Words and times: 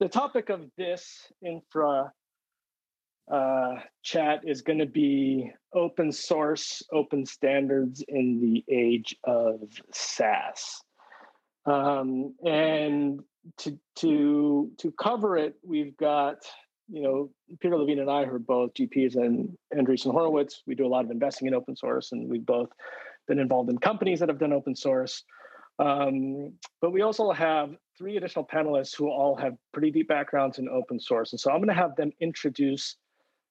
the 0.00 0.08
topic 0.08 0.50
of 0.50 0.62
this 0.76 1.32
infra 1.42 2.12
uh, 3.30 3.74
chat 4.02 4.40
is 4.44 4.62
going 4.62 4.78
to 4.78 4.86
be 4.86 5.50
open 5.72 6.12
source, 6.12 6.82
open 6.92 7.24
standards 7.24 8.04
in 8.06 8.40
the 8.40 8.64
age 8.68 9.16
of 9.24 9.60
SaaS. 9.92 10.82
Um, 11.66 12.34
and 12.44 13.20
to 13.58 13.78
to 13.96 14.70
to 14.78 14.92
cover 14.92 15.36
it, 15.36 15.54
we've 15.62 15.96
got 15.96 16.38
you 16.88 17.02
know 17.02 17.30
Peter 17.60 17.76
Levine 17.76 18.00
and 18.00 18.10
I, 18.10 18.24
who 18.24 18.34
are 18.34 18.38
both 18.38 18.74
GPs 18.74 19.16
and 19.16 19.56
Andreessen 19.74 20.12
Horowitz. 20.12 20.62
We 20.66 20.74
do 20.74 20.86
a 20.86 20.88
lot 20.88 21.04
of 21.04 21.10
investing 21.10 21.48
in 21.48 21.54
open 21.54 21.76
source, 21.76 22.12
and 22.12 22.28
we've 22.28 22.44
both 22.44 22.68
been 23.26 23.38
involved 23.38 23.70
in 23.70 23.78
companies 23.78 24.20
that 24.20 24.28
have 24.28 24.38
done 24.38 24.52
open 24.52 24.76
source. 24.76 25.24
Um, 25.78 26.54
but 26.80 26.92
we 26.92 27.00
also 27.00 27.32
have 27.32 27.74
three 27.96 28.16
additional 28.16 28.44
panelists 28.44 28.96
who 28.96 29.08
all 29.08 29.36
have 29.36 29.54
pretty 29.72 29.90
deep 29.90 30.08
backgrounds 30.08 30.58
in 30.58 30.68
open 30.68 30.98
source, 30.98 31.32
and 31.32 31.40
so 31.40 31.50
I'm 31.50 31.58
going 31.58 31.68
to 31.68 31.74
have 31.74 31.96
them 31.96 32.10
introduce 32.20 32.96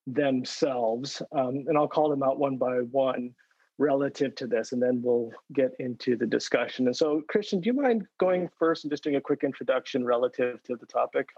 themselves, 0.07 1.21
um, 1.31 1.63
and 1.67 1.77
I'll 1.77 1.87
call 1.87 2.09
them 2.09 2.23
out 2.23 2.39
one 2.39 2.57
by 2.57 2.77
one 2.91 3.33
relative 3.77 4.35
to 4.35 4.47
this, 4.47 4.71
and 4.71 4.81
then 4.81 5.01
we'll 5.03 5.31
get 5.53 5.71
into 5.79 6.15
the 6.15 6.27
discussion. 6.27 6.87
And 6.87 6.95
so, 6.95 7.21
Christian, 7.27 7.59
do 7.59 7.67
you 7.67 7.73
mind 7.73 8.05
going 8.19 8.49
first 8.59 8.83
and 8.83 8.91
just 8.91 9.03
doing 9.03 9.15
a 9.15 9.21
quick 9.21 9.43
introduction 9.43 10.05
relative 10.05 10.61
to 10.63 10.75
the 10.75 10.85
topic? 10.85 11.29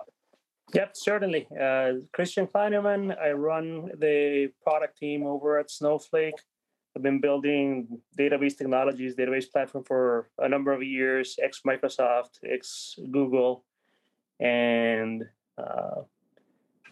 Yep, 0.73 0.91
certainly. 0.95 1.47
Uh, 1.59 1.93
Christian 2.11 2.47
Kleinerman, 2.47 3.17
I 3.21 3.31
run 3.31 3.91
the 3.97 4.51
product 4.63 4.97
team 4.97 5.25
over 5.25 5.57
at 5.57 5.71
Snowflake. 5.71 6.35
I've 6.95 7.03
been 7.03 7.19
building 7.19 7.99
database 8.17 8.57
technologies, 8.57 9.15
database 9.15 9.51
platform 9.51 9.83
for 9.83 10.29
a 10.39 10.47
number 10.47 10.71
of 10.71 10.81
years, 10.81 11.35
ex 11.43 11.61
Microsoft, 11.67 12.39
ex 12.49 12.95
Google. 13.11 13.65
And 14.39 15.23
uh, 15.57 16.03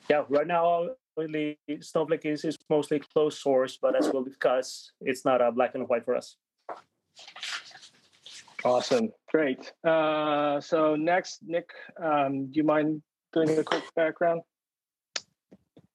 yeah, 0.10 0.24
right 0.30 0.48
now 0.48 0.90
really 1.16 1.58
Snowflake 1.80 2.26
is, 2.26 2.44
is 2.44 2.58
mostly 2.70 3.00
closed 3.00 3.40
source, 3.40 3.78
but 3.82 3.96
as 3.96 4.10
we'll 4.12 4.24
discuss, 4.24 4.92
it's 5.02 5.24
not 5.24 5.42
a 5.42 5.52
black 5.52 5.76
and 5.76 5.88
white 5.88 6.06
for 6.06 6.16
us. 6.16 6.36
Awesome, 8.66 9.10
great. 9.30 9.72
Uh, 9.84 10.60
so 10.60 10.96
next, 10.96 11.40
Nick, 11.46 11.70
um, 12.02 12.48
do 12.48 12.58
you 12.58 12.64
mind 12.64 13.02
doing 13.34 13.58
a 13.58 13.64
quick 13.64 13.84
background? 13.96 14.42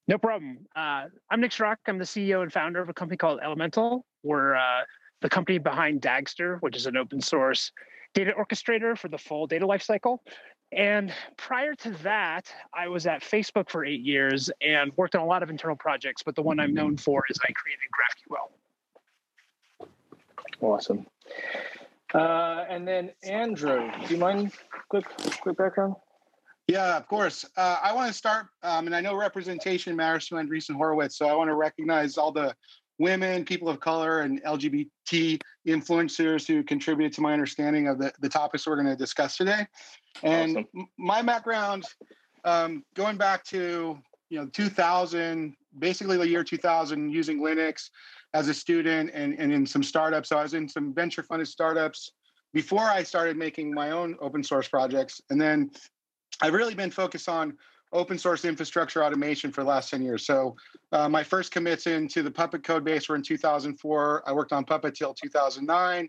No 0.09 0.17
problem. 0.17 0.67
Uh, 0.75 1.05
I'm 1.31 1.41
Nick 1.43 1.51
Schrock. 1.51 1.77
I'm 1.87 1.99
the 1.99 2.05
CEO 2.05 2.43
and 2.43 2.51
founder 2.51 2.81
of 2.81 2.89
a 2.89 2.95
company 2.95 3.19
called 3.19 3.41
Elementl. 3.41 4.01
We're 4.23 4.57
uh, 4.57 4.81
the 5.21 5.29
company 5.29 5.59
behind 5.59 6.01
Dagster, 6.01 6.57
which 6.61 6.77
is 6.77 6.87
an 6.87 6.97
open 6.97 7.21
source 7.21 7.71
data 8.15 8.33
orchestrator 8.39 8.97
for 8.97 9.09
the 9.09 9.19
full 9.19 9.47
data 9.47 9.67
lifecycle. 9.67 10.21
And 10.73 11.13
prior 11.37 11.75
to 11.75 11.91
that, 12.03 12.51
I 12.73 12.89
was 12.89 13.07
at 13.07 13.21
Facebook 13.21 13.69
for 13.69 13.85
eight 13.85 14.01
years 14.01 14.51
and 14.63 14.93
worked 14.97 15.15
on 15.15 15.21
a 15.21 15.27
lot 15.27 15.43
of 15.43 15.51
internal 15.51 15.77
projects. 15.77 16.23
But 16.23 16.35
the 16.37 16.43
one 16.43 16.59
I'm 16.59 16.73
known 16.73 16.97
for 16.97 17.25
is 17.29 17.39
I 17.47 17.53
created 17.53 17.85
GraphQL. 19.81 19.89
Awesome. 20.63 21.07
Uh, 22.15 22.65
and 22.71 22.89
then 22.89 23.11
Andrew, 23.25 23.91
do 24.07 24.15
you 24.15 24.19
mind 24.19 24.53
quick 24.89 25.05
quick 25.43 25.59
background? 25.59 25.97
Yeah, 26.69 26.99
of 26.99 27.07
course. 27.09 27.47
Uh, 27.57 27.79
I 27.83 27.95
want 27.95 28.09
to 28.09 28.17
start, 28.17 28.49
um, 28.63 28.87
and 28.87 28.95
I 28.95 29.01
know 29.01 29.17
representation 29.17 29.97
matters 29.97 30.29
to 30.29 30.35
Andreessen 30.35 30.77
Horowitz, 30.77 31.17
so 31.17 31.27
I 31.27 31.35
want 31.35 31.49
to 31.49 31.55
recognize 31.55 32.19
all 32.19 32.31
the 32.31 32.55
women, 32.99 33.47
people 33.47 33.71
of 33.71 33.81
color, 33.81 34.21
and 34.21 34.43
LGBT 34.45 35.41
influencers 35.67 36.47
who 36.47 36.63
contributed 36.63 37.15
to 37.15 37.23
my 37.23 37.33
understanding 37.33 37.89
of 37.89 37.99
the, 37.99 38.13
the 38.21 38.29
topics 38.29 38.67
we're 38.67 38.77
going 38.77 38.87
to 38.87 38.97
discuss 38.97 39.39
today. 39.39 39.67
And 40.23 40.59
awesome. 40.59 40.89
my 40.99 41.23
background, 41.23 41.85
um, 42.45 42.85
going 42.95 43.17
back 43.17 43.45
to 43.47 43.99
you 44.29 44.39
know 44.39 44.47
2000, 44.49 45.55
basically 45.79 46.19
the 46.19 46.29
year 46.29 46.45
2000, 46.45 47.11
using 47.11 47.41
Linux 47.41 47.89
as 48.35 48.49
a 48.49 48.55
student 48.55 49.11
and, 49.15 49.39
and 49.39 49.51
in 49.53 49.65
some 49.65 49.83
startups. 49.83 50.29
So 50.29 50.37
I 50.37 50.43
was 50.43 50.53
in 50.53 50.69
some 50.69 50.93
venture 50.93 51.23
funded 51.23 51.49
startups 51.49 52.13
before 52.53 52.85
I 52.85 53.03
started 53.05 53.39
making 53.39 53.73
my 53.73 53.91
own 53.91 54.17
open 54.21 54.43
source 54.43 54.69
projects. 54.69 55.23
And 55.31 55.41
then 55.41 55.71
I've 56.41 56.53
really 56.53 56.75
been 56.75 56.91
focused 56.91 57.29
on 57.29 57.57
open 57.93 58.19
source 58.19 58.45
infrastructure 58.45 59.03
automation 59.03 59.51
for 59.51 59.63
the 59.63 59.69
last 59.69 59.91
10 59.91 60.03
years. 60.03 60.27
So 60.27 60.57
uh, 60.93 61.09
my 61.09 61.23
first 61.23 61.53
commits 61.53 61.87
into 61.87 62.23
the 62.23 62.31
Puppet 62.31 62.63
code 62.63 62.85
base 62.85 63.09
were 63.09 63.17
in 63.17 63.23
2004. 63.23 64.23
I 64.27 64.33
worked 64.33 64.53
on 64.53 64.65
Puppet 64.65 64.95
till 64.95 65.15
2009. 65.15 66.09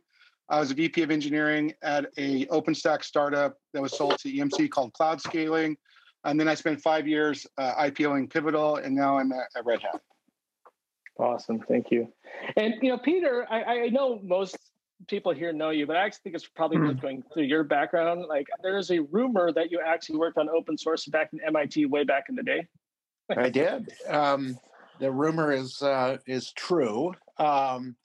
I 0.49 0.59
was 0.59 0.71
a 0.71 0.73
VP 0.73 1.03
of 1.03 1.11
engineering 1.11 1.73
at 1.83 2.07
a 2.17 2.45
OpenStack 2.47 3.03
startup 3.03 3.57
that 3.73 3.81
was 3.81 3.95
sold 3.95 4.17
to 4.19 4.31
EMC 4.31 4.69
called 4.71 4.93
Cloudscaling. 4.93 5.75
And 6.25 6.39
then 6.39 6.47
I 6.47 6.55
spent 6.55 6.81
five 6.81 7.07
years 7.07 7.47
uh, 7.57 7.75
IPOing 7.75 8.29
Pivotal, 8.31 8.77
and 8.77 8.95
now 8.95 9.17
I'm 9.17 9.31
at, 9.31 9.47
at 9.55 9.65
Red 9.65 9.81
Hat. 9.81 10.01
Awesome, 11.17 11.59
thank 11.59 11.91
you. 11.91 12.11
And 12.57 12.75
you 12.81 12.89
know, 12.89 12.97
Peter, 12.97 13.45
I, 13.49 13.63
I 13.63 13.89
know 13.89 14.19
most 14.23 14.57
people 15.07 15.33
here 15.33 15.53
know 15.53 15.69
you, 15.69 15.85
but 15.87 15.95
I 15.95 16.01
actually 16.05 16.21
think 16.23 16.35
it's 16.35 16.47
probably 16.47 16.79
worth 16.79 17.01
going 17.01 17.23
through 17.33 17.43
your 17.43 17.63
background. 17.63 18.25
Like, 18.27 18.47
there 18.61 18.77
is 18.77 18.91
a 18.91 18.99
rumor 18.99 19.51
that 19.53 19.71
you 19.71 19.79
actually 19.85 20.17
worked 20.17 20.37
on 20.37 20.49
open 20.49 20.77
source 20.77 21.05
back 21.05 21.29
in 21.33 21.39
MIT 21.41 21.85
way 21.85 22.03
back 22.03 22.25
in 22.29 22.35
the 22.35 22.43
day. 22.43 22.67
I 23.35 23.49
did. 23.49 23.91
Um, 24.07 24.57
the 24.99 25.11
rumor 25.11 25.51
is 25.51 25.81
uh, 25.81 26.17
is 26.25 26.51
true. 26.51 27.13
Um, 27.37 27.95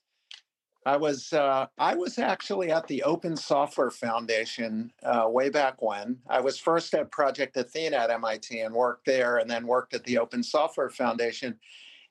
I 0.87 0.97
was 0.97 1.33
uh, 1.33 1.67
I 1.79 1.95
was 1.95 2.19
actually 2.19 2.71
at 2.71 2.87
the 2.87 3.03
Open 3.05 3.37
Software 3.37 3.91
Foundation 3.91 4.93
uh, 5.03 5.25
way 5.27 5.49
back 5.49 5.81
when. 5.81 6.19
I 6.29 6.41
was 6.41 6.59
first 6.59 6.95
at 6.95 7.11
Project 7.11 7.57
Athena 7.57 7.97
at 7.97 8.11
MIT 8.11 8.61
and 8.61 8.75
worked 8.75 9.07
there, 9.07 9.39
and 9.39 9.51
then 9.51 9.67
worked 9.67 9.95
at 9.95 10.05
the 10.05 10.19
Open 10.19 10.43
Software 10.43 10.91
Foundation. 10.91 11.59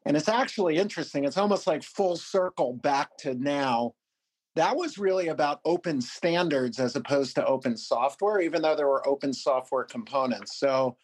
And 0.05 0.17
it's 0.17 0.27
actually 0.27 0.77
interesting. 0.77 1.23
It's 1.23 1.37
almost 1.37 1.67
like 1.67 1.83
full 1.83 2.17
circle 2.17 2.73
back 2.73 3.15
to 3.19 3.35
now. 3.35 3.93
That 4.55 4.75
was 4.75 4.97
really 4.97 5.29
about 5.29 5.61
open 5.65 5.99
standards 5.99 6.79
as 6.79 6.95
opposed 6.95 7.35
to 7.35 7.45
open 7.45 7.75
software, 7.75 8.39
even 8.39 8.61
though 8.61 8.75
there 8.75 8.87
were 8.87 9.07
open 9.07 9.33
software 9.33 9.83
components. 9.83 10.57
So 10.57 10.95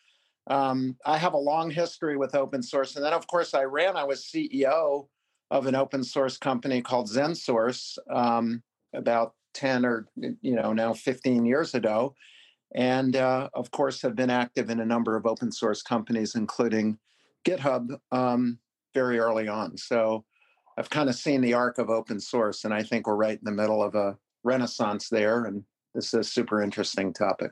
um, 0.47 0.95
I 1.05 1.17
have 1.17 1.33
a 1.33 1.37
long 1.37 1.71
history 1.71 2.17
with 2.17 2.35
open 2.35 2.61
source. 2.61 2.95
And 2.95 3.03
then, 3.03 3.13
of 3.13 3.27
course, 3.27 3.53
I 3.53 3.63
ran, 3.63 3.97
I 3.97 4.03
was 4.03 4.23
CEO 4.23 5.07
of 5.51 5.65
an 5.65 5.75
open 5.75 6.03
source 6.03 6.37
company 6.37 6.81
called 6.81 7.09
XenSource 7.09 7.97
um, 8.11 8.61
about 8.93 9.33
10 9.55 9.85
or, 9.85 10.07
you 10.15 10.55
know, 10.55 10.73
now 10.73 10.93
15 10.93 11.45
years 11.45 11.73
ago. 11.73 12.15
And 12.75 13.15
uh, 13.15 13.49
of 13.53 13.71
course, 13.71 14.01
have 14.03 14.15
been 14.15 14.29
active 14.29 14.69
in 14.69 14.79
a 14.79 14.85
number 14.85 15.15
of 15.15 15.25
open 15.25 15.51
source 15.51 15.81
companies, 15.81 16.35
including 16.35 16.99
GitHub, 17.45 17.99
um, 18.11 18.59
very 18.93 19.19
early 19.19 19.47
on. 19.47 19.75
So 19.77 20.23
I've 20.79 20.89
kind 20.89 21.09
of 21.09 21.15
seen 21.15 21.41
the 21.41 21.53
arc 21.53 21.77
of 21.77 21.89
open 21.89 22.21
source, 22.21 22.63
and 22.63 22.73
I 22.73 22.81
think 22.83 23.05
we're 23.05 23.15
right 23.15 23.37
in 23.37 23.43
the 23.43 23.51
middle 23.51 23.83
of 23.83 23.95
a 23.95 24.17
renaissance 24.45 25.09
there. 25.09 25.43
And 25.43 25.61
this 25.93 26.07
is 26.07 26.13
a 26.13 26.23
super 26.23 26.61
interesting 26.61 27.11
topic. 27.11 27.51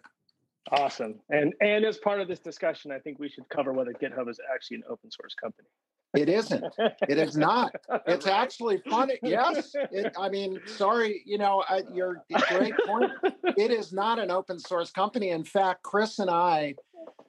Awesome. 0.71 1.15
And 1.29 1.53
and 1.59 1.83
as 1.83 1.97
part 1.97 2.21
of 2.21 2.29
this 2.29 2.39
discussion, 2.39 2.89
I 2.89 2.99
think 2.99 3.19
we 3.19 3.27
should 3.27 3.47
cover 3.49 3.73
whether 3.73 3.91
GitHub 3.91 4.29
is 4.29 4.39
actually 4.53 4.77
an 4.77 4.83
open 4.89 5.11
source 5.11 5.35
company. 5.35 5.67
It 6.15 6.29
isn't. 6.29 6.63
It 7.09 7.17
is 7.17 7.35
not. 7.35 7.75
It's 8.07 8.25
right. 8.25 8.33
actually 8.33 8.81
funny. 8.89 9.19
Yes. 9.21 9.73
It, 9.91 10.13
I 10.17 10.29
mean, 10.29 10.61
sorry, 10.65 11.21
you 11.25 11.37
know, 11.37 11.63
I, 11.67 11.83
you're 11.93 12.23
great 12.49 12.73
point. 12.85 13.11
It 13.57 13.71
is 13.71 13.91
not 13.91 14.19
an 14.19 14.31
open 14.31 14.57
source 14.57 14.89
company. 14.89 15.29
In 15.29 15.43
fact, 15.43 15.83
Chris 15.83 16.19
and 16.19 16.29
I, 16.29 16.75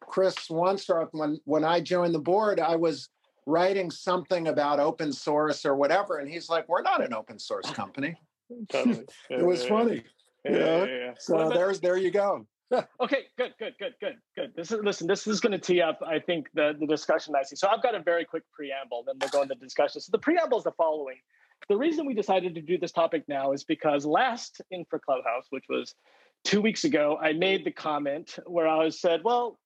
Chris 0.00 0.36
Wanstrath, 0.48 1.08
when 1.10 1.40
when 1.44 1.64
I 1.64 1.80
joined 1.80 2.14
the 2.14 2.20
board, 2.20 2.60
I 2.60 2.76
was 2.76 3.08
writing 3.48 3.90
something 3.90 4.48
about 4.48 4.78
open 4.78 5.12
source 5.12 5.64
or 5.64 5.74
whatever, 5.74 6.18
and 6.18 6.28
he's 6.28 6.48
like, 6.48 6.68
"We're 6.68 6.82
not 6.82 7.04
an 7.04 7.14
open 7.14 7.38
source 7.38 7.70
company." 7.72 8.16
Totally. 8.68 9.04
it 9.30 9.44
was 9.44 9.64
funny. 9.64 10.04
Yeah. 10.44 10.56
yeah. 10.56 10.84
yeah 10.84 11.14
so 11.18 11.36
well, 11.36 11.50
there's 11.50 11.80
there 11.80 11.96
you 11.96 12.10
go. 12.10 12.46
okay, 13.00 13.24
good, 13.38 13.54
good, 13.58 13.74
good, 13.78 13.94
good, 13.98 14.16
good. 14.36 14.52
This 14.54 14.70
is 14.70 14.80
listen. 14.82 15.06
This 15.06 15.26
is 15.26 15.40
going 15.40 15.52
to 15.52 15.58
tee 15.58 15.80
up, 15.80 16.00
I 16.06 16.18
think, 16.18 16.48
the 16.54 16.76
the 16.78 16.86
discussion 16.86 17.34
I 17.34 17.42
see. 17.42 17.56
So 17.56 17.68
I've 17.68 17.82
got 17.82 17.94
a 17.94 18.00
very 18.00 18.24
quick 18.24 18.44
preamble, 18.52 19.04
then 19.06 19.16
we'll 19.20 19.30
go 19.30 19.42
into 19.42 19.54
discussion. 19.54 20.00
So 20.00 20.10
the 20.12 20.18
preamble 20.18 20.58
is 20.58 20.64
the 20.64 20.72
following: 20.72 21.16
the 21.68 21.76
reason 21.76 22.06
we 22.06 22.14
decided 22.14 22.54
to 22.54 22.60
do 22.60 22.78
this 22.78 22.92
topic 22.92 23.24
now 23.26 23.52
is 23.52 23.64
because 23.64 24.04
last 24.04 24.60
Infra 24.70 25.00
Clubhouse, 25.00 25.46
which 25.50 25.64
was 25.68 25.94
two 26.44 26.60
weeks 26.60 26.84
ago, 26.84 27.18
I 27.20 27.32
made 27.32 27.64
the 27.64 27.72
comment 27.72 28.38
where 28.46 28.68
I 28.68 28.84
was 28.84 29.00
said, 29.00 29.22
well, 29.24 29.58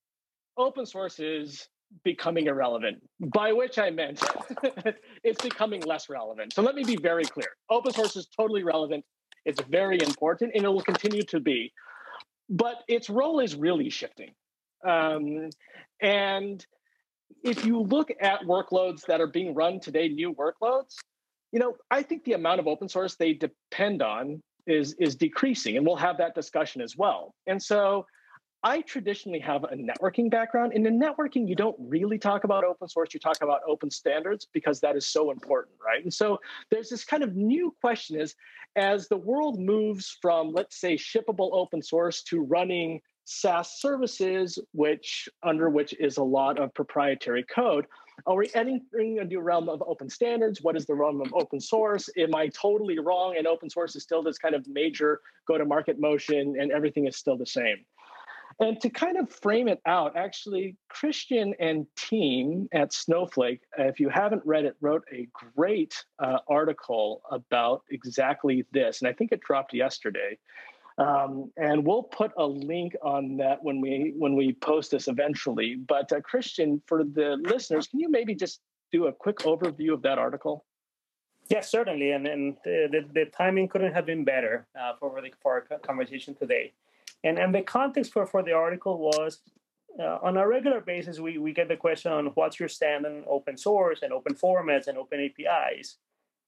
open 0.57 0.87
source 0.87 1.19
is 1.19 1.69
becoming 2.05 2.47
irrelevant, 2.47 3.03
by 3.35 3.53
which 3.53 3.79
I 3.79 3.91
meant 3.91 4.23
it's 5.25 5.43
becoming 5.43 5.83
less 5.83 6.09
relevant. 6.09 6.53
So 6.53 6.63
let 6.63 6.75
me 6.75 6.85
be 6.85 6.97
very 6.97 7.25
clear: 7.25 7.49
open 7.71 7.93
source 7.93 8.17
is 8.17 8.29
totally 8.37 8.63
relevant. 8.63 9.05
It's 9.45 9.61
very 9.63 10.01
important, 10.01 10.53
and 10.55 10.65
it 10.65 10.69
will 10.69 10.83
continue 10.83 11.23
to 11.23 11.41
be 11.41 11.73
but 12.53 12.83
its 12.87 13.09
role 13.09 13.41
is 13.41 13.57
really 13.57 13.89
shifting. 13.89 14.31
Um, 14.87 15.49
and 16.01 16.65
if 17.43 17.65
you 17.65 17.81
look 17.81 18.11
at 18.21 18.43
workloads 18.43 19.07
that 19.07 19.21
are 19.21 19.27
being 19.27 19.55
run 19.55 19.81
today, 19.81 20.09
new 20.09 20.35
workloads, 20.35 20.97
you 21.51 21.59
know, 21.59 21.77
I 21.91 22.03
think 22.03 22.25
the 22.25 22.35
amount 22.35 22.61
of 22.61 22.67
open 22.67 22.89
source 22.89 23.17
they 23.17 23.33
depend 23.33 24.03
on 24.03 24.43
is 24.67 24.95
is 24.99 25.17
decreasing, 25.17 25.77
and 25.77 25.87
we'll 25.87 25.97
have 25.97 26.19
that 26.19 26.35
discussion 26.35 26.83
as 26.83 26.97
well. 26.97 27.35
And 27.47 27.63
so, 27.63 28.07
I 28.65 28.81
traditionally 28.83 29.41
have 29.41 29.65
a 29.65 29.75
networking 29.75 30.31
background. 30.31 30.73
And 30.75 30.87
in 30.87 31.01
networking, 31.01 31.49
you 31.49 31.57
don't 31.57 31.77
really 31.81 32.19
talk 32.19 32.45
about 32.45 32.65
open 32.65 32.89
source, 32.89 33.13
you 33.13 33.19
talk 33.19 33.43
about 33.43 33.61
open 33.67 33.91
standards 33.91 34.47
because 34.53 34.81
that 34.81 34.97
is 34.97 35.07
so 35.07 35.31
important, 35.33 35.77
right? 35.85 36.03
And 36.03 36.15
so 36.15 36.41
there's 36.71 36.89
this 36.89 37.05
kind 37.05 37.25
of 37.25 37.35
new 37.35 37.75
question 37.81 38.21
is 38.21 38.37
as 38.77 39.09
the 39.09 39.17
world 39.17 39.59
moves 39.59 40.17
from, 40.23 40.53
let's 40.53 40.81
say, 40.81 40.95
shippable 40.95 41.51
open 41.53 41.83
source 41.83 42.23
to 42.25 42.41
running 42.41 43.01
SaaS 43.25 43.81
services, 43.81 44.59
which 44.73 45.29
under 45.43 45.69
which 45.69 45.95
is 45.99 46.17
a 46.17 46.23
lot 46.23 46.59
of 46.59 46.73
proprietary 46.75 47.45
code. 47.45 47.87
Are 48.27 48.37
we 48.37 48.51
entering 48.55 49.19
a 49.21 49.25
new 49.25 49.41
realm 49.41 49.69
of 49.69 49.83
open 49.87 50.09
standards? 50.09 50.61
What 50.63 50.77
is 50.77 50.87
the 50.87 50.95
realm 50.95 51.21
of 51.21 51.33
open 51.35 51.61
source? 51.61 52.09
Am 52.17 52.35
I 52.35 52.49
totally 52.49 52.99
wrong? 52.99 53.37
And 53.37 53.47
open 53.47 53.71
source 53.71 53.97
is 53.97 54.03
still 54.03 54.23
this 54.23 54.39
kind 54.39 54.55
of 54.55 54.67
major 54.69 55.21
go-to-market 55.47 55.99
motion, 55.99 56.57
and 56.61 56.71
everything 56.71 57.07
is 57.07 57.17
still 57.17 57.37
the 57.37 57.47
same. 57.47 57.85
And 58.61 58.81
to 58.81 58.91
kind 58.91 59.17
of 59.17 59.31
frame 59.31 59.69
it 59.69 59.81
out, 59.87 60.17
actually, 60.17 60.77
Christian 60.89 61.55
and 61.59 61.87
team 61.97 62.69
at 62.73 62.93
Snowflake, 62.93 63.61
if 63.79 63.99
you 63.99 64.09
haven't 64.09 64.43
read 64.45 64.65
it, 64.65 64.77
wrote 64.81 65.05
a 65.13 65.29
great 65.57 66.05
uh, 66.19 66.39
article 66.49 67.23
about 67.31 67.83
exactly 67.91 68.67
this. 68.73 69.01
And 69.01 69.09
I 69.09 69.13
think 69.13 69.33
it 69.33 69.41
dropped 69.41 69.75
yesterday. 69.75 70.39
Um, 70.99 71.51
and 71.57 71.87
we'll 71.87 72.03
put 72.03 72.33
a 72.37 72.45
link 72.45 72.95
on 73.03 73.37
that 73.39 73.63
when 73.63 73.81
we 73.81 74.13
when 74.17 74.37
we 74.37 74.53
post 74.53 74.91
this 74.91 75.09
eventually. 75.09 75.77
But 75.77 76.13
uh, 76.13 76.21
Christian, 76.21 76.83
for 76.87 77.03
the 77.03 77.39
listeners, 77.43 77.87
can 77.87 77.99
you 77.99 78.11
maybe 78.11 78.35
just 78.35 78.61
do 78.93 79.07
a 79.07 79.13
quick 79.13 79.39
overview 79.39 79.95
of 79.95 80.03
that 80.03 80.19
article? 80.19 80.67
Yes, 81.49 81.71
certainly, 81.71 82.13
and 82.13 82.27
and 82.27 82.57
the, 82.65 82.89
the, 82.91 83.25
the 83.25 83.31
timing 83.31 83.69
couldn't 83.69 83.95
have 83.95 84.07
been 84.07 84.25
better 84.25 84.67
uh, 84.79 84.93
for 85.01 85.21
the 85.21 85.31
for 85.43 85.67
our 85.71 85.79
conversation 85.79 86.35
today. 86.35 86.73
And 87.25 87.39
and 87.39 87.55
the 87.55 87.63
context 87.63 88.13
for 88.13 88.27
for 88.27 88.43
the 88.43 88.53
article 88.53 88.99
was 88.99 89.41
uh, 90.01 90.19
on 90.23 90.37
a 90.37 90.47
regular 90.47 90.81
basis 90.81 91.21
we 91.21 91.39
we 91.39 91.53
get 91.53 91.69
the 91.69 91.77
question 91.77 92.13
on 92.13 92.27
what's 92.35 92.59
your 92.59 92.69
stand 92.69 93.07
on 93.07 93.25
open 93.29 93.57
source 93.57 94.01
and 94.03 94.13
open 94.13 94.35
formats 94.35 94.87
and 94.87 94.97
open 94.99 95.21
APIs 95.21 95.99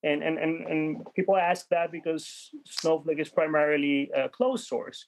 and 0.05 0.23
and 0.23 0.39
and, 0.39 0.67
and 0.67 1.07
people 1.15 1.37
ask 1.37 1.69
that 1.71 1.91
because 1.91 2.51
Snowflake 2.67 3.19
is 3.19 3.31
primarily 3.31 4.11
a 4.15 4.29
closed 4.29 4.67
source. 4.67 5.07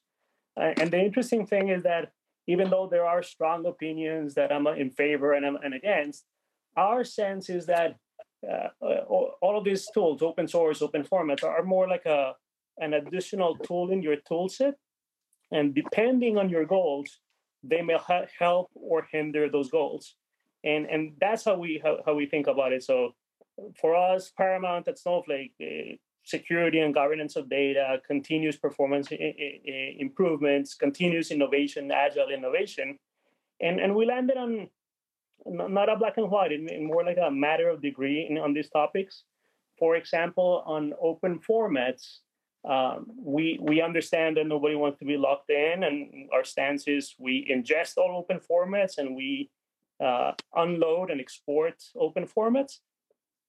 Uh, 0.59 0.73
and 0.81 0.91
the 0.91 0.99
interesting 0.99 1.47
thing 1.47 1.69
is 1.69 1.83
that 1.83 2.12
even 2.49 2.71
though 2.71 2.89
there 2.91 3.05
are 3.05 3.23
strong 3.23 3.67
opinions 3.67 4.35
that 4.35 4.51
I'm 4.51 4.67
in 4.69 4.91
favor 4.91 5.35
and 5.35 5.45
I'm 5.45 5.57
and 5.57 5.75
against, 5.75 6.25
our 6.77 7.05
sense 7.05 7.51
is 7.51 7.67
that 7.67 7.97
uh, 8.49 8.69
all 8.81 9.59
of 9.59 9.65
these 9.65 9.87
tools, 9.93 10.23
open 10.23 10.49
source, 10.49 10.81
open 10.81 11.05
formats, 11.05 11.45
are 11.45 11.62
more 11.62 11.89
like 11.89 12.07
a 12.07 12.35
an 12.79 12.95
additional 12.95 13.57
tool 13.57 13.91
in 13.91 14.03
your 14.03 14.17
tool 14.29 14.49
set. 14.49 14.75
And 15.51 15.75
depending 15.75 16.39
on 16.39 16.49
your 16.49 16.65
goals, 16.65 17.21
they 17.63 17.83
may 17.83 17.97
ha- 17.99 18.27
help 18.39 18.71
or 18.75 19.07
hinder 19.11 19.49
those 19.49 19.71
goals. 19.71 20.15
And 20.65 20.87
and 20.87 21.13
that's 21.21 21.45
how 21.45 21.57
we 21.57 21.81
how, 21.83 21.99
how 22.05 22.15
we 22.15 22.27
think 22.27 22.47
about 22.47 22.73
it. 22.73 22.83
So 22.83 23.15
for 23.81 23.95
us, 23.95 24.33
paramount 24.37 24.89
at 24.89 24.99
Snowflake, 24.99 25.55
uh, 25.61 25.97
security 26.25 26.81
and 26.81 26.93
governance 26.93 27.37
of 27.37 27.49
data, 27.49 28.01
continuous 28.07 28.57
performance 28.57 29.09
I- 29.13 29.35
I- 29.39 29.97
improvements, 29.99 30.75
continuous 30.75 31.31
innovation, 31.31 31.91
agile 31.93 32.31
innovation. 32.31 32.99
And, 33.61 33.81
and 33.81 33.95
we 33.95 34.05
landed 34.07 34.37
on 34.37 34.69
not 35.47 35.89
a 35.89 35.97
black 35.97 36.17
and 36.19 36.31
white, 36.31 36.51
more 36.81 37.05
like 37.05 37.19
a 37.19 37.31
matter 37.31 37.69
of 37.69 37.81
degree 37.81 38.27
in, 38.29 38.39
on 38.39 38.53
these 38.53 38.69
topics. 38.69 39.23
For 39.79 39.97
example, 39.97 40.63
on 40.67 40.93
open 41.01 41.39
formats, 41.39 42.19
um, 42.67 43.07
we 43.17 43.59
we 43.61 43.81
understand 43.81 44.37
that 44.37 44.47
nobody 44.47 44.75
wants 44.75 44.99
to 44.99 45.05
be 45.05 45.17
locked 45.17 45.51
in, 45.51 45.85
and 45.85 46.29
our 46.33 46.45
stance 46.45 46.89
is 46.89 47.15
we 47.19 47.47
ingest 47.51 47.97
all 47.97 48.17
open 48.17 48.41
formats 48.41 48.99
and 48.99 49.15
we 49.15 49.51
uh, 50.01 50.33
unload 50.55 51.11
and 51.11 51.21
export 51.21 51.83
open 51.97 52.27
formats 52.27 52.81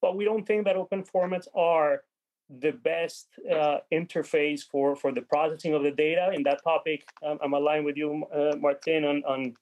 but 0.01 0.15
we 0.15 0.25
don't 0.25 0.45
think 0.45 0.65
that 0.65 0.75
open 0.75 1.03
formats 1.03 1.47
are 1.55 2.03
the 2.49 2.71
best 2.71 3.27
uh, 3.51 3.79
interface 3.91 4.61
for, 4.61 4.95
for 4.95 5.11
the 5.11 5.21
processing 5.21 5.73
of 5.73 5.83
the 5.83 5.91
data. 5.91 6.31
In 6.33 6.43
that 6.43 6.63
topic, 6.63 7.03
um, 7.25 7.39
I'm 7.43 7.53
aligned 7.53 7.85
with 7.85 7.97
you, 7.97 8.23
uh, 8.33 8.55
Martin, 8.57 9.03
on, 9.03 9.23
on 9.25 9.53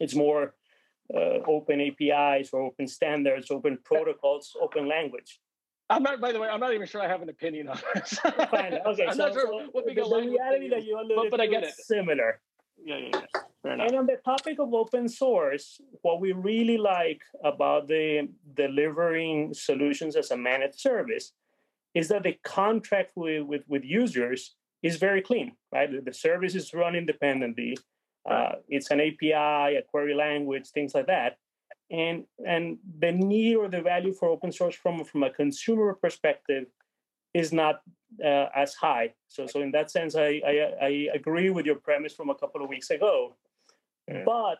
it's 0.00 0.14
more 0.14 0.54
uh, 1.14 1.38
open 1.46 1.80
APIs 1.80 2.50
or 2.52 2.62
open 2.62 2.88
standards, 2.88 3.50
open 3.50 3.78
protocols, 3.84 4.56
open 4.60 4.88
language. 4.88 5.40
I'm 5.88 6.02
not. 6.02 6.20
By 6.20 6.32
the 6.32 6.40
way, 6.40 6.48
I'm 6.48 6.60
not 6.60 6.74
even 6.74 6.86
sure 6.86 7.00
I 7.00 7.08
have 7.08 7.22
an 7.22 7.28
opinion 7.28 7.68
on 7.68 7.78
this. 7.94 8.18
Fine. 8.50 8.78
Okay, 8.86 9.06
I'm 9.06 9.16
so, 9.16 9.26
not 9.26 9.32
sure 9.32 9.46
so 9.46 9.68
what 9.72 9.86
the, 9.86 9.94
the 9.94 10.02
reality 10.02 10.68
that 10.70 10.84
you 10.84 10.98
alluded 10.98 11.16
but, 11.16 11.30
but 11.30 11.40
I 11.40 11.46
get 11.46 11.62
it. 11.62 11.74
similar. 11.74 12.40
Yeah, 12.84 12.98
yeah, 12.98 13.20
yeah. 13.64 13.72
And 13.72 13.96
on 13.96 14.06
the 14.06 14.18
topic 14.24 14.58
of 14.60 14.72
open 14.74 15.08
source, 15.08 15.80
what 16.02 16.20
we 16.20 16.32
really 16.32 16.76
like 16.76 17.20
about 17.42 17.88
the 17.88 18.28
delivering 18.54 19.54
solutions 19.54 20.14
as 20.14 20.30
a 20.30 20.36
managed 20.36 20.78
service 20.78 21.32
is 21.94 22.08
that 22.08 22.22
the 22.22 22.36
contract 22.44 23.12
with, 23.16 23.42
with, 23.42 23.62
with 23.66 23.82
users 23.82 24.54
is 24.82 24.96
very 24.96 25.22
clean, 25.22 25.52
right? 25.72 25.88
The 26.04 26.12
service 26.12 26.54
is 26.54 26.72
run 26.74 26.94
independently. 26.94 27.76
Uh, 28.28 28.52
it's 28.68 28.90
an 28.90 29.00
API, 29.00 29.76
a 29.76 29.82
query 29.82 30.14
language, 30.14 30.68
things 30.68 30.94
like 30.94 31.06
that. 31.06 31.38
And 31.90 32.24
and 32.44 32.78
the 32.98 33.12
need 33.12 33.56
or 33.56 33.68
the 33.68 33.80
value 33.80 34.12
for 34.12 34.28
open 34.28 34.50
source 34.50 34.74
from 34.74 35.04
from 35.04 35.22
a 35.22 35.30
consumer 35.30 35.94
perspective 35.94 36.66
is 37.32 37.52
not 37.52 37.80
uh, 38.24 38.46
as 38.54 38.74
high. 38.74 39.14
So 39.28 39.46
so 39.46 39.62
in 39.62 39.70
that 39.72 39.90
sense, 39.90 40.16
I, 40.16 40.40
I 40.44 40.54
I 40.82 41.08
agree 41.14 41.50
with 41.50 41.64
your 41.64 41.76
premise 41.76 42.14
from 42.14 42.30
a 42.30 42.34
couple 42.34 42.62
of 42.62 42.68
weeks 42.68 42.90
ago 42.90 43.36
but 44.24 44.58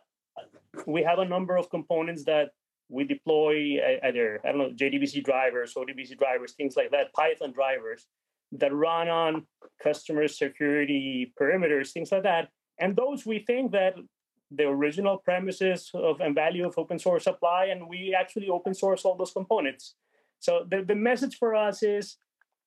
we 0.85 1.03
have 1.03 1.19
a 1.19 1.25
number 1.25 1.57
of 1.57 1.69
components 1.69 2.23
that 2.25 2.49
we 2.89 3.03
deploy 3.03 3.79
either, 4.03 4.39
I 4.45 4.49
don't 4.49 4.57
know, 4.57 4.69
JDBC 4.69 5.23
drivers, 5.23 5.73
ODBC 5.73 6.17
drivers, 6.17 6.53
things 6.53 6.75
like 6.77 6.91
that, 6.91 7.13
Python 7.13 7.51
drivers 7.51 8.07
that 8.53 8.73
run 8.73 9.09
on 9.09 9.45
customer 9.83 10.27
security 10.27 11.33
perimeters, 11.39 11.91
things 11.91 12.11
like 12.11 12.23
that. 12.23 12.49
And 12.79 12.95
those 12.95 13.25
we 13.25 13.39
think 13.39 13.71
that 13.71 13.95
the 14.51 14.63
original 14.63 15.17
premises 15.17 15.91
of 15.93 16.21
and 16.21 16.33
value 16.35 16.65
of 16.65 16.77
open 16.77 16.99
source 16.99 17.27
apply, 17.27 17.65
and 17.65 17.87
we 17.87 18.15
actually 18.17 18.49
open 18.49 18.73
source 18.73 19.03
all 19.05 19.15
those 19.15 19.33
components. 19.33 19.95
So 20.39 20.65
the, 20.69 20.83
the 20.83 20.95
message 20.95 21.37
for 21.37 21.55
us 21.55 21.83
is 21.83 22.17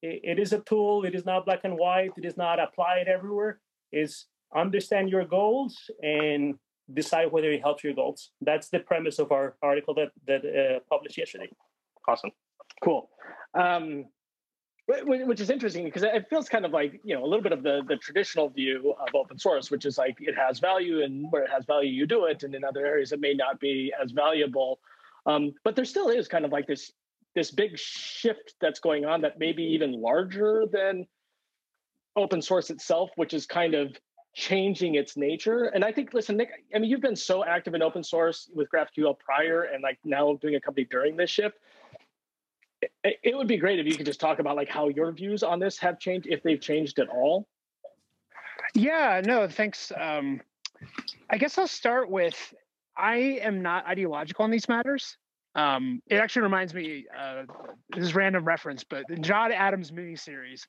it, 0.02 0.20
it 0.22 0.38
is 0.38 0.52
a 0.52 0.60
tool, 0.60 1.04
it 1.04 1.14
is 1.14 1.24
not 1.24 1.44
black 1.44 1.60
and 1.64 1.78
white, 1.78 2.12
it 2.16 2.24
is 2.24 2.36
not 2.36 2.60
applied 2.60 3.08
everywhere. 3.08 3.60
Is 3.92 4.26
understand 4.54 5.10
your 5.10 5.24
goals 5.24 5.90
and 6.02 6.54
decide 6.92 7.32
whether 7.32 7.50
it 7.50 7.60
helps 7.60 7.82
your 7.84 7.94
goals. 7.94 8.30
That's 8.40 8.68
the 8.68 8.80
premise 8.80 9.18
of 9.18 9.32
our 9.32 9.56
article 9.62 9.94
that 9.94 10.10
that 10.26 10.44
uh, 10.44 10.80
published 10.88 11.18
yesterday. 11.18 11.50
Awesome, 12.06 12.30
cool. 12.84 13.10
Um, 13.54 14.06
which 15.04 15.40
is 15.40 15.50
interesting 15.50 15.85
because 15.85 16.02
it 16.02 16.26
feels 16.28 16.49
kind 16.49 16.64
of 16.64 16.73
like 16.73 17.00
you 17.04 17.14
know 17.14 17.25
a 17.25 17.26
little 17.26 17.42
bit 17.42 17.52
of 17.52 17.62
the 17.62 17.82
the 17.87 17.97
traditional 17.97 18.49
view 18.49 18.94
of 19.00 19.14
open 19.14 19.38
source, 19.38 19.70
which 19.70 19.85
is 19.85 19.99
like 19.99 20.16
it 20.20 20.37
has 20.37 20.59
value, 20.59 21.02
and 21.02 21.30
where 21.30 21.42
it 21.44 21.50
has 21.50 21.64
value, 21.64 21.90
you 21.90 22.06
do 22.06 22.26
it, 22.26 22.42
and 22.42 22.54
in 22.54 22.64
other 22.64 22.85
areas 22.85 23.12
it 23.12 23.20
may 23.20 23.35
not 23.35 23.61
be 23.61 23.92
as 24.02 24.11
valuable. 24.11 24.78
Um, 25.26 25.52
but 25.64 25.76
there 25.76 25.85
still 25.85 26.09
is 26.09 26.28
kind 26.28 26.44
of 26.44 26.52
like 26.52 26.66
this 26.66 26.92
this 27.35 27.50
big 27.50 27.78
shift 27.78 28.54
that's 28.61 28.80
going 28.80 29.04
on 29.04 29.20
that 29.20 29.38
may 29.38 29.52
be 29.52 29.62
even 29.64 29.92
larger 29.92 30.64
than 30.70 31.06
open 32.16 32.42
source 32.42 32.70
itself, 32.70 33.11
which 33.16 33.35
is 33.35 33.47
kind 33.47 33.75
of 33.75 33.97
changing 34.35 34.94
its 34.94 35.16
nature. 35.16 35.64
And 35.64 35.85
I 35.85 35.92
think, 35.92 36.14
listen, 36.14 36.37
Nick, 36.37 36.50
I 36.75 36.78
mean, 36.78 36.90
you've 36.90 37.00
been 37.00 37.16
so 37.16 37.44
active 37.44 37.75
in 37.75 37.82
open 37.82 38.02
source 38.02 38.50
with 38.54 38.68
GraphQL 38.70 39.18
prior 39.18 39.62
and 39.62 39.82
like 39.82 39.99
now 40.04 40.35
doing 40.35 40.54
a 40.54 40.61
company 40.61 40.87
during 40.90 41.16
this 41.16 41.30
shift. 41.30 41.56
It, 43.04 43.37
would 43.37 43.49
be 43.49 43.56
great 43.56 43.78
if 43.78 43.87
you 43.87 43.94
could 43.94 44.06
just 44.06 44.20
talk 44.20 44.38
about 44.38 44.56
like 44.56 44.68
how 44.68 44.88
your 44.88 45.12
views 45.12 45.42
on 45.42 45.58
this 45.58 45.78
have 45.78 45.99
changed, 45.99 46.26
if 46.30 46.42
they've 46.42 46.60
changed 46.60 46.99
at 46.99 47.08
all. 47.08 47.46
Yeah, 48.75 49.20
no, 49.25 49.49
thanks. 49.49 49.92
Um, 49.99 50.40
I 51.28 51.38
guess 51.38 51.58
I'll 51.58 51.66
start 51.66 52.10
with 52.10 52.54
I 52.96 53.16
am 53.42 53.62
not 53.62 53.87
ideological 53.87 54.44
on 54.44 54.50
these 54.50 54.68
matters. 54.68 55.16
Um, 55.54 56.00
it 56.06 56.16
actually 56.16 56.42
reminds 56.42 56.75
me, 56.75 57.06
uh, 57.18 57.42
this 57.90 58.04
is 58.04 58.14
random 58.14 58.44
reference, 58.44 58.84
but 58.84 59.04
the 59.08 59.16
John 59.16 59.52
Adams 59.52 59.90
miniseries, 59.90 60.62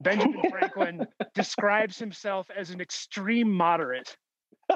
Benjamin 0.00 0.42
Franklin 0.50 1.06
describes 1.34 1.98
himself 1.98 2.50
as 2.54 2.70
an 2.70 2.80
extreme 2.80 3.50
moderate. 3.50 4.16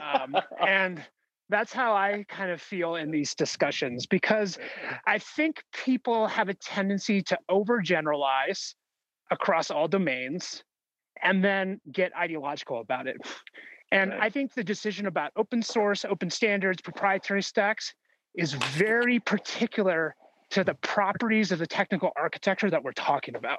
Um, 0.00 0.36
and 0.66 1.02
that's 1.50 1.72
how 1.72 1.94
I 1.94 2.24
kind 2.28 2.50
of 2.50 2.62
feel 2.62 2.94
in 2.94 3.10
these 3.10 3.34
discussions 3.34 4.06
because 4.06 4.58
I 5.06 5.18
think 5.18 5.62
people 5.72 6.26
have 6.28 6.48
a 6.48 6.54
tendency 6.54 7.22
to 7.22 7.38
overgeneralize 7.50 8.74
across 9.30 9.70
all 9.70 9.88
domains 9.88 10.64
and 11.22 11.44
then 11.44 11.80
get 11.92 12.16
ideological 12.16 12.80
about 12.80 13.06
it. 13.06 13.16
And 13.92 14.14
I 14.14 14.30
think 14.30 14.54
the 14.54 14.64
decision 14.64 15.06
about 15.06 15.32
open 15.36 15.62
source, 15.62 16.04
open 16.04 16.30
standards, 16.30 16.80
proprietary 16.80 17.42
stacks 17.42 17.92
is 18.36 18.52
very 18.52 19.18
particular 19.18 20.14
to 20.50 20.62
the 20.62 20.74
properties 20.74 21.50
of 21.52 21.58
the 21.58 21.66
technical 21.66 22.10
architecture 22.16 22.70
that 22.70 22.82
we're 22.82 22.92
talking 22.92 23.34
about. 23.34 23.58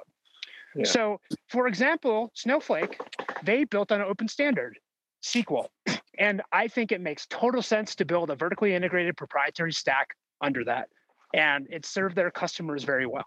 So, 0.84 1.20
for 1.48 1.66
example, 1.66 2.30
Snowflake, 2.34 2.98
they 3.42 3.64
built 3.64 3.92
on 3.92 4.00
an 4.00 4.06
open 4.08 4.26
standard. 4.26 4.78
SQL. 5.22 5.66
And 6.18 6.42
I 6.52 6.68
think 6.68 6.92
it 6.92 7.00
makes 7.00 7.26
total 7.26 7.62
sense 7.62 7.94
to 7.94 8.04
build 8.04 8.28
a 8.28 8.36
vertically 8.36 8.74
integrated 8.74 9.16
proprietary 9.16 9.72
stack 9.72 10.08
under 10.42 10.62
that. 10.64 10.88
And 11.34 11.66
it 11.70 11.86
served 11.86 12.14
their 12.14 12.30
customers 12.30 12.84
very 12.84 13.06
well. 13.06 13.24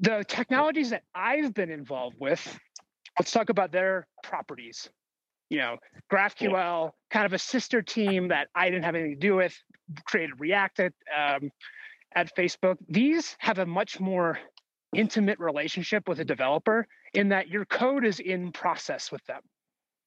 The 0.00 0.24
technologies 0.26 0.90
that 0.90 1.04
I've 1.14 1.54
been 1.54 1.70
involved 1.70 2.16
with, 2.18 2.58
let's 3.18 3.30
talk 3.30 3.50
about 3.50 3.70
their 3.70 4.06
properties. 4.24 4.88
You 5.48 5.58
know, 5.58 5.76
GraphQL, 6.12 6.90
kind 7.10 7.24
of 7.24 7.32
a 7.32 7.38
sister 7.38 7.82
team 7.82 8.28
that 8.28 8.48
I 8.54 8.68
didn't 8.68 8.84
have 8.84 8.96
anything 8.96 9.14
to 9.14 9.26
do 9.26 9.36
with, 9.36 9.56
created 10.04 10.40
React 10.40 10.80
at, 10.80 10.92
um, 11.16 11.50
at 12.14 12.34
Facebook. 12.36 12.76
These 12.88 13.36
have 13.38 13.58
a 13.58 13.66
much 13.66 14.00
more 14.00 14.38
intimate 14.94 15.38
relationship 15.38 16.08
with 16.08 16.20
a 16.20 16.24
developer 16.24 16.86
in 17.14 17.28
that 17.28 17.48
your 17.48 17.64
code 17.64 18.04
is 18.04 18.20
in 18.20 18.52
process 18.52 19.12
with 19.12 19.24
them. 19.26 19.40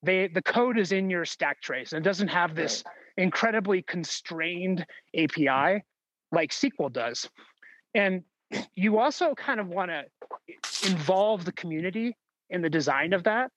They 0.04 0.28
the 0.28 0.42
code 0.42 0.78
is 0.78 0.92
in 0.92 1.10
your 1.10 1.26
stack 1.26 1.62
trace 1.62 1.94
and 1.94 2.04
it 2.04 2.08
doesn't 2.08 2.30
have 2.30 2.56
this 2.56 2.84
incredibly 3.18 3.82
constrained 3.84 4.86
API 5.16 5.84
like 6.32 6.52
SQL 6.52 6.92
does. 6.92 7.30
And 7.94 8.24
you 8.76 9.00
also 9.00 9.34
kind 9.36 9.60
of 9.60 9.68
want 9.68 9.92
to 9.92 10.90
involve 10.90 11.46
the 11.46 11.52
community 11.52 12.16
in 12.50 12.62
the 12.62 12.70
design 12.70 13.14
of 13.14 13.24
that 13.24 13.52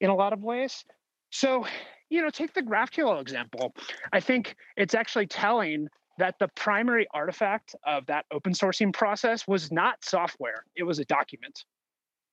in 0.00 0.10
a 0.10 0.14
lot 0.14 0.32
of 0.32 0.42
ways. 0.42 0.84
So, 1.30 1.66
you 2.08 2.22
know, 2.22 2.30
take 2.30 2.54
the 2.54 2.62
GraphQL 2.62 3.20
example. 3.20 3.74
I 4.12 4.20
think 4.20 4.56
it's 4.76 4.94
actually 4.94 5.26
telling 5.26 5.88
that 6.18 6.34
the 6.38 6.48
primary 6.48 7.06
artifact 7.14 7.74
of 7.86 8.04
that 8.06 8.26
open 8.32 8.52
sourcing 8.52 8.92
process 8.92 9.46
was 9.46 9.72
not 9.72 10.04
software, 10.04 10.64
it 10.76 10.82
was 10.82 10.98
a 10.98 11.04
document. 11.06 11.64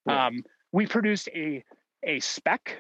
Yeah. 0.05 0.27
Um, 0.27 0.43
we 0.71 0.86
produced 0.86 1.29
a, 1.29 1.63
a 2.07 2.19
spec 2.19 2.75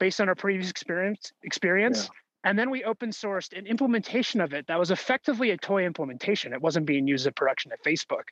based 0.00 0.20
on 0.20 0.28
our 0.28 0.34
previous 0.34 0.70
experience, 0.70 1.32
experience 1.44 2.04
yeah. 2.04 2.50
and 2.50 2.58
then 2.58 2.70
we 2.70 2.82
open 2.84 3.10
sourced 3.10 3.56
an 3.56 3.66
implementation 3.66 4.40
of 4.40 4.52
it 4.52 4.66
that 4.66 4.78
was 4.78 4.90
effectively 4.90 5.50
a 5.50 5.56
toy 5.56 5.84
implementation. 5.84 6.52
It 6.52 6.60
wasn't 6.60 6.86
being 6.86 7.06
used 7.06 7.26
in 7.26 7.32
production 7.34 7.70
at 7.70 7.84
Facebook. 7.84 8.24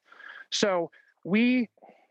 So 0.51 0.91
we 1.25 1.69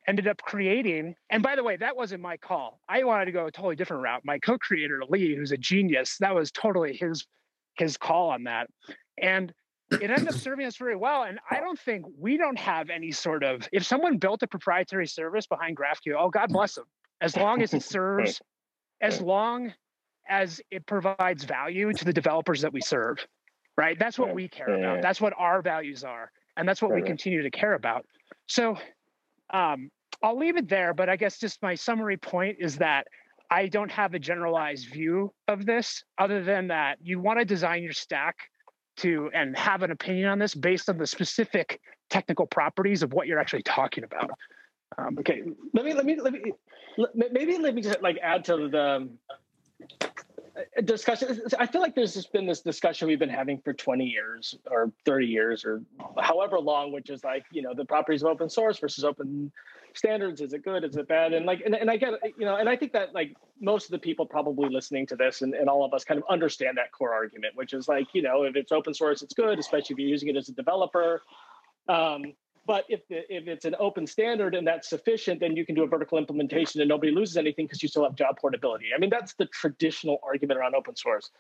ended 0.08 0.28
up 0.28 0.42
creating, 0.42 1.16
and 1.30 1.44
by 1.44 1.56
the 1.56 1.64
way, 1.64 1.76
that 1.76 1.98
wasn't 1.98 2.22
my 2.22 2.38
call. 2.38 2.80
I 2.88 3.04
wanted 3.04 3.26
to 3.26 3.32
go 3.32 3.48
a 3.48 3.52
totally 3.52 3.76
different 3.76 4.04
route. 4.04 4.22
My 4.24 4.40
co-creator, 4.40 5.02
Lee, 5.10 5.36
who's 5.36 5.52
a 5.52 5.58
genius, 5.58 6.18
that 6.20 6.34
was 6.34 6.52
totally 6.52 6.96
his 6.96 7.26
his 7.78 7.98
call 7.98 8.30
on 8.30 8.44
that. 8.44 8.70
And 9.18 9.54
it 9.92 10.10
ended 10.10 10.28
up 10.28 10.36
serving 10.36 10.66
us 10.66 10.78
very 10.78 10.96
well. 10.96 11.24
And 11.24 11.40
I 11.50 11.60
don't 11.60 11.80
think 11.80 12.06
we 12.20 12.38
don't 12.38 12.58
have 12.58 12.90
any 12.90 13.12
sort 13.12 13.44
of, 13.44 13.68
if 13.72 13.86
someone 13.86 14.18
built 14.18 14.44
a 14.44 14.48
proprietary 14.48 15.08
service 15.08 15.48
behind 15.48 15.78
GraphQL, 15.78 16.16
oh, 16.20 16.30
God 16.30 16.50
bless 16.50 16.76
them. 16.76 16.86
As 17.22 17.36
long 17.36 17.62
as 17.62 17.74
it 17.74 17.84
serves, 17.96 18.42
as 19.02 19.22
long 19.22 19.74
as 20.30 20.62
it 20.72 20.86
provides 20.86 21.44
value 21.44 21.94
to 21.94 22.06
the 22.06 22.14
developers 22.14 22.62
that 22.62 22.74
we 22.74 22.82
serve, 22.82 23.18
right? 23.78 23.98
That's 23.98 24.20
what 24.20 24.34
we 24.34 24.48
care 24.48 24.70
about. 24.70 25.02
That's 25.02 25.22
what 25.22 25.34
our 25.38 25.62
values 25.62 26.04
are. 26.04 26.32
And 26.58 26.68
that's 26.68 26.82
what 26.82 26.94
we 26.94 27.02
continue 27.04 27.44
to 27.44 27.52
care 27.52 27.76
about. 27.76 28.06
So 28.48 28.78
um, 29.54 29.90
I'll 30.24 30.38
leave 30.38 30.58
it 30.58 30.68
there. 30.68 30.94
But 30.94 31.10
I 31.10 31.16
guess 31.16 31.38
just 31.38 31.62
my 31.62 31.76
summary 31.76 32.18
point 32.18 32.58
is 32.60 32.78
that 32.78 33.08
I 33.50 33.68
don't 33.68 33.92
have 33.92 34.14
a 34.14 34.20
generalized 34.20 34.92
view 34.92 35.34
of 35.48 35.66
this 35.66 36.04
other 36.18 36.44
than 36.44 36.68
that 36.68 36.98
you 37.02 37.20
want 37.20 37.40
to 37.40 37.46
design 37.46 37.84
your 37.84 37.94
stack 37.94 38.36
to 38.98 39.30
and 39.34 39.56
have 39.58 39.84
an 39.84 39.92
opinion 39.92 40.28
on 40.30 40.40
this 40.40 40.56
based 40.56 40.90
on 40.90 40.98
the 40.98 41.08
specific 41.08 41.80
technical 42.10 42.48
properties 42.48 43.04
of 43.04 43.14
what 43.14 43.28
you're 43.28 43.40
actually 43.40 43.64
talking 43.64 44.04
about. 44.04 44.32
Um, 44.98 45.18
okay, 45.20 45.44
let 45.74 45.86
me 45.86 45.94
let 45.94 46.06
me 46.06 46.20
let 46.20 46.34
me 46.34 46.54
maybe 47.32 47.58
let 47.58 47.76
me 47.76 47.82
just 47.82 48.02
like 48.02 48.18
add 48.24 48.46
to 48.46 48.70
the 48.70 49.10
uh, 50.58 50.82
discussion. 50.84 51.42
I 51.60 51.68
feel 51.68 51.82
like 51.82 51.94
there's 51.94 52.14
just 52.14 52.32
been 52.32 52.48
this 52.48 52.62
discussion 52.62 53.08
we've 53.08 53.20
been 53.20 53.30
having 53.30 53.60
for 53.60 53.74
20 53.74 54.06
years 54.06 54.56
or 54.70 54.92
30 55.06 55.28
years 55.28 55.66
or 55.66 55.82
however 56.20 56.60
long, 56.60 56.92
which 56.92 57.10
is 57.10 57.24
like 57.24 57.44
you 57.52 57.62
know 57.62 57.74
the 57.74 57.86
properties 57.86 58.24
of 58.24 58.30
open 58.30 58.50
source 58.50 58.80
versus 58.80 59.04
open 59.04 59.52
standards. 59.94 60.42
Is 60.42 60.54
it 60.54 60.64
good? 60.64 60.84
Is 60.84 60.96
it 60.96 61.08
bad? 61.08 61.34
And 61.34 61.46
like 61.46 61.62
and, 61.66 61.76
and 61.76 61.92
i 61.92 61.98
get 61.98 62.14
you 62.38 62.46
know 62.46 62.56
and 62.56 62.70
i 62.70 62.76
think 62.76 62.94
that 62.94 63.14
like 63.14 63.36
most 63.60 63.86
of 63.86 63.92
the 63.92 64.00
people 64.00 64.26
probably 64.26 64.70
listening 64.70 65.06
to 65.08 65.16
this 65.16 65.42
and, 65.42 65.54
and 65.54 65.68
all 65.68 65.84
of 65.84 65.94
us 65.94 66.04
kind 66.04 66.20
of 66.20 66.24
understand 66.30 66.78
that 66.78 66.92
core 66.92 67.14
argument 67.14 67.56
which 67.56 67.74
is 67.74 67.88
like 67.88 68.08
you 68.14 68.22
know 68.22 68.44
if 68.44 68.56
it's 68.56 68.72
open 68.72 68.94
source 68.94 69.22
it's 69.22 69.34
good 69.34 69.60
especially 69.60 69.94
if 69.94 70.00
you're 70.00 70.10
using 70.10 70.30
it 70.30 70.38
as 70.38 70.50
a 70.50 70.54
developer. 70.54 71.22
Um, 71.90 72.34
but 72.68 72.86
if, 72.90 73.08
the, 73.08 73.20
if 73.34 73.48
it's 73.48 73.66
an 73.66 73.76
open 73.80 74.06
standard 74.06 74.54
and 74.54 74.68
that's 74.68 74.90
sufficient 74.90 75.40
then 75.40 75.56
you 75.56 75.66
can 75.66 75.74
do 75.74 75.84
a 75.84 75.88
vertical 75.88 76.18
implementation 76.18 76.82
and 76.82 76.90
nobody 76.90 77.12
loses 77.12 77.38
anything 77.38 77.66
because 77.66 77.82
you 77.82 77.90
still 77.90 78.04
have 78.04 78.16
job 78.16 78.38
portability. 78.40 78.88
I 78.96 79.00
mean 79.00 79.10
that's 79.10 79.34
the 79.36 79.48
traditional 79.48 80.20
argument 80.24 80.60
around 80.60 80.76
open 80.76 80.96
source. 80.96 81.32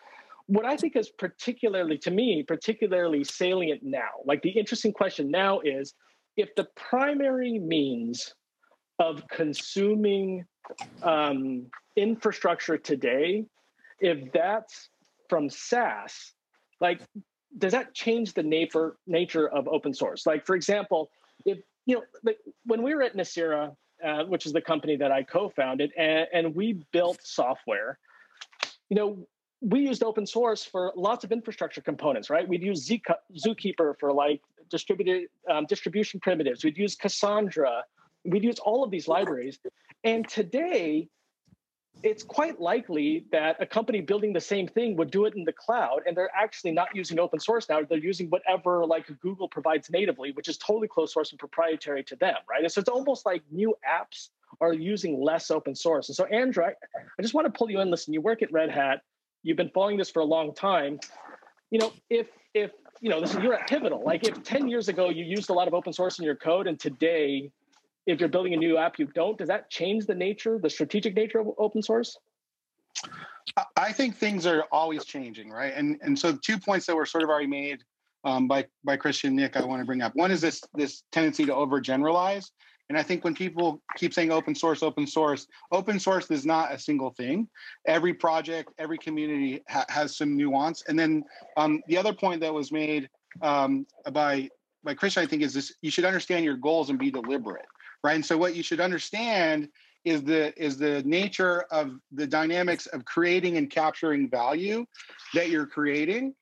What 0.48 0.65
i 0.65 0.77
think 0.77 0.96
is 0.96 1.10
particularly 1.10 1.98
to 2.00 2.12
me 2.12 2.41
particularly 2.41 3.24
salient 3.24 3.84
now 3.84 4.13
like 4.25 4.41
the 4.41 4.50
interesting 4.50 4.93
question 4.93 5.29
now 5.29 5.60
is 5.60 5.93
if 6.38 6.55
the 6.55 6.67
primary 6.75 7.60
means 7.60 8.34
of 9.00 9.27
consuming 9.27 10.46
um, 11.03 11.67
infrastructure 11.96 12.77
today, 12.77 13.46
if 14.00 14.31
that's 14.31 14.89
from 15.29 15.50
SaaS, 15.50 16.34
like 16.79 17.01
does 17.57 17.71
that 17.71 17.93
change 17.93 18.33
the 18.33 18.43
nature 18.43 18.97
nature 19.05 19.47
of 19.47 19.67
open 19.67 19.93
source? 19.93 20.25
Like 20.25 20.45
for 20.45 20.55
example, 20.55 21.09
if 21.45 21.59
you 21.85 21.95
know, 21.95 22.03
like 22.23 22.37
when 22.65 22.81
we 22.83 22.93
were 22.95 23.03
at 23.03 23.15
Nicira, 23.15 23.75
uh, 24.03 24.23
which 24.25 24.45
is 24.45 24.53
the 24.53 24.61
company 24.61 24.95
that 24.97 25.11
I 25.11 25.23
co-founded, 25.23 25.91
and, 25.97 26.27
and 26.33 26.55
we 26.55 26.83
built 26.91 27.19
software, 27.23 27.97
you 28.89 28.95
know, 28.95 29.27
we 29.61 29.79
used 29.79 30.03
open 30.03 30.25
source 30.25 30.63
for 30.63 30.93
lots 30.95 31.23
of 31.23 31.31
infrastructure 31.31 31.81
components, 31.81 32.29
right? 32.29 32.47
We'd 32.47 32.61
use 32.61 32.87
Zookeeper 32.87 33.97
for 33.99 34.13
like 34.13 34.41
distributed 34.69 35.29
um, 35.49 35.65
distribution 35.65 36.19
primitives. 36.19 36.63
We'd 36.63 36.77
use 36.77 36.95
Cassandra 36.95 37.83
we'd 38.27 38.43
use 38.43 38.59
all 38.59 38.83
of 38.83 38.91
these 38.91 39.07
libraries. 39.07 39.59
And 40.03 40.27
today, 40.27 41.09
it's 42.03 42.23
quite 42.23 42.59
likely 42.59 43.25
that 43.31 43.57
a 43.59 43.65
company 43.65 44.01
building 44.01 44.33
the 44.33 44.41
same 44.41 44.67
thing 44.67 44.95
would 44.97 45.11
do 45.11 45.25
it 45.25 45.35
in 45.35 45.43
the 45.43 45.53
cloud 45.53 46.01
and 46.05 46.15
they're 46.15 46.31
actually 46.35 46.71
not 46.71 46.89
using 46.93 47.19
open 47.19 47.39
source 47.39 47.67
now. 47.69 47.81
They're 47.81 47.97
using 47.97 48.27
whatever 48.29 48.85
like 48.85 49.07
google 49.21 49.47
provides 49.47 49.89
natively 49.89 50.31
which 50.31 50.47
is 50.47 50.57
totally 50.57 50.87
closed 50.87 51.13
source 51.13 51.31
and 51.31 51.39
proprietary 51.39 52.03
to 52.05 52.15
them 52.15 52.35
right? 52.49 52.61
And 52.63 52.71
so 52.71 52.79
it's 52.79 52.89
almost 52.89 53.25
like 53.25 53.41
new 53.51 53.75
apps 53.87 54.29
are 54.61 54.73
using 54.73 55.21
less 55.21 55.51
open 55.51 55.75
source. 55.75 56.09
And 56.09 56.15
so 56.15 56.25
andrew 56.25 56.65
i, 56.65 56.73
just 57.21 57.33
want 57.33 57.45
to 57.45 57.57
pull 57.57 57.69
you 57.69 57.79
in. 57.81 57.89
Listen 57.89 58.13
you 58.13 58.21
work 58.21 58.41
at 58.41 58.51
red 58.51 58.69
hat. 58.69 59.01
You've 59.43 59.57
been 59.57 59.71
following 59.73 59.97
this 59.97 60.09
for 60.09 60.19
a 60.19 60.25
long 60.25 60.53
time. 60.53 60.99
You 61.71 61.79
know 61.79 61.93
if 62.09 62.27
if 62.53 62.71
you 63.01 63.09
know 63.09 63.21
this 63.21 63.33
you're 63.35 63.53
at 63.53 63.67
pivotal. 63.67 64.03
Like 64.03 64.27
if 64.27 64.43
10 64.43 64.67
years 64.67 64.87
ago 64.87 65.09
you 65.09 65.23
used 65.23 65.49
a 65.49 65.53
lot 65.53 65.67
of 65.67 65.73
open 65.73 65.93
source 65.93 66.19
in 66.19 66.25
your 66.25 66.35
code 66.35 66.67
and 66.67 66.79
today 66.79 67.51
if 68.07 68.19
you're 68.21 68.29
building 68.29 68.53
a 68.53 68.57
new 68.57 68.77
app, 68.77 68.97
you 68.97 69.07
don't. 69.13 69.37
Does 69.37 69.49
that 69.49 69.69
change 69.69 70.05
the 70.05 70.15
nature, 70.15 70.57
the 70.57 70.69
strategic 70.69 71.13
nature 71.13 71.39
of 71.39 71.49
open 71.57 71.83
source? 71.83 72.17
I 73.75 73.91
think 73.91 74.15
things 74.15 74.45
are 74.45 74.63
always 74.71 75.05
changing, 75.05 75.51
right? 75.51 75.73
And 75.75 75.99
and 76.01 76.17
so 76.17 76.35
two 76.35 76.57
points 76.57 76.85
that 76.87 76.95
were 76.95 77.05
sort 77.05 77.23
of 77.23 77.29
already 77.29 77.47
made 77.47 77.83
um, 78.23 78.47
by 78.47 78.65
by 78.83 78.97
Christian 78.97 79.35
Nick, 79.35 79.57
I 79.57 79.65
want 79.65 79.81
to 79.81 79.85
bring 79.85 80.01
up. 80.01 80.15
One 80.15 80.31
is 80.31 80.41
this 80.41 80.63
this 80.73 81.03
tendency 81.11 81.45
to 81.45 81.51
overgeneralize, 81.51 82.51
and 82.89 82.97
I 82.97 83.03
think 83.03 83.23
when 83.23 83.35
people 83.35 83.81
keep 83.97 84.13
saying 84.13 84.31
open 84.31 84.55
source, 84.55 84.83
open 84.83 85.05
source, 85.05 85.47
open 85.71 85.99
source 85.99 86.31
is 86.31 86.45
not 86.45 86.71
a 86.71 86.79
single 86.79 87.11
thing. 87.11 87.47
Every 87.85 88.13
project, 88.13 88.71
every 88.79 88.97
community 88.97 89.63
ha- 89.69 89.85
has 89.89 90.17
some 90.17 90.37
nuance. 90.37 90.83
And 90.87 90.97
then 90.97 91.23
um, 91.57 91.81
the 91.87 91.97
other 91.97 92.13
point 92.13 92.41
that 92.41 92.53
was 92.53 92.71
made 92.71 93.09
um, 93.41 93.85
by 94.11 94.49
by 94.83 94.93
Christian, 94.93 95.23
I 95.23 95.27
think, 95.27 95.41
is 95.41 95.53
this: 95.53 95.73
you 95.81 95.91
should 95.91 96.05
understand 96.05 96.45
your 96.45 96.57
goals 96.57 96.89
and 96.89 96.97
be 96.97 97.11
deliberate 97.11 97.65
right? 98.07 98.15
And 98.15 98.25
so 98.25 98.37
what 98.37 98.55
you 98.55 98.63
should 98.63 98.79
understand 98.79 99.67
is 100.05 100.23
the 100.23 100.53
is 100.61 100.77
the 100.77 101.03
nature 101.03 101.65
of 101.71 101.99
the 102.13 102.25
dynamics 102.25 102.85
of 102.87 103.03
creating 103.03 103.57
and 103.57 103.69
capturing 103.69 104.29
value 104.29 104.85
that 105.33 105.49
you're 105.49 105.67
creating. 105.67 106.33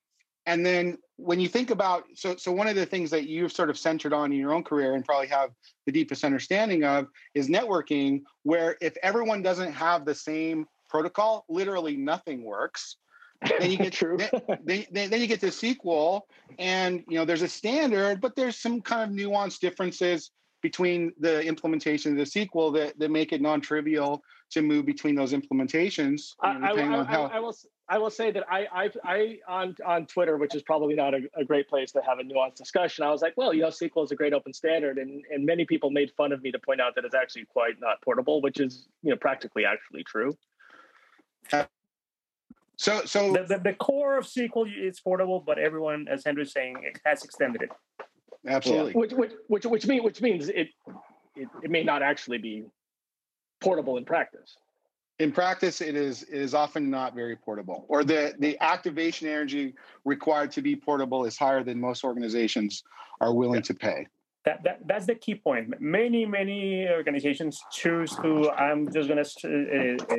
And 0.46 0.64
then 0.64 0.96
when 1.16 1.40
you 1.40 1.48
think 1.48 1.70
about 1.70 2.04
so 2.14 2.36
so 2.36 2.52
one 2.52 2.68
of 2.68 2.76
the 2.76 2.86
things 2.86 3.10
that 3.10 3.26
you've 3.26 3.50
sort 3.50 3.68
of 3.68 3.76
centered 3.76 4.12
on 4.12 4.32
in 4.32 4.38
your 4.38 4.54
own 4.54 4.62
career 4.62 4.94
and 4.94 5.04
probably 5.04 5.26
have 5.26 5.50
the 5.86 5.92
deepest 5.92 6.22
understanding 6.22 6.84
of 6.84 7.08
is 7.34 7.48
networking, 7.48 8.22
where 8.44 8.76
if 8.80 8.96
everyone 9.02 9.42
doesn't 9.42 9.72
have 9.72 10.04
the 10.04 10.14
same 10.14 10.66
protocol, 10.88 11.44
literally 11.48 11.96
nothing 11.96 12.44
works. 12.44 12.96
then 13.58 13.72
you 13.72 13.76
get 13.86 13.92
true. 13.92 14.18
then, 14.64 14.86
then, 14.92 15.10
then, 15.10 15.20
you 15.20 15.26
get 15.26 15.40
the 15.40 15.48
SQL, 15.48 16.20
and 16.60 17.02
you 17.08 17.18
know 17.18 17.24
there's 17.24 17.42
a 17.42 17.48
standard, 17.48 18.20
but 18.20 18.36
there's 18.36 18.56
some 18.56 18.80
kind 18.80 19.02
of 19.02 19.16
nuanced 19.16 19.58
differences 19.58 20.30
between 20.66 21.12
the 21.20 21.44
implementation 21.44 22.10
of 22.10 22.18
the 22.18 22.24
SQL 22.24 22.74
that, 22.74 22.98
that 22.98 23.08
make 23.08 23.32
it 23.32 23.40
non-trivial 23.40 24.20
to 24.50 24.62
move 24.62 24.84
between 24.84 25.14
those 25.14 25.32
implementations. 25.32 26.34
I, 26.40 26.48
I, 26.48 26.70
I, 26.72 27.04
how... 27.04 27.22
I, 27.26 27.38
will 27.38 27.54
I 27.88 27.98
will 27.98 28.10
say 28.10 28.32
that 28.32 28.42
I 28.50 28.66
I, 28.72 28.90
I 29.04 29.38
on 29.46 29.76
on 29.86 30.06
Twitter, 30.06 30.36
which 30.38 30.56
is 30.56 30.62
probably 30.62 30.96
not 30.96 31.14
a, 31.14 31.20
a, 31.36 31.44
great 31.44 31.68
place 31.68 31.92
to 31.92 32.02
have 32.04 32.18
a 32.18 32.24
nuanced 32.24 32.56
discussion. 32.56 33.04
I 33.04 33.12
was 33.12 33.22
like, 33.22 33.34
well, 33.36 33.54
you 33.54 33.62
know, 33.62 33.68
SQL 33.68 34.02
is 34.02 34.10
a 34.10 34.16
great 34.16 34.32
open 34.32 34.52
standard, 34.52 34.98
and 34.98 35.22
and 35.30 35.46
many 35.46 35.64
people 35.64 35.90
made 35.90 36.10
fun 36.16 36.32
of 36.32 36.42
me 36.42 36.50
to 36.50 36.58
point 36.58 36.80
out 36.80 36.96
that 36.96 37.04
it's 37.04 37.14
actually 37.14 37.44
quite 37.44 37.78
not 37.78 38.02
portable, 38.02 38.42
which 38.42 38.58
is 38.58 38.88
you 39.04 39.10
know 39.10 39.16
practically 39.16 39.64
actually 39.64 40.02
true. 40.02 40.36
So, 42.78 43.06
so 43.06 43.32
the, 43.32 43.44
the, 43.44 43.58
the 43.58 43.72
core 43.72 44.18
of 44.18 44.26
SQL 44.26 44.66
is 44.68 44.98
portable, 44.98 45.40
but 45.46 45.58
everyone, 45.58 46.08
as 46.08 46.24
Henry's 46.24 46.52
saying, 46.52 46.76
has 47.04 47.24
extended 47.24 47.62
it. 47.62 47.70
Absolutely. 48.46 48.92
Yeah. 48.92 48.98
Which, 48.98 49.12
which, 49.12 49.32
which, 49.48 49.66
which, 49.66 49.86
mean, 49.86 50.04
which 50.04 50.20
means 50.20 50.48
it, 50.48 50.68
it, 51.34 51.48
it 51.62 51.70
may 51.70 51.82
not 51.82 52.02
actually 52.02 52.38
be 52.38 52.64
portable 53.60 53.96
in 53.96 54.04
practice. 54.04 54.56
In 55.18 55.32
practice, 55.32 55.80
it 55.80 55.96
is 55.96 56.24
it 56.24 56.38
is 56.38 56.52
often 56.52 56.90
not 56.90 57.14
very 57.14 57.36
portable, 57.36 57.86
or 57.88 58.04
the 58.04 58.34
the 58.38 58.58
activation 58.60 59.26
energy 59.26 59.74
required 60.04 60.50
to 60.52 60.60
be 60.60 60.76
portable 60.76 61.24
is 61.24 61.38
higher 61.38 61.64
than 61.64 61.80
most 61.80 62.04
organizations 62.04 62.84
are 63.22 63.32
willing 63.32 63.56
yeah. 63.56 63.62
to 63.62 63.74
pay. 63.74 64.06
That, 64.44 64.62
that 64.64 64.80
that's 64.86 65.06
the 65.06 65.14
key 65.14 65.34
point. 65.36 65.80
Many 65.80 66.26
many 66.26 66.86
organizations 66.86 67.62
choose 67.72 68.14
to. 68.16 68.50
I'm 68.50 68.92
just 68.92 69.08
gonna 69.08 69.24
uh, 69.44 70.04
uh, 70.04 70.16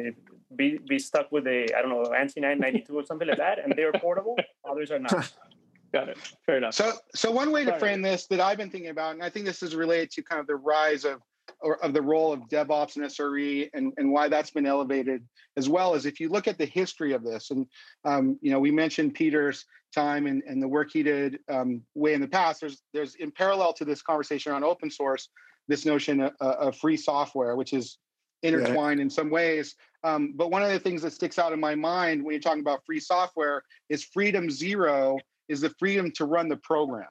be 0.56 0.80
be 0.90 0.98
stuck 0.98 1.32
with 1.32 1.46
a 1.46 1.68
I 1.78 1.82
don't 1.84 1.92
know 1.92 2.10
ANSI 2.10 2.42
992 2.42 2.98
or 2.98 3.06
something 3.06 3.28
like 3.28 3.38
that, 3.38 3.64
and 3.64 3.74
they're 3.76 3.92
portable. 3.92 4.36
Others 4.68 4.90
are 4.90 5.00
not. 5.00 5.32
Got 5.94 6.10
it. 6.10 6.18
Fair 6.46 6.58
enough. 6.58 6.74
So, 6.74 6.92
so 7.16 7.32
one 7.32 7.52
way 7.52 7.64
to 7.66 7.78
frame 7.80 8.02
this 8.02 8.28
that 8.28 8.40
I've 8.40 8.58
been 8.58 8.70
thinking 8.70 8.90
about, 8.90 9.14
and 9.14 9.24
I 9.24 9.30
think 9.30 9.46
this 9.46 9.64
is 9.64 9.76
related 9.76 10.12
to 10.12 10.22
kind 10.22 10.40
of 10.42 10.48
the 10.48 10.56
rise 10.56 11.06
of 11.06 11.22
or 11.62 11.84
of 11.84 11.94
the 11.94 12.02
role 12.02 12.34
of 12.34 12.42
DevOps 12.50 12.98
and 12.98 13.06
SRE 13.06 13.70
and, 13.74 13.94
and 13.98 14.12
why 14.12 14.28
that's 14.28 14.52
been 14.52 14.66
elevated, 14.66 15.26
as 15.56 15.70
well 15.70 15.96
as 15.96 16.06
if 16.06 16.20
you 16.20 16.30
look 16.30 16.48
at 16.48 16.58
the 16.58 16.66
history 16.66 17.14
of 17.14 17.24
this, 17.24 17.52
and 17.52 17.66
um, 18.06 18.38
you 18.42 18.52
know 18.52 18.60
we 18.60 18.72
mentioned 18.72 19.14
Peter's 19.14 19.66
time 19.96 20.28
and, 20.28 20.44
and 20.44 20.62
the 20.62 20.68
work 20.68 20.90
he 20.92 21.04
did 21.04 21.40
um, 21.50 21.82
way 21.96 22.14
in 22.14 22.22
the 22.22 22.28
past. 22.28 22.62
There's 22.62 22.82
there's 22.94 23.16
in 23.16 23.32
parallel 23.32 23.74
to 23.74 23.86
this 23.86 24.02
conversation 24.02 24.52
around 24.52 24.66
open 24.66 24.92
source, 24.92 25.30
this 25.68 25.86
notion 25.86 26.22
of, 26.22 26.34
of 26.42 26.78
free 26.78 26.98
software, 26.98 27.56
which 27.56 27.74
is 27.74 27.98
intertwined 28.44 29.00
in 29.00 29.10
some 29.10 29.30
ways. 29.30 29.76
Um, 30.04 30.34
but 30.36 30.52
one 30.52 30.62
of 30.62 30.70
the 30.70 30.80
things 30.80 31.02
that 31.02 31.14
sticks 31.14 31.40
out 31.40 31.54
in 31.54 31.60
my 31.60 31.76
mind 31.76 32.24
when 32.24 32.34
you're 32.34 32.42
talking 32.42 32.60
about 32.60 32.86
free 32.86 33.00
software 33.00 33.64
is 33.90 34.04
freedom 34.04 34.52
zero 34.52 35.18
is 35.48 35.62
the 35.62 35.70
freedom 35.80 36.12
to 36.12 36.26
run 36.26 36.50
the 36.50 36.58
program. 36.58 37.10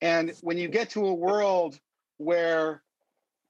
And 0.00 0.32
when 0.40 0.56
you 0.56 0.68
get 0.68 0.90
to 0.90 1.06
a 1.06 1.14
world 1.14 1.78
where 2.18 2.82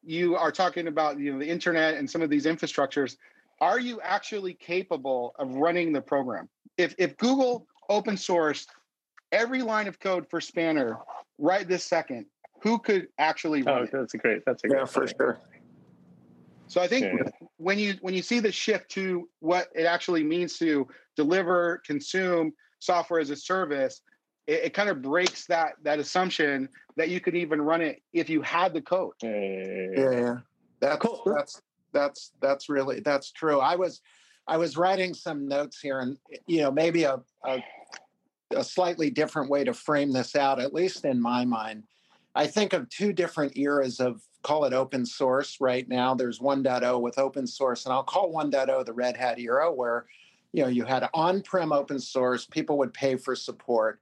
you 0.02 0.36
are 0.36 0.50
talking 0.50 0.88
about 0.88 1.18
you 1.18 1.32
know 1.32 1.38
the 1.38 1.48
internet 1.48 1.94
and 1.94 2.10
some 2.10 2.22
of 2.22 2.30
these 2.30 2.46
infrastructures, 2.46 3.16
are 3.60 3.78
you 3.78 4.00
actually 4.00 4.54
capable 4.54 5.34
of 5.38 5.54
running 5.54 5.92
the 5.92 6.00
program? 6.00 6.48
If 6.76 6.94
if 6.98 7.16
Google 7.18 7.66
open 7.88 8.16
sourced 8.16 8.66
every 9.32 9.62
line 9.62 9.86
of 9.86 10.00
code 10.00 10.28
for 10.28 10.40
Spanner 10.40 10.98
right 11.38 11.68
this 11.68 11.84
second, 11.84 12.26
who 12.62 12.78
could 12.78 13.08
actually 13.18 13.62
oh, 13.62 13.72
run 13.72 13.78
oh, 13.78 13.82
it? 13.84 13.90
That's 13.92 14.14
a 14.14 14.18
great. 14.18 14.42
That's 14.46 14.64
a 14.64 14.68
great. 14.68 14.80
Yeah, 14.80 14.86
for 14.86 15.06
sure. 15.06 15.40
So 16.66 16.80
I 16.80 16.86
think 16.86 17.06
yeah. 17.06 17.30
when 17.56 17.78
you 17.78 17.94
when 18.00 18.14
you 18.14 18.22
see 18.22 18.40
the 18.40 18.52
shift 18.52 18.90
to 18.92 19.28
what 19.40 19.68
it 19.74 19.84
actually 19.84 20.22
means 20.22 20.56
to 20.58 20.86
deliver, 21.16 21.82
consume, 21.84 22.52
software 22.80 23.20
as 23.20 23.30
a 23.30 23.36
service, 23.36 24.02
it, 24.46 24.64
it, 24.64 24.74
kind 24.74 24.88
of 24.88 25.00
breaks 25.00 25.46
that 25.46 25.74
that 25.84 25.98
assumption 25.98 26.68
that 26.96 27.08
you 27.08 27.20
could 27.20 27.36
even 27.36 27.62
run 27.62 27.80
it 27.80 28.02
if 28.12 28.28
you 28.28 28.42
had 28.42 28.74
the 28.74 28.80
code. 28.80 29.12
Yeah, 29.22 29.90
yeah. 29.94 30.36
That's 30.80 31.00
cool. 31.00 31.22
that's 31.26 31.62
that's 31.92 32.32
that's 32.40 32.68
really 32.68 33.00
that's 33.00 33.30
true. 33.30 33.60
I 33.60 33.76
was 33.76 34.00
I 34.48 34.56
was 34.56 34.76
writing 34.76 35.14
some 35.14 35.46
notes 35.46 35.78
here, 35.80 36.00
and 36.00 36.18
you 36.46 36.62
know 36.62 36.70
maybe 36.70 37.04
a, 37.04 37.20
a 37.44 37.62
a 38.56 38.64
slightly 38.64 39.10
different 39.10 39.50
way 39.50 39.64
to 39.64 39.72
frame 39.72 40.12
this 40.12 40.34
out, 40.34 40.60
at 40.60 40.74
least 40.74 41.04
in 41.04 41.20
my 41.20 41.44
mind. 41.44 41.84
I 42.34 42.46
think 42.46 42.72
of 42.72 42.88
two 42.88 43.12
different 43.12 43.56
eras 43.56 44.00
of 44.00 44.22
call 44.42 44.64
it 44.64 44.72
open 44.72 45.04
source 45.04 45.58
right 45.60 45.86
now. 45.88 46.14
There's 46.14 46.38
1.0 46.38 47.00
with 47.00 47.18
open 47.18 47.46
source, 47.46 47.84
and 47.84 47.92
I'll 47.92 48.02
call 48.02 48.32
1.0 48.32 48.84
the 48.84 48.92
Red 48.92 49.16
Hat 49.16 49.38
era, 49.38 49.70
where 49.70 50.06
you 50.52 50.62
know 50.62 50.68
you 50.68 50.84
had 50.84 51.08
on-prem 51.14 51.72
open 51.72 51.98
source 51.98 52.46
people 52.46 52.78
would 52.78 52.94
pay 52.94 53.16
for 53.16 53.34
support. 53.36 54.00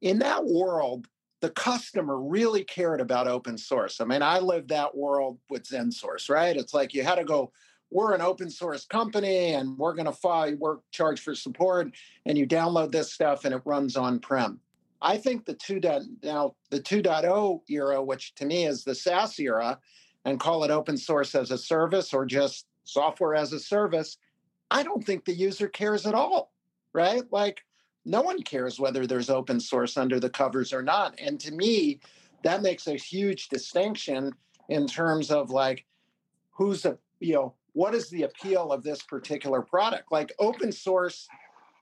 In 0.00 0.18
that 0.20 0.44
world 0.44 1.08
the 1.40 1.50
customer 1.50 2.20
really 2.20 2.64
cared 2.64 3.00
about 3.00 3.28
open 3.28 3.56
source. 3.56 4.00
I 4.00 4.04
mean 4.04 4.22
i 4.22 4.38
lived 4.38 4.68
that 4.68 4.96
world 4.96 5.38
with 5.50 5.64
XenSource 5.64 6.28
right? 6.28 6.56
It's 6.56 6.74
like 6.74 6.94
you 6.94 7.02
had 7.02 7.16
to 7.16 7.24
go 7.24 7.52
we're 7.90 8.14
an 8.14 8.20
open 8.20 8.50
source 8.50 8.84
company 8.84 9.54
and 9.54 9.78
we're 9.78 9.94
going 9.94 10.06
to 10.06 10.12
file 10.12 10.54
work 10.56 10.82
charge 10.90 11.20
for 11.20 11.34
support 11.34 11.90
and 12.26 12.36
you 12.36 12.46
download 12.46 12.92
this 12.92 13.12
stuff 13.12 13.44
and 13.46 13.54
it 13.54 13.62
runs 13.64 13.96
on-prem. 13.96 14.60
I 15.00 15.16
think 15.16 15.46
the 15.46 15.54
2. 15.54 15.80
now 16.22 16.54
the 16.70 16.80
2.0 16.80 17.60
era 17.68 18.02
which 18.02 18.34
to 18.34 18.44
me 18.44 18.66
is 18.66 18.84
the 18.84 18.94
saas 18.94 19.38
era 19.38 19.78
and 20.24 20.40
call 20.40 20.64
it 20.64 20.70
open 20.70 20.96
source 20.96 21.34
as 21.34 21.50
a 21.50 21.58
service 21.58 22.12
or 22.12 22.26
just 22.26 22.66
software 22.84 23.34
as 23.34 23.52
a 23.52 23.60
service 23.60 24.18
I 24.70 24.82
don't 24.82 25.04
think 25.04 25.24
the 25.24 25.34
user 25.34 25.68
cares 25.68 26.06
at 26.06 26.14
all, 26.14 26.52
right? 26.92 27.22
Like, 27.30 27.64
no 28.04 28.22
one 28.22 28.42
cares 28.42 28.80
whether 28.80 29.06
there's 29.06 29.30
open 29.30 29.60
source 29.60 29.96
under 29.96 30.18
the 30.18 30.30
covers 30.30 30.72
or 30.72 30.82
not. 30.82 31.14
And 31.18 31.38
to 31.40 31.52
me, 31.52 32.00
that 32.42 32.62
makes 32.62 32.86
a 32.86 32.94
huge 32.94 33.48
distinction 33.48 34.32
in 34.68 34.86
terms 34.86 35.30
of 35.30 35.50
like 35.50 35.84
who's 36.50 36.84
a, 36.84 36.98
you 37.20 37.34
know, 37.34 37.54
what 37.72 37.94
is 37.94 38.08
the 38.10 38.24
appeal 38.24 38.72
of 38.72 38.82
this 38.82 39.02
particular 39.02 39.62
product? 39.62 40.10
Like, 40.10 40.32
open 40.38 40.72
source 40.72 41.28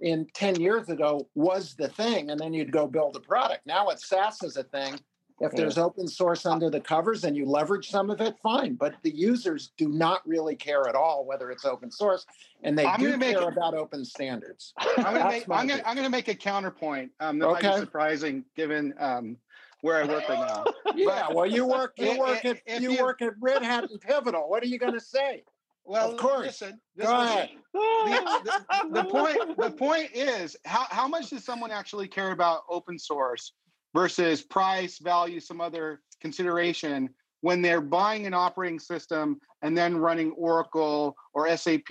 in 0.00 0.26
10 0.34 0.60
years 0.60 0.88
ago 0.88 1.28
was 1.34 1.74
the 1.74 1.88
thing, 1.88 2.30
and 2.30 2.38
then 2.38 2.52
you'd 2.52 2.72
go 2.72 2.86
build 2.86 3.16
a 3.16 3.20
product. 3.20 3.66
Now 3.66 3.88
it's 3.88 4.06
SaaS 4.06 4.42
is 4.42 4.56
a 4.56 4.64
thing. 4.64 4.98
If 5.38 5.52
there's 5.52 5.76
open 5.76 6.08
source 6.08 6.46
under 6.46 6.70
the 6.70 6.80
covers 6.80 7.24
and 7.24 7.36
you 7.36 7.44
leverage 7.44 7.90
some 7.90 8.08
of 8.08 8.22
it, 8.22 8.36
fine. 8.42 8.74
But 8.74 8.94
the 9.02 9.14
users 9.14 9.72
do 9.76 9.88
not 9.88 10.26
really 10.26 10.56
care 10.56 10.88
at 10.88 10.94
all 10.94 11.26
whether 11.26 11.50
it's 11.50 11.66
open 11.66 11.90
source, 11.90 12.24
and 12.62 12.78
they 12.78 12.86
I'm 12.86 12.98
do 12.98 13.18
care 13.18 13.40
a, 13.40 13.46
about 13.46 13.74
open 13.74 14.04
standards. 14.04 14.72
I'm 14.96 15.14
going 15.44 15.96
to 15.96 16.08
make 16.08 16.28
a 16.28 16.34
counterpoint. 16.34 17.10
Um, 17.20 17.38
that 17.38 17.48
okay. 17.48 17.68
might 17.68 17.74
be 17.74 17.80
surprising 17.80 18.44
given 18.56 18.94
um, 18.98 19.36
where 19.82 20.02
I 20.02 20.06
work 20.06 20.26
right 20.28 20.38
now. 20.38 20.64
yeah, 20.94 21.30
well, 21.30 21.46
you 21.46 21.66
work 21.66 21.92
you 21.98 22.18
work 22.18 22.44
at 22.46 22.60
you, 22.80 22.92
you 22.92 23.02
work 23.02 23.20
at 23.20 23.34
Red 23.38 23.62
Hat 23.62 23.90
and 23.90 24.00
Pivotal. 24.00 24.48
What 24.48 24.62
are 24.62 24.68
you 24.68 24.78
going 24.78 24.94
to 24.94 25.00
say? 25.00 25.44
Well, 25.84 26.12
of 26.12 26.16
course. 26.16 26.46
Listen, 26.46 26.80
Go 26.98 27.20
ahead. 27.20 27.50
The, 27.72 28.42
the, 28.44 29.02
the, 29.02 29.04
point 29.10 29.56
the 29.56 29.70
point 29.70 30.10
is 30.12 30.56
how, 30.64 30.86
how 30.90 31.06
much 31.06 31.30
does 31.30 31.44
someone 31.44 31.70
actually 31.70 32.08
care 32.08 32.32
about 32.32 32.62
open 32.68 32.98
source 32.98 33.52
versus 33.96 34.42
price, 34.42 34.98
value, 34.98 35.40
some 35.40 35.58
other 35.58 36.02
consideration 36.20 37.08
when 37.40 37.62
they're 37.62 37.80
buying 37.80 38.26
an 38.26 38.34
operating 38.34 38.78
system 38.78 39.40
and 39.62 39.76
then 39.76 39.96
running 39.96 40.32
Oracle 40.32 41.16
or 41.32 41.54
SAP 41.56 41.90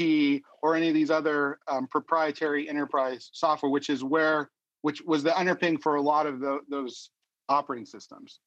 or 0.62 0.76
any 0.76 0.88
of 0.88 0.94
these 0.94 1.10
other 1.10 1.58
um, 1.68 1.88
proprietary 1.88 2.70
enterprise 2.70 3.30
software, 3.34 3.72
which 3.72 3.90
is 3.90 4.04
where 4.04 4.52
which 4.84 5.02
was 5.02 5.24
the 5.24 5.36
underpinning 5.36 5.80
for 5.80 5.96
a 5.96 6.02
lot 6.02 6.28
of 6.28 6.40
the, 6.40 6.60
those 6.70 7.10
operating 7.50 7.88
systems. 7.88 8.40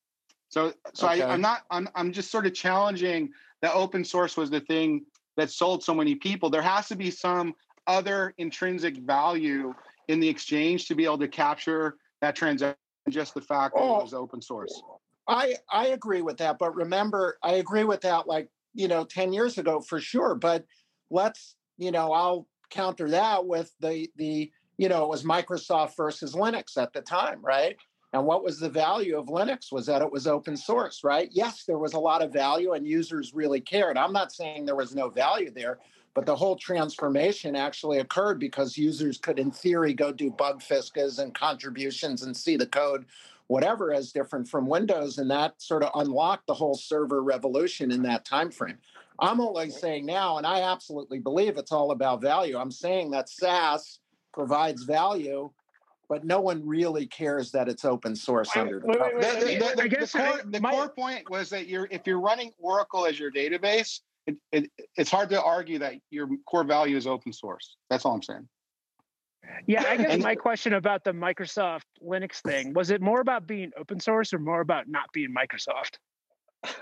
So, 0.50 0.72
so 0.94 1.08
okay. 1.08 1.22
I, 1.22 1.32
I'm 1.32 1.40
not. 1.40 1.62
I'm, 1.72 1.88
I'm 1.96 2.12
just 2.12 2.30
sort 2.30 2.46
of 2.46 2.54
challenging 2.54 3.30
that 3.60 3.74
open 3.74 4.04
source 4.04 4.36
was 4.36 4.50
the 4.50 4.60
thing 4.60 5.04
that 5.36 5.50
sold 5.50 5.82
so 5.82 5.94
many 5.94 6.14
people. 6.14 6.48
There 6.48 6.62
has 6.62 6.86
to 6.88 6.96
be 6.96 7.10
some 7.10 7.54
other 7.88 8.34
intrinsic 8.38 8.98
value 8.98 9.74
in 10.06 10.20
the 10.20 10.28
exchange 10.28 10.86
to 10.86 10.94
be 10.94 11.04
able 11.04 11.18
to 11.18 11.28
capture 11.28 11.96
that 12.20 12.36
transaction 12.36 12.78
just 13.10 13.34
the 13.34 13.40
fact 13.40 13.74
that 13.74 13.80
oh, 13.80 14.00
it 14.00 14.04
was 14.04 14.14
open 14.14 14.40
source. 14.40 14.82
I 15.26 15.56
I 15.70 15.88
agree 15.88 16.22
with 16.22 16.38
that, 16.38 16.58
but 16.58 16.74
remember, 16.74 17.38
I 17.42 17.54
agree 17.54 17.84
with 17.84 18.00
that 18.02 18.26
like 18.26 18.48
you 18.74 18.88
know 18.88 19.04
ten 19.04 19.32
years 19.32 19.58
ago 19.58 19.80
for 19.80 20.00
sure. 20.00 20.34
But 20.34 20.64
let's 21.10 21.56
you 21.76 21.90
know 21.90 22.12
I'll 22.12 22.46
counter 22.70 23.10
that 23.10 23.46
with 23.46 23.72
the 23.80 24.08
the 24.16 24.50
you 24.78 24.88
know 24.88 25.04
it 25.04 25.08
was 25.08 25.24
Microsoft 25.24 25.96
versus 25.96 26.34
Linux 26.34 26.76
at 26.76 26.92
the 26.92 27.02
time, 27.02 27.44
right? 27.44 27.76
And 28.14 28.24
what 28.24 28.42
was 28.42 28.58
the 28.58 28.70
value 28.70 29.18
of 29.18 29.26
Linux 29.26 29.70
was 29.70 29.84
that 29.86 30.00
it 30.00 30.10
was 30.10 30.26
open 30.26 30.56
source, 30.56 31.04
right? 31.04 31.28
Yes, 31.30 31.64
there 31.64 31.78
was 31.78 31.92
a 31.92 31.98
lot 31.98 32.22
of 32.22 32.32
value 32.32 32.72
and 32.72 32.86
users 32.86 33.34
really 33.34 33.60
cared. 33.60 33.98
I'm 33.98 34.14
not 34.14 34.32
saying 34.32 34.64
there 34.64 34.76
was 34.76 34.94
no 34.94 35.10
value 35.10 35.50
there, 35.50 35.78
but 36.18 36.26
the 36.26 36.34
whole 36.34 36.56
transformation 36.56 37.54
actually 37.54 38.00
occurred 38.00 38.40
because 38.40 38.76
users 38.76 39.18
could, 39.18 39.38
in 39.38 39.52
theory, 39.52 39.94
go 39.94 40.10
do 40.10 40.32
bug 40.32 40.60
fiscas 40.60 41.20
and 41.20 41.32
contributions 41.32 42.24
and 42.24 42.36
see 42.36 42.56
the 42.56 42.66
code, 42.66 43.04
whatever, 43.46 43.92
as 43.92 44.10
different 44.10 44.48
from 44.48 44.66
Windows, 44.66 45.18
and 45.18 45.30
that 45.30 45.62
sort 45.62 45.84
of 45.84 45.92
unlocked 45.94 46.48
the 46.48 46.54
whole 46.54 46.74
server 46.74 47.22
revolution 47.22 47.92
in 47.92 48.02
that 48.02 48.24
time 48.24 48.50
frame. 48.50 48.78
I'm 49.20 49.40
only 49.40 49.70
saying 49.70 50.06
now, 50.06 50.38
and 50.38 50.44
I 50.44 50.62
absolutely 50.62 51.20
believe 51.20 51.56
it's 51.56 51.70
all 51.70 51.92
about 51.92 52.20
value. 52.20 52.58
I'm 52.58 52.72
saying 52.72 53.12
that 53.12 53.28
SaaS 53.28 54.00
provides 54.32 54.82
value 54.82 55.52
but 56.08 56.24
no 56.24 56.40
one 56.40 56.66
really 56.66 57.06
cares 57.06 57.50
that 57.52 57.68
it's 57.68 57.84
open 57.84 58.16
source 58.16 58.56
under 58.56 58.80
the, 58.80 58.86
wait, 58.86 58.98
wait, 58.98 59.14
wait, 59.14 59.58
the, 59.58 59.76
the, 59.76 59.82
the, 59.82 59.96
the, 60.00 60.18
core, 60.18 60.40
the 60.46 60.60
my, 60.60 60.70
core 60.70 60.88
point 60.88 61.28
was 61.28 61.50
that 61.50 61.68
you're 61.68 61.86
if 61.90 62.06
you're 62.06 62.18
running 62.18 62.50
Oracle 62.58 63.04
as 63.04 63.20
your 63.20 63.30
database, 63.30 64.00
it, 64.28 64.36
it, 64.52 64.70
it's 64.96 65.10
hard 65.10 65.30
to 65.30 65.42
argue 65.42 65.78
that 65.80 65.94
your 66.10 66.28
core 66.46 66.64
value 66.64 66.96
is 66.96 67.06
open 67.06 67.32
source. 67.32 67.76
That's 67.90 68.04
all 68.04 68.14
I'm 68.14 68.22
saying. 68.22 68.48
Yeah, 69.66 69.84
I 69.88 69.96
guess 69.96 70.22
my 70.22 70.34
question 70.34 70.74
about 70.74 71.04
the 71.04 71.12
Microsoft 71.12 71.84
Linux 72.06 72.42
thing 72.42 72.74
was 72.74 72.90
it 72.90 73.00
more 73.00 73.20
about 73.20 73.46
being 73.46 73.72
open 73.78 73.98
source 74.00 74.34
or 74.34 74.38
more 74.38 74.60
about 74.60 74.88
not 74.88 75.10
being 75.12 75.34
Microsoft? 75.34 75.96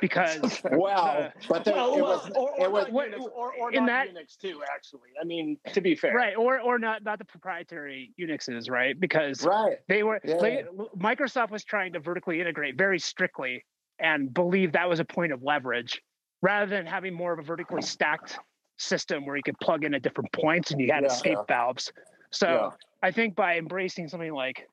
because 0.01 0.63
wow, 0.73 1.31
but 1.49 1.65
there, 1.65 1.75
well, 1.75 1.95
it 1.95 2.01
was 2.01 2.31
or, 2.35 2.51
or, 2.53 2.65
it 2.65 2.73
was 2.73 2.85
not 2.85 2.93
what- 2.93 3.11
Unix, 3.11 3.21
or, 3.35 3.53
or 3.55 3.73
in 3.73 3.87
not 3.87 4.07
that- 4.07 4.15
Unix 4.15 4.37
too. 4.37 4.63
Actually, 4.75 5.11
I 5.21 5.25
mean, 5.25 5.59
to 5.73 5.81
be 5.81 5.95
fair, 5.95 6.15
right 6.15 6.37
or 6.37 6.61
or 6.61 6.79
not 6.79 7.05
not 7.05 7.19
the 7.19 7.25
proprietary 7.25 8.13
Unixes, 8.19 8.71
right? 8.71 8.99
Because 8.99 9.45
right. 9.45 9.77
they 9.89 10.03
were 10.03 10.21
Yeah. 10.25 10.39
they, 10.41 10.65
Microsoft 10.97 11.51
was 11.51 11.65
trying 11.65 11.93
to 11.93 12.01
vertically 12.01 12.41
integrate 12.41 12.77
very 12.77 12.99
strictly 12.99 13.65
and 13.99 14.33
believe 14.33 14.73
that 14.73 14.89
was 14.89 15.01
a 15.01 15.05
point 15.05 15.33
of 15.33 15.43
leverage 15.43 16.03
rather 16.47 16.67
than 16.71 16.87
having 16.87 17.13
more 17.13 17.33
of 17.33 17.41
a 17.41 17.43
vertically 17.43 17.83
stacked 17.83 18.39
system 18.79 19.27
where 19.27 19.37
you 19.37 19.43
could 19.43 19.59
plug 19.59 19.83
in 19.85 19.95
at 19.95 20.03
different 20.03 20.31
points 20.33 20.71
and 20.71 20.81
you 20.81 20.93
had 20.93 21.03
Yeah, 21.03 21.09
escape 21.13 21.39
yeah. 21.39 21.45
valves. 21.57 21.93
So 22.31 22.49
Yeah. 22.49 22.71
I 23.03 23.11
think 23.11 23.35
by 23.35 23.57
embracing 23.59 24.07
something 24.09 24.33
like 24.33 24.69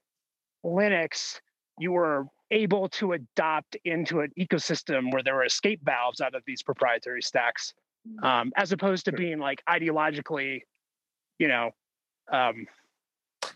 Linux, 0.63 1.39
you 1.79 1.91
were 1.91 2.27
able 2.51 2.87
to 2.89 3.13
adopt 3.13 3.75
into 3.85 4.19
an 4.21 4.31
ecosystem 4.37 5.11
where 5.11 5.23
there 5.23 5.33
were 5.33 5.45
escape 5.45 5.81
valves 5.83 6.21
out 6.21 6.35
of 6.35 6.43
these 6.45 6.61
proprietary 6.61 7.23
stacks, 7.23 7.73
um, 8.21 8.51
as 8.55 8.71
opposed 8.71 9.05
to 9.05 9.11
being 9.11 9.39
like 9.39 9.63
ideologically, 9.67 10.61
you 11.39 11.47
know, 11.47 11.71
um, 12.31 12.67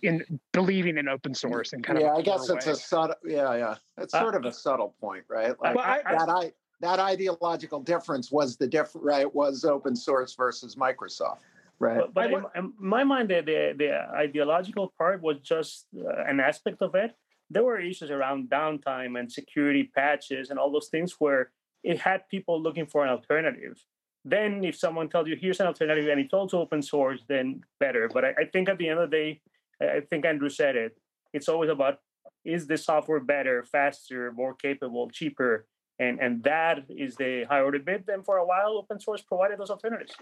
in 0.01 0.39
believing 0.53 0.97
in 0.97 1.07
open 1.07 1.35
source 1.35 1.73
and 1.73 1.83
kind 1.83 1.99
yeah, 1.99 2.07
of. 2.07 2.13
Yeah, 2.13 2.19
I 2.33 2.37
guess 2.37 2.49
it's 2.49 2.65
way. 2.65 2.71
a 2.71 2.75
subtle. 2.75 3.15
Yeah, 3.23 3.53
yeah. 3.55 3.75
It's 3.99 4.13
Uh, 4.15 4.21
sort 4.21 4.33
of 4.35 4.45
a 4.45 4.51
subtle 4.51 4.95
point, 4.99 5.25
right? 5.29 5.57
Like 5.59 5.77
I- 5.77 6.01
that. 6.03 6.29
I 6.29 6.51
that 6.81 6.99
ideological 6.99 7.81
difference 7.81 8.31
was 8.31 8.57
the 8.57 8.67
different. 8.67 9.05
Right, 9.05 9.33
was 9.33 9.65
open 9.65 9.95
source 9.95 10.35
versus 10.35 10.75
Microsoft. 10.75 11.39
Right. 11.79 11.97
But, 11.97 12.13
but 12.13 12.33
I 12.33 12.59
in, 12.59 12.65
in 12.65 12.73
my 12.79 13.03
mind, 13.03 13.29
the, 13.29 13.41
the, 13.41 13.75
the 13.77 13.91
ideological 14.15 14.93
part 14.97 15.21
was 15.21 15.37
just 15.39 15.85
uh, 15.95 16.23
an 16.25 16.39
aspect 16.39 16.81
of 16.81 16.95
it. 16.95 17.15
There 17.49 17.63
were 17.63 17.79
issues 17.79 18.11
around 18.11 18.49
downtime 18.49 19.19
and 19.19 19.31
security 19.31 19.89
patches 19.95 20.49
and 20.49 20.59
all 20.59 20.71
those 20.71 20.89
things 20.89 21.15
where 21.19 21.51
it 21.83 21.99
had 21.99 22.27
people 22.29 22.61
looking 22.61 22.87
for 22.87 23.03
an 23.05 23.09
alternative. 23.09 23.77
Then, 24.25 24.63
if 24.65 24.75
someone 24.75 25.07
tells 25.07 25.27
you 25.27 25.37
here's 25.39 25.59
an 25.59 25.67
alternative 25.67 26.09
and 26.09 26.19
it's 26.19 26.33
also 26.33 26.59
open 26.59 26.81
source, 26.81 27.21
then 27.29 27.61
better. 27.79 28.09
But 28.11 28.25
I, 28.25 28.29
I 28.39 28.45
think 28.51 28.67
at 28.67 28.77
the 28.77 28.89
end 28.89 28.99
of 28.99 29.09
the 29.09 29.15
day, 29.15 29.41
I 29.81 29.97
I 29.97 30.01
think 30.01 30.25
Andrew 30.25 30.49
said 30.49 30.75
it. 30.75 30.97
It's 31.33 31.47
always 31.47 31.69
about 31.69 31.99
is 32.43 32.67
the 32.67 32.77
software 32.77 33.19
better, 33.19 33.63
faster, 33.63 34.31
more 34.31 34.53
capable, 34.53 35.09
cheaper, 35.09 35.67
and 35.99 36.19
and 36.19 36.43
that 36.43 36.85
is 36.89 37.15
the 37.15 37.45
high 37.49 37.61
order 37.61 37.79
bit. 37.79 38.05
Then 38.05 38.23
for 38.23 38.37
a 38.37 38.45
while, 38.45 38.77
open 38.77 38.99
source 38.99 39.21
provided 39.21 39.59
those 39.59 39.69
alternatives. 39.69 40.13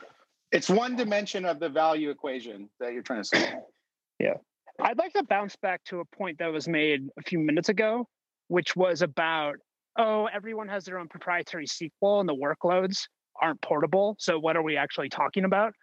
It's 0.51 0.69
one 0.69 0.95
dimension 0.95 1.45
of 1.45 1.59
the 1.59 1.69
value 1.69 2.09
equation 2.09 2.69
that 2.79 2.93
you're 2.93 3.03
trying 3.03 3.23
to 3.23 3.27
solve. 3.27 3.49
Yeah, 4.19 4.35
I'd 4.79 4.97
like 4.97 5.13
to 5.13 5.23
bounce 5.23 5.55
back 5.57 5.83
to 5.85 5.99
a 5.99 6.05
point 6.05 6.39
that 6.39 6.51
was 6.51 6.67
made 6.67 7.09
a 7.19 7.23
few 7.23 7.39
minutes 7.39 7.69
ago, 7.69 8.07
which 8.47 8.75
was 8.75 9.01
about 9.01 9.55
oh, 9.97 10.27
everyone 10.33 10.67
has 10.67 10.85
their 10.85 10.99
own 10.99 11.07
proprietary 11.07 11.65
SQL 11.65 12.19
and 12.19 12.27
the 12.27 12.35
workloads 12.35 13.07
aren't 13.41 13.61
portable. 13.61 14.15
So, 14.19 14.39
what 14.39 14.55
are 14.55 14.63
we 14.63 14.77
actually 14.77 15.09
talking 15.09 15.45
about? 15.45 15.73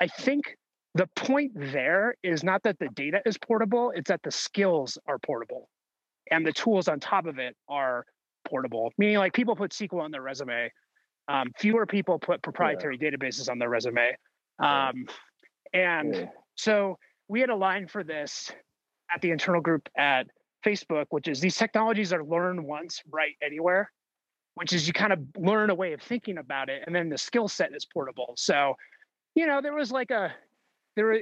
I 0.00 0.06
think 0.06 0.56
the 0.94 1.08
point 1.16 1.52
there 1.54 2.14
is 2.22 2.44
not 2.44 2.62
that 2.62 2.78
the 2.78 2.88
data 2.94 3.20
is 3.26 3.36
portable, 3.38 3.92
it's 3.94 4.08
that 4.08 4.22
the 4.22 4.30
skills 4.30 4.98
are 5.06 5.18
portable 5.18 5.68
and 6.30 6.46
the 6.46 6.52
tools 6.52 6.88
on 6.88 7.00
top 7.00 7.26
of 7.26 7.38
it 7.38 7.56
are 7.68 8.06
portable, 8.44 8.92
meaning 8.98 9.18
like 9.18 9.32
people 9.32 9.56
put 9.56 9.72
SQL 9.72 10.00
on 10.00 10.10
their 10.10 10.22
resume. 10.22 10.70
Um, 11.28 11.52
fewer 11.58 11.86
people 11.86 12.18
put 12.18 12.42
proprietary 12.42 12.98
databases 12.98 13.48
on 13.50 13.58
their 13.58 13.70
resume. 13.70 14.16
Um, 14.58 15.06
and 15.72 16.14
Yeah. 16.14 16.26
so 16.54 16.98
we 17.28 17.40
had 17.40 17.50
a 17.50 17.56
line 17.56 17.88
for 17.88 18.04
this 18.04 18.52
at 19.12 19.20
the 19.22 19.30
internal 19.30 19.60
group 19.60 19.88
at 19.96 20.26
Facebook, 20.64 21.06
which 21.10 21.28
is 21.28 21.40
these 21.40 21.56
technologies 21.56 22.12
are 22.12 22.24
learn 22.24 22.64
once, 22.64 23.02
write 23.10 23.36
anywhere, 23.42 23.90
which 24.54 24.72
is 24.72 24.86
you 24.86 24.92
kind 24.92 25.12
of 25.12 25.20
learn 25.36 25.70
a 25.70 25.74
way 25.74 25.92
of 25.92 26.02
thinking 26.02 26.38
about 26.38 26.68
it, 26.68 26.82
and 26.86 26.94
then 26.94 27.08
the 27.08 27.18
skill 27.18 27.48
set 27.48 27.74
is 27.74 27.84
portable. 27.86 28.34
So, 28.36 28.74
you 29.34 29.46
know, 29.46 29.60
there 29.60 29.74
was 29.74 29.90
like 29.90 30.10
a 30.10 30.32
there 30.96 31.06
were 31.06 31.20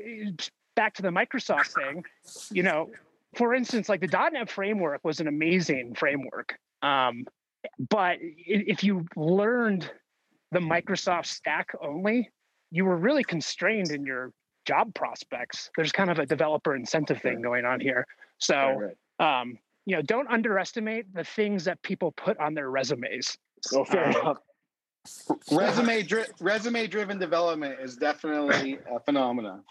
back 0.75 0.95
to 0.95 1.03
the 1.03 1.09
Microsoft 1.09 1.75
thing, 1.75 2.05
you 2.51 2.63
know, 2.63 2.91
for 3.37 3.55
instance, 3.55 3.89
like 3.89 4.01
the 4.01 4.31
.NET 4.33 4.51
framework 4.51 5.03
was 5.05 5.21
an 5.21 5.29
amazing 5.29 5.95
framework. 5.95 6.59
Um, 6.83 7.25
but 7.91 8.19
if 8.21 8.83
you 8.83 9.07
learned 9.17 9.91
the 10.51 10.59
Microsoft 10.59 11.27
stack 11.27 11.69
only, 11.81 12.31
you 12.71 12.85
were 12.85 12.97
really 12.97 13.25
constrained 13.25 13.91
in 13.91 14.05
your 14.05 14.33
job 14.67 14.95
prospects. 14.95 15.71
There's 15.77 15.93
kind 15.93 16.11
of 16.11 16.19
a 16.19 16.27
developer 16.27 16.75
incentive 16.75 17.21
thing 17.21 17.41
going 17.41 17.65
on 17.65 17.81
here. 17.81 18.07
So, 18.39 18.91
um, 19.19 19.59
you 19.87 19.97
know, 19.97 20.03
don't 20.03 20.29
underestimate 20.29 21.13
the 21.15 21.25
things 21.25 21.65
that 21.65 21.81
people 21.83 22.13
put 22.13 22.39
on 22.39 22.55
their 22.55 22.71
resumes. 22.71 23.37
Well, 23.73 23.85
fair 23.85 24.07
Uh, 24.07 24.21
enough. 24.21 24.39
resume 25.51 26.03
dri- 26.03 26.27
resume 26.41 26.87
driven 26.87 27.19
development 27.19 27.81
is 27.81 27.97
definitely 27.97 28.79
a 28.91 29.01
phenomenon. 29.01 29.65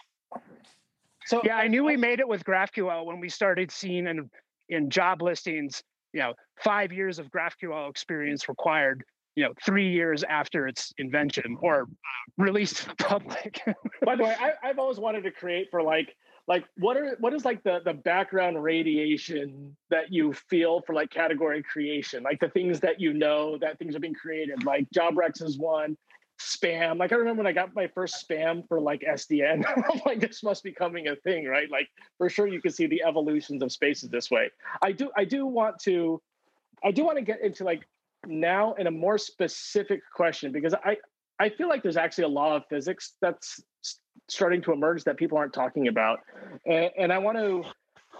So 1.26 1.40
Yeah, 1.44 1.56
I 1.56 1.68
knew 1.68 1.84
we 1.84 1.96
made 1.96 2.20
it 2.20 2.28
with 2.28 2.44
GraphQL 2.44 3.04
when 3.06 3.20
we 3.20 3.28
started 3.28 3.70
seeing 3.70 4.06
in 4.06 4.30
in 4.68 4.88
job 4.88 5.22
listings, 5.22 5.82
you 6.12 6.20
know, 6.20 6.34
five 6.62 6.92
years 6.92 7.18
of 7.18 7.30
GraphQL 7.30 7.88
experience 7.90 8.48
required. 8.48 9.04
You 9.34 9.44
know, 9.44 9.54
three 9.64 9.90
years 9.90 10.24
after 10.24 10.68
its 10.68 10.92
invention 10.98 11.56
or 11.62 11.84
uh, 11.84 11.86
release 12.36 12.74
to 12.74 12.88
the 12.88 12.94
public. 12.96 13.62
By 14.04 14.16
the 14.16 14.24
way, 14.24 14.36
I, 14.38 14.52
I've 14.62 14.78
always 14.78 14.98
wanted 14.98 15.22
to 15.22 15.30
create 15.30 15.68
for 15.70 15.82
like 15.82 16.14
like 16.48 16.64
what 16.76 16.96
are 16.96 17.16
what 17.20 17.32
is 17.32 17.44
like 17.44 17.62
the 17.62 17.80
the 17.84 17.94
background 17.94 18.62
radiation 18.62 19.76
that 19.90 20.12
you 20.12 20.32
feel 20.32 20.82
for 20.82 20.94
like 20.94 21.10
category 21.10 21.62
creation, 21.62 22.22
like 22.22 22.40
the 22.40 22.48
things 22.48 22.80
that 22.80 23.00
you 23.00 23.14
know 23.14 23.56
that 23.58 23.78
things 23.78 23.94
are 23.96 24.00
being 24.00 24.14
created. 24.14 24.64
Like 24.64 24.86
JobRex 24.94 25.42
is 25.42 25.56
one, 25.56 25.96
spam. 26.42 26.98
Like 26.98 27.12
I 27.12 27.16
remember 27.16 27.42
when 27.42 27.46
I 27.46 27.52
got 27.52 27.74
my 27.74 27.86
first 27.88 28.26
spam 28.28 28.66
for 28.68 28.80
like 28.80 29.02
SDN. 29.02 29.64
I'm 29.90 30.00
like, 30.04 30.20
this 30.20 30.42
must 30.42 30.62
be 30.62 30.72
coming 30.72 31.08
a 31.08 31.16
thing, 31.16 31.46
right? 31.46 31.70
Like 31.70 31.88
for 32.18 32.28
sure 32.28 32.46
you 32.46 32.60
can 32.60 32.72
see 32.72 32.86
the 32.86 33.02
evolutions 33.06 33.62
of 33.62 33.72
spaces 33.72 34.10
this 34.10 34.30
way. 34.30 34.50
I 34.80 34.92
do 34.92 35.10
I 35.16 35.24
do 35.24 35.46
want 35.46 35.78
to 35.80 36.20
I 36.84 36.90
do 36.90 37.04
want 37.04 37.18
to 37.18 37.24
get 37.24 37.40
into 37.42 37.64
like 37.64 37.86
now 38.26 38.74
in 38.74 38.86
a 38.86 38.90
more 38.90 39.18
specific 39.18 40.00
question 40.14 40.52
because 40.52 40.74
I 40.74 40.96
I 41.38 41.48
feel 41.48 41.68
like 41.68 41.82
there's 41.82 41.96
actually 41.96 42.24
a 42.24 42.28
law 42.28 42.56
of 42.56 42.64
physics 42.68 43.14
that's 43.20 43.62
starting 44.28 44.62
to 44.62 44.72
emerge 44.72 45.04
that 45.04 45.16
people 45.16 45.36
aren't 45.38 45.52
talking 45.52 45.88
about, 45.88 46.20
and, 46.66 46.90
and 46.96 47.12
I 47.12 47.18
want 47.18 47.38
to 47.38 47.64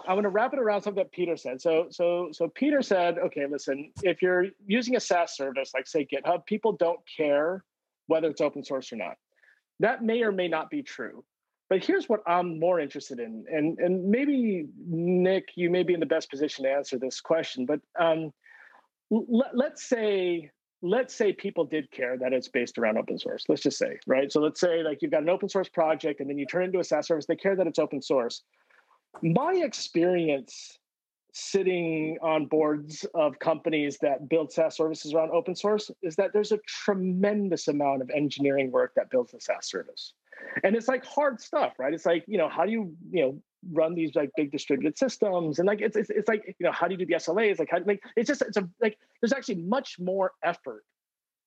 I 0.07 0.13
want 0.13 0.25
to 0.25 0.29
wrap 0.29 0.53
it 0.53 0.59
around 0.59 0.81
something 0.81 1.01
that 1.01 1.11
Peter 1.11 1.37
said. 1.37 1.61
So 1.61 1.87
so 1.89 2.29
so 2.31 2.49
Peter 2.49 2.81
said, 2.81 3.17
okay, 3.17 3.45
listen, 3.49 3.91
if 4.01 4.21
you're 4.21 4.47
using 4.65 4.95
a 4.95 4.99
SaaS 4.99 5.35
service 5.35 5.71
like 5.73 5.87
say 5.87 6.05
GitHub, 6.05 6.45
people 6.45 6.73
don't 6.73 6.99
care 7.17 7.63
whether 8.07 8.29
it's 8.29 8.41
open 8.41 8.63
source 8.63 8.91
or 8.91 8.97
not. 8.97 9.15
That 9.79 10.03
may 10.03 10.21
or 10.23 10.31
may 10.31 10.47
not 10.47 10.69
be 10.69 10.83
true. 10.83 11.23
But 11.69 11.83
here's 11.83 12.07
what 12.07 12.21
I'm 12.27 12.59
more 12.59 12.79
interested 12.79 13.19
in, 13.19 13.45
and 13.51 13.79
and 13.79 14.05
maybe 14.09 14.67
Nick, 14.85 15.49
you 15.55 15.69
may 15.69 15.83
be 15.83 15.93
in 15.93 15.99
the 15.99 16.05
best 16.05 16.29
position 16.29 16.65
to 16.65 16.71
answer 16.71 16.99
this 16.99 17.19
question. 17.19 17.65
But 17.65 17.79
um, 17.99 18.31
let, 19.09 19.55
let's 19.55 19.83
say 19.83 20.51
let's 20.83 21.15
say 21.15 21.31
people 21.31 21.63
did 21.63 21.89
care 21.91 22.17
that 22.17 22.33
it's 22.33 22.49
based 22.49 22.77
around 22.77 22.97
open 22.97 23.17
source. 23.17 23.45
Let's 23.47 23.61
just 23.61 23.77
say, 23.77 23.97
right? 24.05 24.31
So 24.31 24.41
let's 24.41 24.59
say 24.59 24.83
like 24.83 25.01
you've 25.01 25.11
got 25.11 25.23
an 25.23 25.29
open 25.29 25.47
source 25.47 25.69
project 25.69 26.19
and 26.19 26.29
then 26.29 26.37
you 26.37 26.45
turn 26.45 26.63
it 26.63 26.65
into 26.65 26.79
a 26.79 26.83
SaaS 26.83 27.07
service. 27.07 27.25
They 27.25 27.37
care 27.37 27.55
that 27.55 27.65
it's 27.65 27.79
open 27.79 28.01
source. 28.01 28.43
My 29.21 29.53
experience 29.53 30.77
sitting 31.33 32.17
on 32.21 32.45
boards 32.45 33.05
of 33.15 33.37
companies 33.39 33.97
that 34.01 34.29
build 34.29 34.51
SaaS 34.51 34.77
services 34.77 35.13
around 35.13 35.31
open 35.31 35.55
source 35.55 35.89
is 36.03 36.15
that 36.15 36.31
there's 36.31 36.51
a 36.51 36.59
tremendous 36.67 37.67
amount 37.67 38.03
of 38.03 38.09
engineering 38.11 38.71
work 38.71 38.93
that 38.95 39.09
builds 39.09 39.33
a 39.33 39.39
SaaS 39.39 39.67
service. 39.67 40.13
And 40.63 40.75
it's 40.75 40.87
like 40.87 41.03
hard 41.03 41.41
stuff, 41.41 41.73
right? 41.79 41.93
It's 41.93 42.05
like, 42.05 42.23
you 42.27 42.37
know, 42.37 42.49
how 42.49 42.65
do 42.65 42.71
you, 42.71 42.95
you 43.11 43.21
know, 43.23 43.41
run 43.71 43.95
these 43.95 44.13
like 44.13 44.29
big 44.37 44.51
distributed 44.51 44.97
systems 44.97 45.57
and 45.57 45.65
like 45.65 45.79
it's, 45.79 45.95
it's 45.95 46.09
it's 46.09 46.27
like 46.27 46.43
you 46.59 46.65
know 46.65 46.71
how 46.73 46.85
do 46.85 46.93
you 46.93 46.97
do 46.97 47.05
the 47.05 47.13
SLAs 47.13 47.59
like 47.59 47.69
how 47.71 47.77
like 47.85 48.03
it's 48.17 48.27
just 48.27 48.41
it's 48.41 48.57
a 48.57 48.69
like 48.81 48.97
there's 49.21 49.31
actually 49.31 49.55
much 49.55 49.95
more 49.99 50.31
effort 50.43 50.83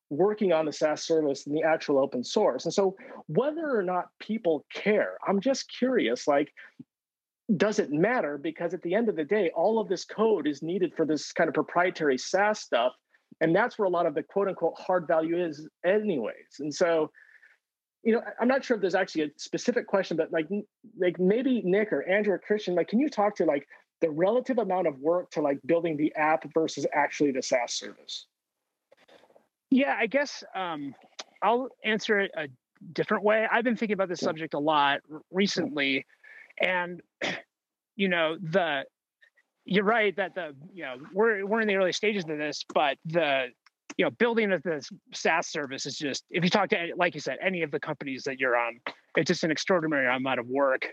working 0.09 0.51
on 0.51 0.65
the 0.65 0.73
SaaS 0.73 1.03
service 1.03 1.45
than 1.45 1.53
the 1.53 1.63
actual 1.63 1.99
open 1.99 2.25
source 2.25 2.65
and 2.65 2.73
so 2.73 2.97
whether 3.27 3.69
or 3.69 3.83
not 3.83 4.07
people 4.19 4.65
care 4.73 5.19
I'm 5.29 5.41
just 5.41 5.71
curious 5.71 6.27
like 6.27 6.55
does 7.57 7.79
it 7.79 7.93
matter 7.93 8.39
because 8.39 8.75
at 8.75 8.83
the 8.83 8.95
end 8.95 9.09
of 9.09 9.17
the 9.17 9.25
day 9.25 9.51
all 9.55 9.79
of 9.79 9.89
this 9.89 10.05
code 10.05 10.49
is 10.49 10.63
needed 10.63 10.93
for 10.97 11.07
this 11.07 11.33
kind 11.33 11.49
of 11.49 11.55
proprietary 11.55 12.19
SaaS 12.19 12.61
stuff. 12.61 12.93
And 13.41 13.55
that's 13.55 13.79
where 13.79 13.87
a 13.87 13.91
lot 13.91 14.07
of 14.07 14.15
the 14.15 14.23
quote 14.23 14.49
unquote 14.49 14.75
hard 14.79 15.07
value 15.07 15.45
is 15.45 15.69
anyways. 15.85 16.59
And 16.59 16.75
so 16.75 17.11
you 18.07 18.13
know, 18.13 18.23
I'm 18.41 18.47
not 18.47 18.65
sure 18.65 18.77
if 18.77 18.81
there's 18.81 18.95
actually 18.95 19.25
a 19.25 19.29
specific 19.37 19.89
question, 19.89 20.17
but 20.17 20.31
like, 20.31 20.47
like 20.97 21.19
maybe 21.19 21.61
Nick 21.65 21.93
or 21.93 22.09
Andrew 22.09 22.35
or 22.35 22.39
Christian, 22.39 22.77
like, 22.77 22.87
can 22.87 23.01
you 23.01 23.09
talk 23.09 23.35
to 23.37 23.45
like 23.45 23.67
the 24.01 24.09
relative 24.09 24.59
amount 24.59 24.87
of 24.87 24.97
work 25.01 25.33
to 25.33 25.41
like 25.41 25.59
building 25.67 25.97
the 25.97 26.15
app 26.15 26.47
versus 26.55 26.87
actually 26.93 27.33
the 27.33 27.43
SaaS 27.43 27.73
service? 27.73 28.27
Yeah, 29.71 29.97
I 29.99 30.07
guess 30.07 30.45
um, 30.55 30.95
I'll 31.43 31.69
answer 31.85 32.21
it 32.21 32.31
a 32.37 32.47
different 32.93 33.25
way. 33.25 33.45
I've 33.51 33.65
been 33.65 33.77
thinking 33.77 33.95
about 33.95 34.09
this 34.09 34.21
subject 34.21 34.55
a 34.55 34.59
lot 34.61 35.01
recently, 35.33 36.07
and 36.61 37.01
you 37.97 38.09
know, 38.09 38.37
the 38.41 38.85
you're 39.65 39.85
right 39.85 40.15
that 40.17 40.35
the 40.35 40.55
you 40.73 40.85
know 40.85 40.97
we're 41.13 41.45
we're 41.47 41.61
in 41.61 41.69
the 41.69 41.77
early 41.77 41.93
stages 41.93 42.25
of 42.25 42.39
this, 42.39 42.65
but 42.73 42.99
the 43.05 43.47
you 43.97 44.05
know, 44.05 44.11
building 44.11 44.53
of 44.53 44.63
the 44.63 44.87
SaaS 45.15 45.49
service 45.49 45.87
is 45.87 45.97
just 45.97 46.25
if 46.31 46.45
you 46.45 46.51
talk 46.51 46.69
to 46.71 46.93
like 46.97 47.15
you 47.15 47.21
said, 47.21 47.39
any 47.43 47.63
of 47.63 47.71
the 47.71 47.81
companies 47.81 48.25
that 48.25 48.39
you're 48.39 48.57
on, 48.57 48.81
it's 49.17 49.29
just 49.29 49.45
an 49.45 49.51
extraordinary 49.51 50.15
amount 50.15 50.39
of 50.39 50.47
work. 50.47 50.87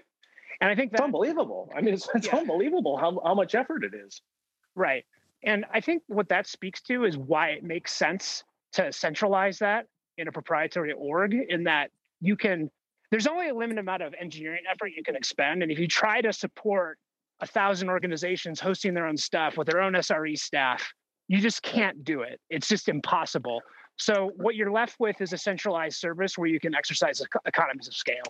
And 0.62 0.69
I 0.71 0.76
think 0.76 0.91
that's 0.91 1.04
unbelievable. 1.04 1.71
I 1.76 1.82
mean, 1.82 1.93
it's, 1.93 2.08
it's 2.15 2.28
yeah. 2.28 2.38
unbelievable 2.38 2.97
how 2.97 3.19
how 3.26 3.36
much 3.36 3.56
effort 3.56 3.84
it 3.84 3.93
is. 3.93 4.21
Right. 4.76 5.06
And 5.43 5.65
I 5.73 5.82
think 5.82 6.04
what 6.08 6.30
that 6.30 6.47
speaks 6.47 6.82
to 6.84 7.04
is 7.04 7.17
why 7.17 7.49
it 7.49 7.63
makes 7.63 7.93
sense 7.93 8.43
to 8.73 8.93
centralize 8.93 9.60
that 9.60 9.88
in 10.17 10.28
a 10.28 10.32
proprietary 10.32 10.93
org 10.93 11.34
in 11.34 11.65
that 11.65 11.91
you 12.21 12.38
can 12.38 12.71
there's 13.13 13.28
only 13.28 13.49
a 13.49 13.54
limited 13.54 13.80
amount 13.80 14.02
of 14.02 14.15
engineering 14.19 14.63
effort 14.69 14.91
you 14.97 15.04
can 15.04 15.15
expend 15.15 15.62
and 15.62 15.71
if 15.71 15.78
you 15.78 15.88
try 15.88 16.19
to 16.19 16.34
support 16.34 16.97
a 17.41 17.45
thousand 17.45 17.89
organizations 17.89 18.60
hosting 18.60 18.93
their 18.93 19.06
own 19.06 19.17
stuff 19.17 19.58
with 19.58 19.67
their 19.67 19.82
own 19.82 19.93
sre 19.93 20.36
staff 20.36 20.93
you 21.28 21.39
just 21.39 21.62
can't 21.62 22.04
do 22.04 22.21
it. 22.21 22.39
It's 22.49 22.67
just 22.67 22.89
impossible. 22.89 23.62
So 23.97 24.32
what 24.38 24.56
you're 24.56 24.71
left 24.71 24.95
with 24.99 25.21
is 25.21 25.34
a 25.34 25.38
centralized 25.38 25.97
service 25.97 26.38
where 26.38 26.47
you 26.47 26.60
can 26.60 26.76
exercise 26.76 27.21
economies 27.45 27.88
of 27.88 27.93
scale. 27.93 28.23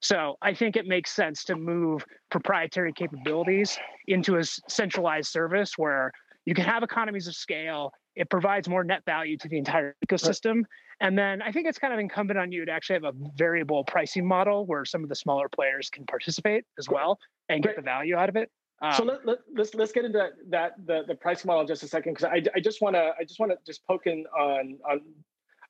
So 0.00 0.36
i 0.42 0.52
think 0.52 0.76
it 0.76 0.86
makes 0.86 1.12
sense 1.12 1.44
to 1.44 1.56
move 1.56 2.04
proprietary 2.30 2.92
capabilities 2.92 3.78
into 4.06 4.36
a 4.36 4.44
centralized 4.68 5.30
service 5.30 5.78
where 5.78 6.12
you 6.44 6.54
can 6.54 6.64
have 6.64 6.82
economies 6.82 7.26
of 7.26 7.34
scale. 7.34 7.92
It 8.16 8.28
provides 8.28 8.68
more 8.68 8.84
net 8.84 9.02
value 9.06 9.38
to 9.38 9.48
the 9.48 9.56
entire 9.56 9.96
ecosystem. 10.06 10.64
And 11.04 11.16
then 11.16 11.42
i 11.42 11.52
think 11.52 11.66
it's 11.66 11.78
kind 11.78 11.92
of 11.92 11.98
incumbent 11.98 12.38
on 12.38 12.50
you 12.50 12.64
to 12.64 12.72
actually 12.72 12.94
have 12.94 13.04
a 13.04 13.12
variable 13.36 13.84
pricing 13.84 14.26
model 14.26 14.66
where 14.66 14.84
some 14.84 15.02
of 15.02 15.08
the 15.08 15.14
smaller 15.14 15.48
players 15.48 15.88
can 15.90 16.04
participate 16.06 16.64
as 16.78 16.88
well 16.88 17.18
and 17.48 17.62
get 17.62 17.76
the 17.76 17.82
value 17.82 18.16
out 18.16 18.28
of 18.28 18.36
it. 18.36 18.50
Um, 18.82 18.92
so 18.94 19.04
let, 19.04 19.26
let, 19.26 19.38
let's 19.56 19.74
let's 19.74 19.92
get 19.92 20.04
into 20.04 20.18
that, 20.18 20.32
that 20.50 20.72
the 20.86 21.02
the 21.06 21.14
pricing 21.14 21.48
model 21.48 21.62
in 21.62 21.66
just 21.66 21.82
a 21.82 21.88
second 21.88 22.14
because 22.14 22.24
I, 22.24 22.42
I 22.54 22.60
just 22.60 22.82
want 22.82 22.96
to 22.96 23.12
I 23.18 23.24
just 23.24 23.38
want 23.38 23.52
to 23.52 23.58
just 23.66 23.86
poke 23.86 24.06
in 24.06 24.24
on 24.38 24.78
on 24.88 25.00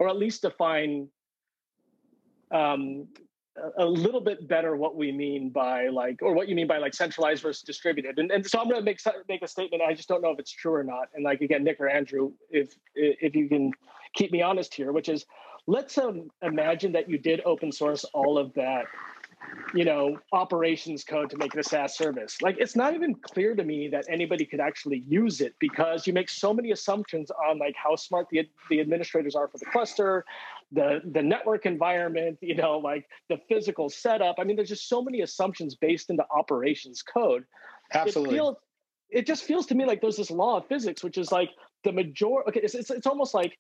or 0.01 0.09
at 0.09 0.16
least 0.16 0.42
define 0.42 1.09
um, 2.51 3.07
a 3.79 3.85
little 3.85 4.20
bit 4.20 4.49
better 4.49 4.75
what 4.77 4.97
we 4.97 5.12
mean 5.12 5.51
by 5.51 5.88
like 5.88 6.23
or 6.23 6.33
what 6.33 6.49
you 6.49 6.57
mean 6.57 6.66
by 6.66 6.79
like 6.79 6.94
centralized 6.94 7.42
versus 7.42 7.62
distributed. 7.62 8.18
And, 8.18 8.31
and 8.31 8.44
so 8.44 8.59
i'm 8.59 8.68
going 8.68 8.81
to 8.81 8.85
make 8.85 9.01
make 9.29 9.42
a 9.42 9.49
statement. 9.49 9.83
I 9.83 9.94
just 9.94 10.09
don't 10.09 10.23
know 10.23 10.31
if 10.31 10.38
it's 10.38 10.51
true 10.51 10.75
or 10.75 10.85
not. 10.85 11.09
And 11.14 11.25
like 11.25 11.40
again 11.42 11.62
nick 11.62 11.79
or 11.81 11.88
andrew 11.88 12.33
if 12.51 12.75
if 12.94 13.37
you 13.37 13.49
can 13.49 13.70
keep 14.14 14.33
me 14.33 14.42
honest 14.42 14.74
here 14.74 14.92
which 14.92 15.09
is 15.09 15.27
let's 15.66 15.96
um, 15.98 16.31
imagine 16.42 16.92
that 16.92 17.09
you 17.09 17.18
did 17.18 17.40
open 17.44 17.72
source 17.72 18.05
all 18.12 18.38
of 18.38 18.53
that 18.55 18.87
you 19.74 19.85
know 19.85 20.18
operations 20.33 21.05
code 21.05 21.31
to 21.31 21.37
make 21.37 21.55
it 21.55 21.61
a 21.61 21.64
SaaS 21.64 21.96
service. 21.96 22.40
Like 22.42 22.57
it's 22.59 22.77
not 22.77 22.94
even 22.94 23.14
clear 23.14 23.55
to 23.55 23.64
me 23.64 23.88
that 23.88 24.05
anybody 24.09 24.44
could 24.44 24.61
actually 24.61 25.05
use 25.07 25.40
it 25.40 25.55
because 25.59 26.07
you 26.07 26.12
make 26.12 26.29
so 26.29 26.53
many 26.53 26.70
assumptions 26.70 27.31
on 27.31 27.59
like 27.59 27.74
how 27.77 27.96
smart 27.96 28.29
the 28.31 28.48
the 28.70 28.81
administrators 28.81 29.35
are 29.35 29.48
for 29.48 29.59
the 29.59 29.66
cluster, 29.66 30.24
the 30.72 31.00
the 31.12 31.22
network 31.22 31.66
environment, 31.66 32.38
you 32.40 32.55
know, 32.55 32.79
like 32.79 33.07
the 33.29 33.38
physical 33.48 33.88
setup. 33.88 34.37
I 34.38 34.44
mean, 34.44 34.57
there's 34.57 34.68
just 34.68 34.88
so 34.88 35.03
many 35.03 35.22
assumptions 35.22 35.74
based 35.74 36.11
into 36.11 36.24
operations 36.31 37.03
code. 37.03 37.44
Absolutely. 37.92 38.35
It, 38.35 38.38
feels, 38.38 38.57
it 39.11 39.27
just 39.27 39.44
feels 39.44 39.66
to 39.66 39.74
me 39.74 39.85
like 39.85 40.00
there's 40.00 40.16
this 40.16 40.31
law 40.31 40.59
of 40.59 40.66
physics, 40.66 41.03
which 41.03 41.18
is 41.18 41.33
like 41.33 41.50
the 41.83 41.92
major. 41.92 42.48
Okay, 42.48 42.61
it's, 42.61 42.74
it's 42.74 42.90
it's 42.90 43.07
almost 43.07 43.35
like 43.35 43.59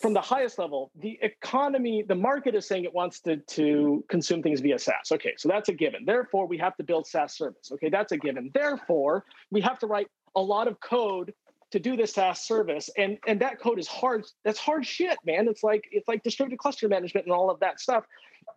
from 0.00 0.12
the 0.12 0.20
highest 0.20 0.58
level, 0.58 0.90
the 1.00 1.18
economy, 1.22 2.04
the 2.06 2.14
market 2.14 2.54
is 2.54 2.66
saying 2.66 2.84
it 2.84 2.94
wants 2.94 3.20
to, 3.20 3.36
to 3.38 4.04
consume 4.08 4.42
things 4.42 4.60
via 4.60 4.78
SaaS. 4.78 5.10
Okay, 5.12 5.34
so 5.36 5.48
that's 5.48 5.68
a 5.68 5.72
given. 5.72 6.04
Therefore, 6.04 6.46
we 6.46 6.58
have 6.58 6.76
to 6.76 6.84
build 6.84 7.06
SaaS 7.06 7.36
service. 7.36 7.72
Okay, 7.72 7.88
that's 7.88 8.12
a 8.12 8.16
given. 8.16 8.50
Therefore, 8.52 9.24
we 9.50 9.60
have 9.62 9.78
to 9.80 9.86
write 9.86 10.08
a 10.34 10.40
lot 10.40 10.68
of 10.68 10.78
code 10.80 11.32
to 11.72 11.80
do 11.80 11.96
this 11.96 12.14
SaaS 12.14 12.40
service. 12.40 12.90
And 12.96 13.18
and 13.26 13.40
that 13.40 13.58
code 13.60 13.78
is 13.78 13.88
hard. 13.88 14.24
That's 14.44 14.58
hard 14.58 14.86
shit, 14.86 15.18
man. 15.24 15.48
It's 15.48 15.62
like 15.62 15.84
it's 15.90 16.08
like 16.08 16.22
distributed 16.22 16.58
cluster 16.58 16.88
management 16.88 17.26
and 17.26 17.34
all 17.34 17.50
of 17.50 17.60
that 17.60 17.80
stuff. 17.80 18.04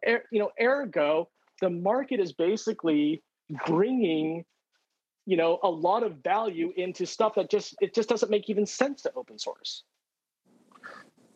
Er, 0.08 0.24
you 0.32 0.40
know, 0.40 0.52
ergo, 0.62 1.30
the 1.62 1.70
market 1.70 2.20
is 2.20 2.34
basically 2.34 3.24
bringing 3.66 4.46
you 5.26 5.38
know 5.38 5.60
a 5.64 5.70
lot 5.70 6.04
of 6.04 6.18
value 6.24 6.74
into 6.76 7.06
stuff 7.06 7.36
that 7.36 7.50
just 7.50 7.76
it 7.82 7.96
just 7.96 8.10
doesn't 8.10 8.30
make 8.30 8.50
even 8.50 8.66
sense 8.66 9.02
to 9.04 9.12
open 9.16 9.40
source 9.40 9.84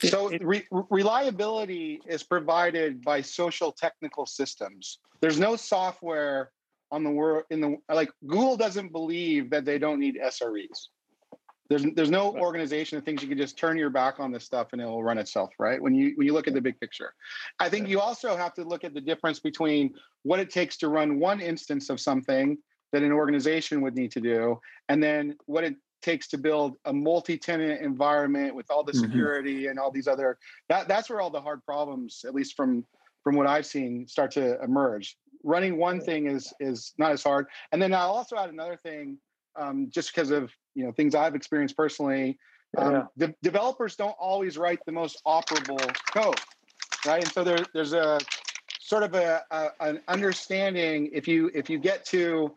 so 0.10 0.30
re- 0.42 0.68
reliability 0.90 2.02
is 2.08 2.24
provided 2.24 3.04
by 3.04 3.22
social 3.22 3.72
technical 3.72 4.26
systems. 4.26 5.00
There's 5.22 5.40
no 5.40 5.56
software 5.56 6.52
on 6.92 7.04
the 7.04 7.10
world 7.10 7.44
in 7.50 7.60
the 7.60 7.78
like 7.90 8.12
Google 8.28 8.56
doesn't 8.56 8.92
believe 8.92 9.50
that 9.50 9.66
they 9.66 9.80
don't 9.80 10.00
need 10.00 10.18
SREs. 10.24 10.88
There's 11.70 11.86
there's 11.96 12.12
no 12.12 12.36
organization 12.36 12.98
that 12.98 13.06
thinks 13.06 13.24
you 13.24 13.30
can 13.30 13.38
just 13.38 13.58
turn 13.58 13.78
your 13.78 13.90
back 13.90 14.20
on 14.20 14.32
this 14.32 14.44
stuff 14.44 14.68
and 14.74 14.82
it 14.82 14.86
will 14.86 15.04
run 15.04 15.18
itself, 15.18 15.50
right? 15.58 15.82
When 15.82 15.96
you 15.96 16.14
when 16.16 16.28
you 16.28 16.34
look 16.34 16.48
at 16.48 16.54
the 16.54 16.62
big 16.62 16.80
picture. 16.80 17.14
I 17.60 17.70
think 17.70 17.88
you 17.88 18.00
also 18.00 18.36
have 18.36 18.54
to 18.56 18.64
look 18.64 18.84
at 18.84 18.94
the 18.94 19.02
difference 19.02 19.40
between 19.40 19.96
what 20.22 20.40
it 20.40 20.52
takes 20.52 20.78
to 20.78 20.90
run 20.90 21.20
one 21.20 21.40
instance 21.40 21.90
of 21.90 22.00
something 22.00 22.58
that 22.92 23.02
an 23.02 23.12
organization 23.12 23.82
would 23.82 23.96
need 23.96 24.12
to 24.12 24.22
do 24.22 24.60
and 24.88 25.02
then 25.02 25.36
what 25.48 25.64
it 25.64 25.76
takes 26.04 26.28
to 26.28 26.38
build 26.38 26.76
a 26.86 26.94
multi-tenant 26.94 27.82
environment 27.82 28.54
with 28.54 28.70
all 28.70 28.84
the 28.84 28.92
mm-hmm. 28.92 29.02
security 29.02 29.62
mm-hmm. 29.62 29.72
and 29.72 29.80
all 29.80 29.90
these 29.90 30.08
other 30.08 30.38
that 30.70 30.88
that's 30.88 31.10
where 31.10 31.22
all 31.22 31.30
the 31.30 31.42
hard 31.42 31.64
problems 31.66 32.24
at 32.28 32.36
least 32.36 32.56
from 32.56 32.86
from 33.24 33.36
what 33.36 33.48
i've 33.48 33.66
seen 33.66 34.08
start 34.08 34.32
to 34.32 34.62
emerge 34.62 35.18
running 35.44 35.78
one 35.78 36.00
thing 36.00 36.28
is 36.28 36.54
is 36.60 36.94
not 36.98 37.12
as 37.12 37.24
hard 37.24 37.48
and 37.72 37.82
then 37.82 37.94
i'll 37.94 38.12
also 38.12 38.36
add 38.38 38.50
another 38.50 38.78
thing 38.84 39.18
um, 39.56 39.88
just 39.92 40.14
because 40.14 40.32
of 40.32 40.52
you 40.76 40.84
know 40.84 40.92
things 40.92 41.16
i've 41.16 41.36
experienced 41.36 41.76
personally 41.76 42.38
um, 42.78 42.94
yeah. 42.94 43.04
the 43.18 43.36
developers 43.44 43.96
don't 43.96 44.16
always 44.20 44.58
write 44.58 44.80
the 44.86 44.92
most 44.92 45.22
operable 45.26 45.80
code 46.12 46.40
right 47.06 47.24
and 47.24 47.32
so 47.32 47.44
there, 47.44 47.66
there's 47.74 47.94
a 47.94 48.20
sort 48.80 49.04
of 49.04 49.14
a, 49.14 49.42
a, 49.52 49.70
an 49.80 50.02
understanding 50.08 51.10
if 51.14 51.28
you 51.28 51.50
if 51.54 51.70
you 51.70 51.78
get 51.78 52.06
to 52.06 52.54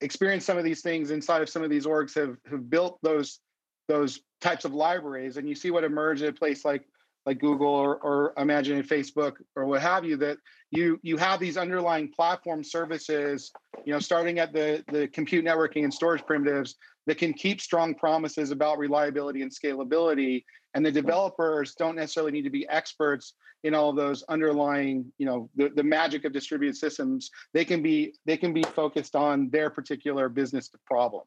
experienced 0.00 0.46
some 0.46 0.58
of 0.58 0.64
these 0.64 0.80
things 0.80 1.10
inside 1.10 1.42
of 1.42 1.48
some 1.48 1.62
of 1.62 1.70
these 1.70 1.86
orgs 1.86 2.14
have 2.14 2.36
have 2.50 2.68
built 2.70 2.98
those 3.02 3.40
those 3.88 4.20
types 4.40 4.64
of 4.64 4.72
libraries 4.72 5.36
and 5.36 5.48
you 5.48 5.54
see 5.54 5.70
what 5.70 5.84
emerged 5.84 6.22
at 6.22 6.30
a 6.30 6.32
place 6.32 6.64
like 6.64 6.84
like 7.26 7.38
Google 7.38 7.68
or, 7.68 7.96
or 7.96 8.32
imagine 8.38 8.82
Facebook 8.82 9.34
or 9.54 9.66
what 9.66 9.82
have 9.82 10.04
you, 10.04 10.16
that 10.16 10.38
you 10.70 10.98
you 11.02 11.16
have 11.16 11.40
these 11.40 11.56
underlying 11.56 12.10
platform 12.10 12.64
services, 12.64 13.52
you 13.84 13.92
know, 13.92 13.98
starting 13.98 14.38
at 14.38 14.52
the 14.52 14.82
the 14.90 15.08
compute 15.08 15.44
networking 15.44 15.84
and 15.84 15.92
storage 15.92 16.24
primitives 16.24 16.76
that 17.06 17.18
can 17.18 17.32
keep 17.32 17.60
strong 17.60 17.94
promises 17.94 18.50
about 18.50 18.78
reliability 18.78 19.42
and 19.42 19.50
scalability. 19.50 20.44
And 20.74 20.86
the 20.86 20.92
developers 20.92 21.74
don't 21.74 21.96
necessarily 21.96 22.32
need 22.32 22.42
to 22.42 22.50
be 22.50 22.68
experts 22.68 23.34
in 23.64 23.74
all 23.74 23.90
of 23.90 23.96
those 23.96 24.22
underlying, 24.28 25.12
you 25.18 25.26
know, 25.26 25.50
the, 25.56 25.68
the 25.70 25.82
magic 25.82 26.24
of 26.24 26.32
distributed 26.32 26.76
systems. 26.76 27.30
They 27.52 27.64
can 27.64 27.82
be 27.82 28.14
they 28.24 28.36
can 28.36 28.52
be 28.52 28.62
focused 28.62 29.16
on 29.16 29.50
their 29.50 29.68
particular 29.68 30.28
business 30.28 30.70
problem. 30.86 31.24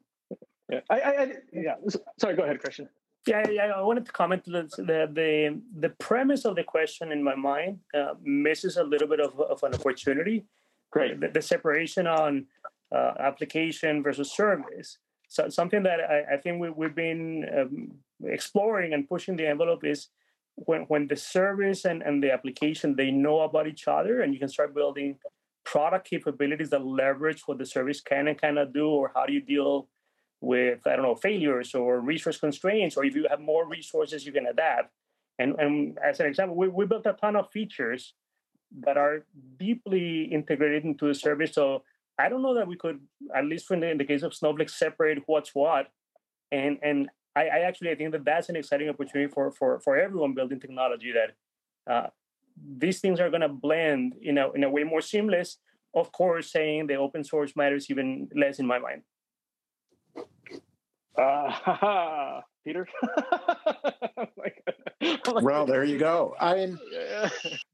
Yeah, 0.70 0.80
I, 0.90 1.00
I 1.00 1.32
yeah. 1.52 1.74
Sorry, 2.18 2.34
go 2.34 2.42
ahead, 2.42 2.60
Christian. 2.60 2.88
Yeah, 3.26 3.48
yeah, 3.48 3.72
I 3.76 3.82
wanted 3.82 4.06
to 4.06 4.12
comment 4.12 4.44
the 4.44 4.68
the 4.78 5.60
the 5.78 5.90
premise 5.90 6.44
of 6.44 6.56
the 6.56 6.64
question 6.64 7.12
in 7.12 7.22
my 7.22 7.34
mind 7.34 7.80
uh, 7.94 8.14
misses 8.22 8.76
a 8.76 8.84
little 8.84 9.08
bit 9.08 9.20
of, 9.20 9.38
of 9.40 9.62
an 9.62 9.74
opportunity. 9.74 10.46
Great. 10.90 11.20
The, 11.20 11.28
the 11.28 11.42
separation 11.42 12.06
on 12.06 12.46
uh, 12.94 13.12
application 13.18 14.02
versus 14.02 14.32
service. 14.32 14.98
So 15.28 15.48
something 15.48 15.82
that 15.82 16.00
I, 16.00 16.34
I 16.34 16.36
think 16.36 16.60
we, 16.60 16.70
we've 16.70 16.94
been 16.94 17.44
um, 17.58 17.92
exploring 18.26 18.92
and 18.92 19.08
pushing 19.08 19.36
the 19.36 19.46
envelope 19.46 19.84
is 19.84 20.08
when 20.56 20.82
when 20.82 21.08
the 21.08 21.16
service 21.16 21.84
and, 21.84 22.02
and 22.02 22.22
the 22.22 22.32
application 22.32 22.94
they 22.94 23.10
know 23.10 23.40
about 23.40 23.66
each 23.66 23.88
other 23.88 24.22
and 24.22 24.32
you 24.32 24.38
can 24.38 24.48
start 24.48 24.74
building 24.74 25.16
product 25.64 26.08
capabilities 26.08 26.70
that 26.70 26.84
leverage 26.84 27.42
what 27.46 27.58
the 27.58 27.66
service 27.66 28.00
can 28.00 28.28
and 28.28 28.40
cannot 28.40 28.72
do 28.72 28.88
or 28.88 29.10
how 29.14 29.26
do 29.26 29.32
you 29.32 29.40
deal 29.40 29.88
with 30.44 30.86
I 30.86 30.96
don't 30.96 31.02
know 31.02 31.14
failures 31.14 31.74
or 31.74 32.00
resource 32.00 32.38
constraints, 32.38 32.96
or 32.96 33.04
if 33.04 33.14
you 33.14 33.26
have 33.28 33.40
more 33.40 33.66
resources, 33.66 34.26
you 34.26 34.32
can 34.32 34.46
adapt. 34.46 34.90
And, 35.38 35.56
and 35.58 35.98
as 35.98 36.20
an 36.20 36.26
example, 36.26 36.56
we, 36.56 36.68
we 36.68 36.86
built 36.86 37.06
a 37.06 37.14
ton 37.14 37.34
of 37.34 37.50
features 37.50 38.14
that 38.80 38.96
are 38.96 39.24
deeply 39.58 40.24
integrated 40.24 40.84
into 40.84 41.08
the 41.08 41.14
service. 41.14 41.52
So 41.52 41.82
I 42.18 42.28
don't 42.28 42.42
know 42.42 42.54
that 42.54 42.68
we 42.68 42.76
could, 42.76 43.00
at 43.34 43.44
least 43.44 43.70
in 43.70 43.80
the, 43.80 43.90
in 43.90 43.98
the 43.98 44.04
case 44.04 44.22
of 44.22 44.34
Snowflake, 44.34 44.68
separate 44.68 45.22
what's 45.26 45.54
what. 45.54 45.88
And 46.52 46.78
and 46.82 47.08
I, 47.36 47.46
I 47.46 47.58
actually 47.60 47.90
I 47.90 47.94
think 47.94 48.12
that 48.12 48.24
that's 48.24 48.48
an 48.48 48.56
exciting 48.56 48.88
opportunity 48.88 49.32
for 49.32 49.50
for 49.50 49.80
for 49.80 49.96
everyone 49.96 50.34
building 50.34 50.60
technology 50.60 51.12
that 51.12 51.92
uh, 51.92 52.08
these 52.78 53.00
things 53.00 53.20
are 53.20 53.30
going 53.30 53.42
to 53.42 53.48
blend 53.48 54.14
in 54.22 54.38
a 54.38 54.50
in 54.52 54.64
a 54.64 54.70
way 54.70 54.84
more 54.84 55.00
seamless. 55.00 55.58
Of 55.94 56.10
course, 56.10 56.50
saying 56.50 56.88
the 56.88 56.96
open 56.96 57.22
source 57.22 57.54
matters 57.54 57.88
even 57.88 58.28
less 58.34 58.58
in 58.58 58.66
my 58.66 58.78
mind. 58.78 59.02
Uh, 61.16 62.40
Peter. 62.64 62.88
well, 65.42 65.66
there 65.66 65.84
you 65.84 65.98
go. 65.98 66.34
I 66.40 66.54
mean, 66.54 66.78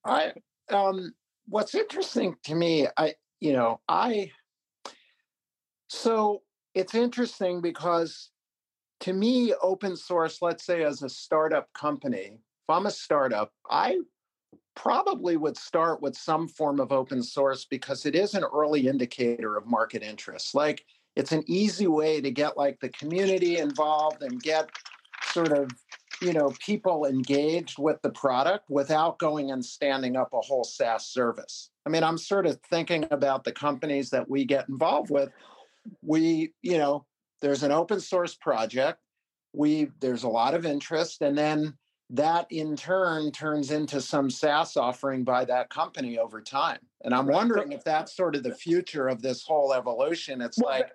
I 0.04 0.32
um, 0.70 1.12
what's 1.48 1.74
interesting 1.74 2.36
to 2.44 2.54
me, 2.54 2.86
I 2.96 3.14
you 3.40 3.52
know, 3.52 3.80
I 3.88 4.30
so 5.88 6.42
it's 6.74 6.94
interesting 6.94 7.60
because 7.60 8.29
to 9.00 9.12
me, 9.12 9.54
open 9.62 9.96
source, 9.96 10.42
let's 10.42 10.64
say 10.64 10.82
as 10.84 11.02
a 11.02 11.08
startup 11.08 11.72
company, 11.72 12.38
if 12.38 12.70
I'm 12.70 12.86
a 12.86 12.90
startup, 12.90 13.52
I 13.68 13.98
probably 14.76 15.36
would 15.36 15.56
start 15.56 16.00
with 16.00 16.16
some 16.16 16.48
form 16.48 16.80
of 16.80 16.92
open 16.92 17.22
source 17.22 17.64
because 17.64 18.06
it 18.06 18.14
is 18.14 18.34
an 18.34 18.44
early 18.44 18.86
indicator 18.86 19.56
of 19.56 19.66
market 19.66 20.02
interest. 20.02 20.54
Like 20.54 20.84
it's 21.16 21.32
an 21.32 21.44
easy 21.46 21.86
way 21.86 22.20
to 22.20 22.30
get 22.30 22.56
like 22.56 22.78
the 22.80 22.88
community 22.90 23.58
involved 23.58 24.22
and 24.22 24.40
get 24.40 24.70
sort 25.24 25.52
of 25.52 25.70
you 26.22 26.32
know 26.32 26.52
people 26.58 27.06
engaged 27.06 27.78
with 27.78 28.00
the 28.02 28.10
product 28.10 28.68
without 28.68 29.18
going 29.18 29.50
and 29.50 29.64
standing 29.64 30.16
up 30.16 30.32
a 30.32 30.40
whole 30.40 30.64
SaaS 30.64 31.06
service. 31.06 31.70
I 31.86 31.90
mean, 31.90 32.04
I'm 32.04 32.18
sort 32.18 32.46
of 32.46 32.60
thinking 32.70 33.06
about 33.10 33.44
the 33.44 33.52
companies 33.52 34.10
that 34.10 34.28
we 34.28 34.44
get 34.44 34.68
involved 34.68 35.10
with. 35.10 35.30
We, 36.02 36.52
you 36.62 36.76
know, 36.76 37.06
there's 37.40 37.62
an 37.62 37.72
open 37.72 38.00
source 38.00 38.34
project. 38.34 39.00
We 39.52 39.90
there's 40.00 40.22
a 40.22 40.28
lot 40.28 40.54
of 40.54 40.64
interest, 40.64 41.22
and 41.22 41.36
then 41.36 41.74
that 42.10 42.46
in 42.50 42.76
turn 42.76 43.30
turns 43.30 43.70
into 43.70 44.00
some 44.00 44.30
SaaS 44.30 44.76
offering 44.76 45.22
by 45.24 45.44
that 45.44 45.70
company 45.70 46.18
over 46.18 46.40
time. 46.40 46.80
And 47.04 47.14
I'm 47.14 47.26
wondering 47.26 47.72
if 47.72 47.84
that's 47.84 48.16
sort 48.16 48.34
of 48.34 48.42
the 48.42 48.54
future 48.54 49.08
of 49.08 49.22
this 49.22 49.44
whole 49.44 49.72
evolution. 49.72 50.40
It's 50.40 50.58
like, 50.58 50.90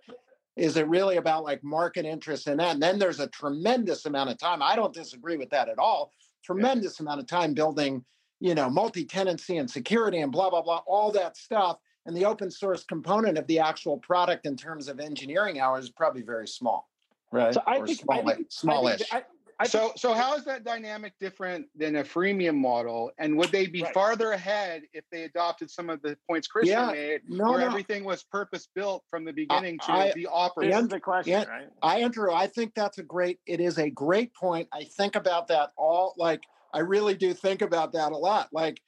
is 0.57 0.75
it 0.75 0.87
really 0.87 1.15
about 1.15 1.45
like 1.45 1.63
market 1.63 2.05
interest 2.05 2.47
in 2.47 2.57
that? 2.57 2.73
And 2.73 2.83
then 2.83 2.99
there's 2.99 3.21
a 3.21 3.27
tremendous 3.27 4.05
amount 4.05 4.29
of 4.29 4.37
time. 4.37 4.61
I 4.61 4.75
don't 4.75 4.93
disagree 4.93 5.37
with 5.37 5.49
that 5.51 5.69
at 5.69 5.79
all. 5.79 6.11
Tremendous 6.43 6.99
amount 6.99 7.21
of 7.21 7.27
time 7.27 7.53
building, 7.53 8.03
you 8.41 8.53
know, 8.53 8.69
multi-tenancy 8.69 9.57
and 9.57 9.69
security 9.69 10.19
and 10.19 10.31
blah, 10.31 10.49
blah, 10.49 10.61
blah, 10.61 10.81
all 10.85 11.11
that 11.13 11.37
stuff. 11.37 11.77
And 12.05 12.15
the 12.15 12.25
open 12.25 12.51
source 12.51 12.83
component 12.83 13.37
of 13.37 13.47
the 13.47 13.59
actual 13.59 13.97
product 13.97 14.45
in 14.45 14.55
terms 14.55 14.87
of 14.87 14.99
engineering 14.99 15.59
hours 15.59 15.85
is 15.85 15.89
probably 15.89 16.21
very 16.21 16.47
small. 16.47 16.89
Right. 17.31 17.53
So 17.53 17.61
I 17.65 17.81
think, 17.81 17.99
small, 17.99 18.29
I 18.29 18.35
think, 18.35 18.47
smallish. 18.51 19.01
I 19.11 19.15
think, 19.15 19.25
I 19.59 19.67
so, 19.67 19.93
so 19.95 20.13
how 20.13 20.35
is 20.35 20.43
that 20.45 20.63
dynamic 20.65 21.13
different 21.19 21.65
than 21.75 21.95
a 21.95 22.03
freemium 22.03 22.57
model? 22.57 23.11
And 23.17 23.37
would 23.37 23.51
they 23.51 23.65
be 23.67 23.83
Right. 23.83 23.93
farther 23.93 24.33
ahead 24.33 24.83
if 24.93 25.05
they 25.11 25.23
adopted 25.23 25.71
some 25.71 25.89
of 25.89 26.01
the 26.01 26.17
points 26.29 26.47
Christian 26.47 26.77
Yeah, 26.77 26.91
made, 26.91 27.21
no, 27.27 27.51
where 27.51 27.61
no. 27.61 27.65
everything 27.65 28.03
was 28.03 28.23
purpose 28.23 28.67
built 28.75 29.03
from 29.09 29.23
the 29.25 29.31
beginning 29.31 29.79
to 29.79 29.91
I- 29.91 30.11
be 30.13 30.23
this 30.23 30.31
operating? 30.31 30.77
is 30.77 30.87
the 30.89 30.99
question, 30.99 31.31
yeah. 31.31 31.45
right? 31.45 31.69
I 31.81 32.01
Andrew, 32.01 32.33
I 32.33 32.47
think 32.47 32.73
that's 32.75 32.97
a 32.97 33.03
great. 33.03 33.39
It 33.47 33.59
is 33.59 33.77
a 33.79 33.89
great 33.89 34.33
point. 34.35 34.67
I 34.73 34.83
think 34.83 35.15
about 35.15 35.47
that 35.47 35.71
all. 35.77 36.13
Like 36.17 36.43
I 36.73 36.79
really 36.79 37.15
do 37.15 37.33
think 37.33 37.61
about 37.61 37.93
that 37.93 38.11
a 38.11 38.17
lot. 38.17 38.49
Like, 38.51 38.81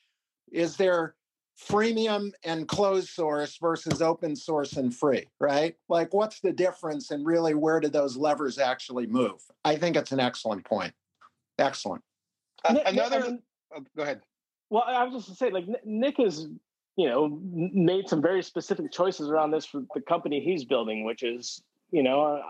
is 0.52 0.76
there 0.78 1.16
freemium 1.58 2.32
and 2.43 2.67
closed 2.67 3.10
source 3.10 3.58
versus 3.58 4.02
open 4.02 4.36
source 4.36 4.74
and 4.74 4.96
free? 4.96 5.26
Right? 5.39 5.76
Like, 5.89 6.13
what's 6.13 6.39
the 6.39 6.52
difference, 6.54 7.12
and 7.12 7.26
really, 7.26 7.54
where 7.54 7.80
do 7.80 7.89
those 7.89 8.15
levers 8.17 8.60
actually 8.60 9.08
move? 9.08 9.41
I 9.65 9.76
think 9.76 9.96
it's 9.96 10.12
an 10.12 10.20
excellent 10.20 10.65
point. 10.65 10.93
Excellent. 11.60 12.04
Uh, 12.63 12.74
Nick- 12.74 12.86
Nick, 12.86 12.88
I 12.88 12.91
another. 12.91 13.20
mean, 13.22 13.41
oh, 13.76 13.84
go 13.96 14.04
ahead. 14.04 14.22
Well, 14.70 14.84
I 14.86 15.04
was 15.04 15.13
just 15.13 15.30
to 15.30 15.36
say, 15.36 15.50
like 15.50 15.65
Nick 15.86 16.17
has, 16.17 16.48
you 16.98 17.08
know, 17.08 17.39
made 17.41 18.10
some 18.10 18.22
very 18.22 18.43
specific 18.43 18.91
choices 18.91 19.30
around 19.30 19.52
this 19.52 19.65
for 19.65 19.84
the 19.96 20.02
company 20.02 20.41
he's 20.41 20.65
building, 20.65 21.06
which 21.06 21.24
is, 21.24 21.62
you 21.91 22.04
know, 22.04 22.22
uh, 22.22 22.41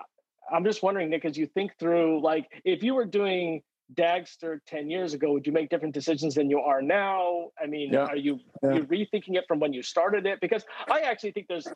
I'm 0.52 0.63
just 0.63 0.82
wondering, 0.82 1.10
Nick, 1.10 1.26
as 1.26 1.38
you 1.38 1.46
think 1.46 1.78
through, 1.78 2.22
like, 2.22 2.50
if 2.65 2.82
you 2.82 2.96
were 2.96 3.06
doing 3.06 3.62
Dagster 3.93 4.60
10 4.67 4.89
years 4.89 5.13
ago, 5.13 5.32
would 5.32 5.47
you 5.47 5.54
make 5.54 5.69
different 5.69 5.93
decisions 5.93 6.36
than 6.36 6.50
you 6.50 6.60
are 6.60 6.82
now? 6.82 7.52
I 7.62 7.67
mean, 7.67 7.93
Yeah. 7.93 8.06
are 8.06 8.17
you 8.17 8.39
Yeah. 8.62 8.76
you 8.76 8.84
rethinking 8.84 9.36
it 9.36 9.45
from 9.47 9.60
when 9.60 9.73
you 9.73 9.82
started 9.82 10.26
it? 10.26 10.39
Because 10.41 10.65
I 10.89 11.02
actually 11.02 11.32
think 11.32 11.47
there's 11.47 11.67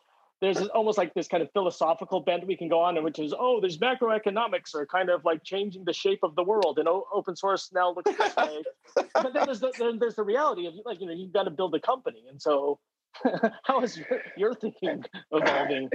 there's 0.41 0.67
almost 0.69 0.97
like 0.97 1.13
this 1.13 1.28
kind 1.28 1.43
of 1.43 1.52
philosophical 1.52 2.19
bent 2.19 2.47
we 2.47 2.58
can 2.58 2.67
go 2.67 2.82
on, 2.82 2.97
and 2.97 3.06
which 3.06 3.19
is, 3.19 3.32
oh, 3.38 3.62
there's 3.62 3.78
macroeconomics 3.78 4.74
are 4.74 4.88
kind 4.88 5.12
of 5.12 5.24
like 5.24 5.43
changing 5.43 5.86
the 5.86 5.93
shape 5.93 6.19
of 6.24 6.36
the 6.36 6.43
world, 6.43 6.80
and 6.80 6.88
open 6.88 7.36
source 7.36 7.71
now 7.71 7.93
looks 7.93 8.12
this 8.17 8.36
way. 8.36 8.63
but 9.13 9.34
then 9.34 9.45
there's 9.45 9.60
the 9.60 9.71
then 9.78 10.00
there's 10.00 10.15
the 10.15 10.24
reality 10.24 10.65
of 10.65 10.74
like 10.84 11.00
you 11.00 11.06
know 11.06 11.13
you've 11.13 11.32
got 11.32 11.43
to 11.43 11.52
build 11.52 11.76
a 11.76 11.80
company, 11.80 12.24
and 12.28 12.41
so 12.41 12.80
how 13.63 13.82
is 13.82 13.97
your, 13.97 14.21
your 14.36 14.56
thinking 14.56 15.06
evolving? 15.32 15.89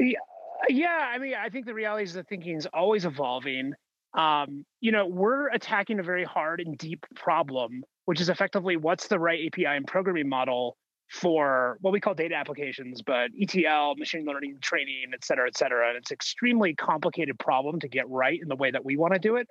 Yeah, 0.69 1.11
I 1.13 1.19
mean, 1.19 1.35
I 1.35 1.51
think 1.51 1.67
the 1.67 1.75
reality 1.75 2.05
is 2.05 2.15
that 2.15 2.29
thinking 2.29 2.57
is 2.57 2.67
always 2.73 3.05
evolving. 3.05 3.75
Um, 4.17 4.65
you 4.81 4.93
know, 4.93 5.07
we're 5.07 5.49
attacking 5.51 6.01
a 6.01 6.03
very 6.03 6.25
hard 6.25 6.61
and 6.61 6.77
deep 6.77 7.05
problem, 7.15 7.85
which 8.07 8.21
is 8.21 8.29
effectively 8.29 8.77
what's 8.77 9.09
the 9.09 9.19
right 9.19 9.47
API 9.47 9.67
and 9.67 9.87
programming 9.87 10.29
model 10.29 10.77
for 11.11 11.77
what 11.83 11.93
we 11.93 12.01
call 12.01 12.15
data 12.15 12.35
applications, 12.35 13.03
but 13.03 13.31
ETL, 13.41 13.95
machine 13.97 14.25
learning, 14.25 14.59
training, 14.61 15.05
et 15.13 15.25
cetera, 15.25 15.47
et 15.47 15.57
cetera. 15.57 15.89
And 15.89 15.99
it's 15.99 16.11
extremely 16.11 16.75
complicated 16.75 17.39
problem 17.39 17.79
to 17.81 17.89
get 17.89 18.09
right 18.09 18.39
in 18.41 18.49
the 18.49 18.57
way 18.57 18.71
that 18.71 18.85
we 18.85 18.97
want 18.97 19.13
to 19.13 19.21
do 19.21 19.37
it. 19.37 19.47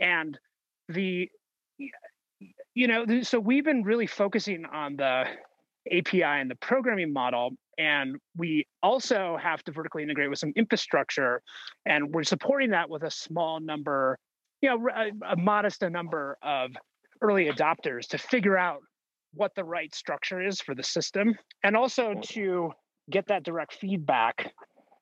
And 0.00 0.38
the, 0.88 1.28
you 2.74 2.88
know, 2.88 3.22
so 3.22 3.38
we've 3.38 3.64
been 3.64 3.82
really 3.82 4.06
focusing 4.06 4.64
on 4.64 4.96
the 4.96 5.24
API 5.96 6.22
and 6.22 6.50
the 6.50 6.56
programming 6.56 7.12
model. 7.12 7.50
And 7.78 8.16
we 8.36 8.66
also 8.82 9.38
have 9.40 9.62
to 9.64 9.72
vertically 9.72 10.02
integrate 10.02 10.30
with 10.30 10.38
some 10.38 10.52
infrastructure. 10.56 11.42
And 11.86 12.12
we're 12.12 12.24
supporting 12.24 12.70
that 12.70 12.90
with 12.90 13.02
a 13.02 13.10
small 13.10 13.60
number, 13.60 14.18
you 14.60 14.68
know, 14.68 14.88
a, 14.88 15.32
a 15.32 15.36
modest 15.36 15.82
a 15.82 15.90
number 15.90 16.36
of 16.42 16.72
early 17.20 17.46
adopters 17.46 18.08
to 18.08 18.18
figure 18.18 18.58
out 18.58 18.80
what 19.34 19.54
the 19.54 19.64
right 19.64 19.94
structure 19.94 20.44
is 20.44 20.60
for 20.60 20.74
the 20.74 20.82
system. 20.82 21.34
And 21.62 21.76
also 21.76 22.14
to 22.14 22.72
get 23.10 23.26
that 23.28 23.44
direct 23.44 23.74
feedback 23.74 24.52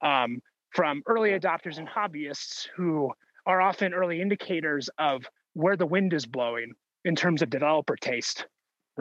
um, 0.03 0.41
from 0.75 1.03
early 1.07 1.31
adopters 1.31 1.79
and 1.79 1.89
hobbyists 1.89 2.69
who 2.77 3.11
are 3.47 3.61
often 3.61 3.95
early 3.95 4.21
indicators 4.21 4.91
of 4.99 5.25
where 5.55 5.77
the 5.77 5.87
wind 5.87 6.13
is 6.13 6.27
blowing 6.27 6.73
in 7.05 7.17
terms 7.17 7.41
of 7.41 7.49
developer 7.49 7.97
taste. 7.97 8.47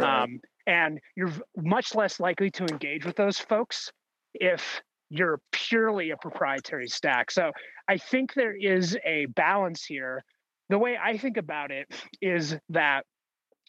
Um, 0.01 0.39
and 0.67 0.99
you're 1.15 1.31
much 1.57 1.95
less 1.95 2.19
likely 2.19 2.49
to 2.51 2.65
engage 2.65 3.05
with 3.05 3.15
those 3.15 3.37
folks 3.37 3.91
if 4.33 4.81
you're 5.09 5.39
purely 5.51 6.11
a 6.11 6.17
proprietary 6.17 6.87
stack. 6.87 7.31
So 7.31 7.51
I 7.87 7.97
think 7.97 8.33
there 8.33 8.55
is 8.55 8.97
a 9.05 9.27
balance 9.27 9.85
here. 9.85 10.23
The 10.69 10.79
way 10.79 10.97
I 11.01 11.17
think 11.17 11.37
about 11.37 11.71
it 11.71 11.87
is 12.21 12.55
that, 12.69 13.05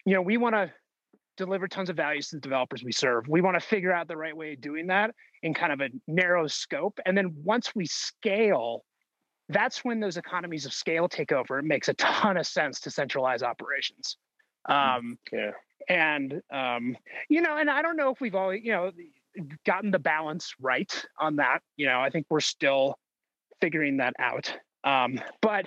you 0.05 0.15
know, 0.15 0.23
we 0.23 0.39
want 0.39 0.55
to 0.55 0.73
deliver 1.37 1.69
tons 1.69 1.91
of 1.91 1.97
values 1.97 2.29
to 2.29 2.37
the 2.37 2.41
developers 2.41 2.83
we 2.83 2.93
serve. 2.93 3.29
We 3.29 3.43
want 3.43 3.61
to 3.61 3.67
figure 3.67 3.93
out 3.93 4.09
the 4.09 4.17
right 4.17 4.35
way 4.35 4.55
of 4.55 4.61
doing 4.63 4.87
that 4.87 5.11
in 5.43 5.53
kind 5.53 5.73
of 5.73 5.81
a 5.81 5.89
narrow 6.09 6.47
scope. 6.47 6.99
And 7.05 7.17
then 7.17 7.35
once 7.45 7.73
we 7.75 7.85
scale, 7.85 8.85
that's 9.51 9.85
when 9.85 10.01
those 10.01 10.17
economies 10.17 10.65
of 10.65 10.73
scale 10.73 11.09
take 11.09 11.33
over. 11.33 11.59
It 11.59 11.65
makes 11.65 11.89
a 11.89 11.95
ton 11.95 12.39
of 12.39 12.47
sense 12.47 12.81
to 12.81 12.91
centralize 12.91 13.43
operations. 13.43 14.17
Um, 14.69 15.19
Yeah. 15.31 15.51
And 15.89 16.41
um, 16.53 16.97
you 17.29 17.41
know, 17.41 17.57
and 17.57 17.71
I 17.71 17.83
don't 17.83 17.97
know 17.97 18.11
if 18.11 18.21
we've 18.21 18.35
always, 18.35 18.63
you 18.65 18.73
know, 18.73 18.91
gotten 19.65 19.91
the 19.91 19.99
balance 19.99 20.55
right 20.61 20.93
on 21.19 21.37
that. 21.37 21.61
You 21.77 21.87
know, 21.87 22.01
I 22.01 22.11
think 22.11 22.27
we're 22.31 22.41
still 22.41 22.99
figuring 23.61 23.99
that 23.99 24.15
out. 24.19 24.55
Um, 24.85 25.21
but 25.43 25.67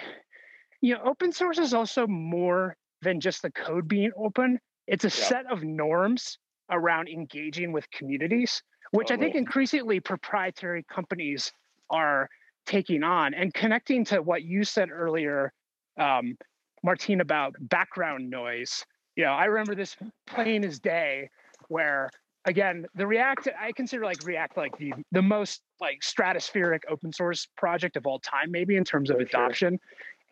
you 0.81 0.93
know, 0.93 1.01
open 1.03 1.31
source 1.31 1.57
is 1.57 1.73
also 1.73 2.07
more 2.07 2.75
than 3.01 3.19
just 3.19 3.41
the 3.41 3.51
code 3.51 3.87
being 3.87 4.11
open. 4.17 4.59
It's 4.87 5.05
a 5.05 5.07
Yeah. 5.07 5.11
set 5.27 5.45
of 5.47 5.63
norms 5.63 6.37
around 6.69 7.09
engaging 7.09 7.71
with 7.71 7.89
communities, 7.91 8.61
which 8.91 9.11
I 9.11 9.17
think 9.17 9.35
increasingly 9.35 9.99
proprietary 9.99 10.83
companies 10.83 11.51
are 11.89 12.29
taking 12.65 13.03
on 13.03 13.33
and 13.33 13.53
connecting 13.53 14.05
to 14.05 14.21
what 14.21 14.43
you 14.43 14.63
said 14.63 14.89
earlier, 14.91 15.51
um, 15.97 16.37
Martine, 16.83 17.21
about 17.21 17.55
background 17.59 18.29
noise. 18.29 18.85
You 19.19 19.25
know, 19.25 19.31
I 19.31 19.45
remember 19.45 19.75
this 19.75 19.97
plain 20.27 20.63
as 20.63 20.79
day 20.79 21.29
where 21.67 22.09
again 22.45 22.85
the 22.95 23.05
react 23.05 23.49
i 23.59 23.73
consider 23.73 24.05
like 24.05 24.25
react 24.25 24.55
like 24.55 24.77
the 24.77 24.93
the 25.11 25.21
most 25.21 25.61
like 25.81 25.99
stratospheric 25.99 26.79
open 26.89 27.11
source 27.11 27.45
project 27.57 27.97
of 27.97 28.07
all 28.07 28.19
time 28.19 28.49
maybe 28.49 28.77
in 28.77 28.85
terms 28.85 29.09
of 29.09 29.17
For 29.17 29.27
sure. 29.27 29.41
adoption 29.41 29.79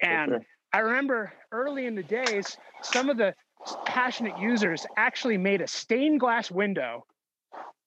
and 0.01 0.29
sure. 0.31 0.41
i 0.71 0.79
remember 0.79 1.33
early 1.51 1.85
in 1.85 1.95
the 1.95 2.03
days 2.03 2.57
some 2.81 3.09
of 3.09 3.17
the 3.17 3.35
passionate 3.85 4.37
users 4.37 4.85
actually 4.95 5.37
made 5.37 5.59
a 5.59 5.67
stained 5.67 6.21
glass 6.21 6.49
window 6.49 7.05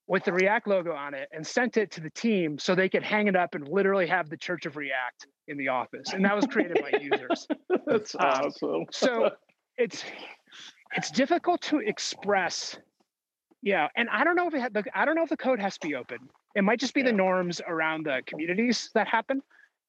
with 0.07 0.23
the 0.25 0.33
react 0.35 0.69
logo 0.69 0.93
on 0.93 1.15
it 1.15 1.31
and 1.33 1.47
sent 1.47 1.79
it 1.79 1.91
to 1.93 2.03
the 2.03 2.11
team 2.11 2.59
so 2.59 2.75
they 2.75 2.91
could 2.91 3.03
hang 3.03 3.27
it 3.27 3.35
up 3.35 3.55
and 3.55 3.67
literally 3.69 4.07
have 4.07 4.29
the 4.29 4.37
church 4.37 4.67
of 4.67 4.77
react 4.77 5.27
in 5.49 5.57
the 5.57 5.69
office 5.69 6.13
and 6.13 6.23
that 6.23 6.37
was 6.37 6.47
created 6.47 6.77
by 6.79 6.91
users 7.01 7.49
That's 7.87 8.15
Um, 8.17 8.27
awesome. 8.27 8.85
so 8.91 9.31
it's 9.79 10.05
it's 10.97 11.11
difficult 11.11 11.61
to 11.63 11.79
express 11.79 12.77
yeah 13.63 13.89
and 13.97 14.09
i 14.11 14.25
don't 14.25 14.37
know 14.37 14.47
if 14.47 14.55
it 14.55 14.61
had 14.61 14.77
i 14.95 15.05
don't 15.05 15.15
know 15.15 15.23
if 15.23 15.29
the 15.29 15.37
code 15.37 15.61
has 15.61 15.77
to 15.79 15.87
be 15.87 15.95
open 15.95 16.19
it 16.55 16.63
might 16.63 16.81
just 16.81 16.95
be 16.95 17.03
the 17.03 17.13
norms 17.13 17.61
around 17.67 18.05
the 18.07 18.23
communities 18.27 18.91
that 18.95 19.07
happen 19.07 19.43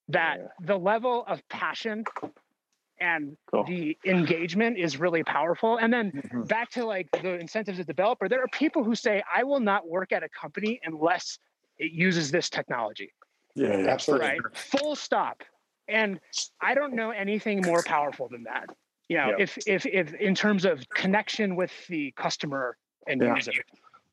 that 0.10 0.38
Yeah. 0.40 0.48
the 0.66 0.78
level 0.78 1.24
of 1.28 1.48
passion 1.50 2.04
and 3.00 3.36
Cool. 3.50 3.64
the 3.64 3.98
engagement 4.06 4.78
is 4.78 4.98
really 4.98 5.24
powerful 5.24 5.78
and 5.78 5.92
then 5.92 6.12
Mhm. 6.12 6.48
back 6.48 6.70
to 6.72 6.86
like 6.86 7.10
the 7.12 7.40
incentives 7.40 7.80
of 7.80 7.86
developer 7.88 8.28
there 8.30 8.42
are 8.44 8.48
people 8.50 8.84
who 8.84 8.96
say 8.96 9.24
i 9.34 9.44
will 9.44 9.60
not 9.60 9.88
work 9.88 10.12
at 10.12 10.24
a 10.24 10.30
company 10.30 10.80
unless 10.84 11.40
it 11.78 11.92
uses 11.92 12.30
this 12.32 12.50
technology 12.50 13.12
Yeah, 13.56 13.70
Absolutely. 13.88 14.28
right 14.28 14.58
full 14.58 14.96
stop 14.96 15.44
And 15.88 16.20
I 16.62 16.74
don't 16.74 16.94
know 16.94 17.12
anything 17.12 17.62
more 17.64 17.84
powerful 17.84 18.30
than 18.30 18.44
that. 18.44 18.70
You 19.12 19.18
know, 19.18 19.30
Yeah. 19.32 19.36
if 19.40 19.58
if 19.68 19.86
if 19.86 20.14
in 20.14 20.34
terms 20.34 20.64
of 20.64 20.88
connection 20.90 21.58
with 21.58 21.74
the 21.88 22.12
customer 22.16 22.78
and 23.08 23.22
Yeah. 23.22 23.36
user. 23.36 23.52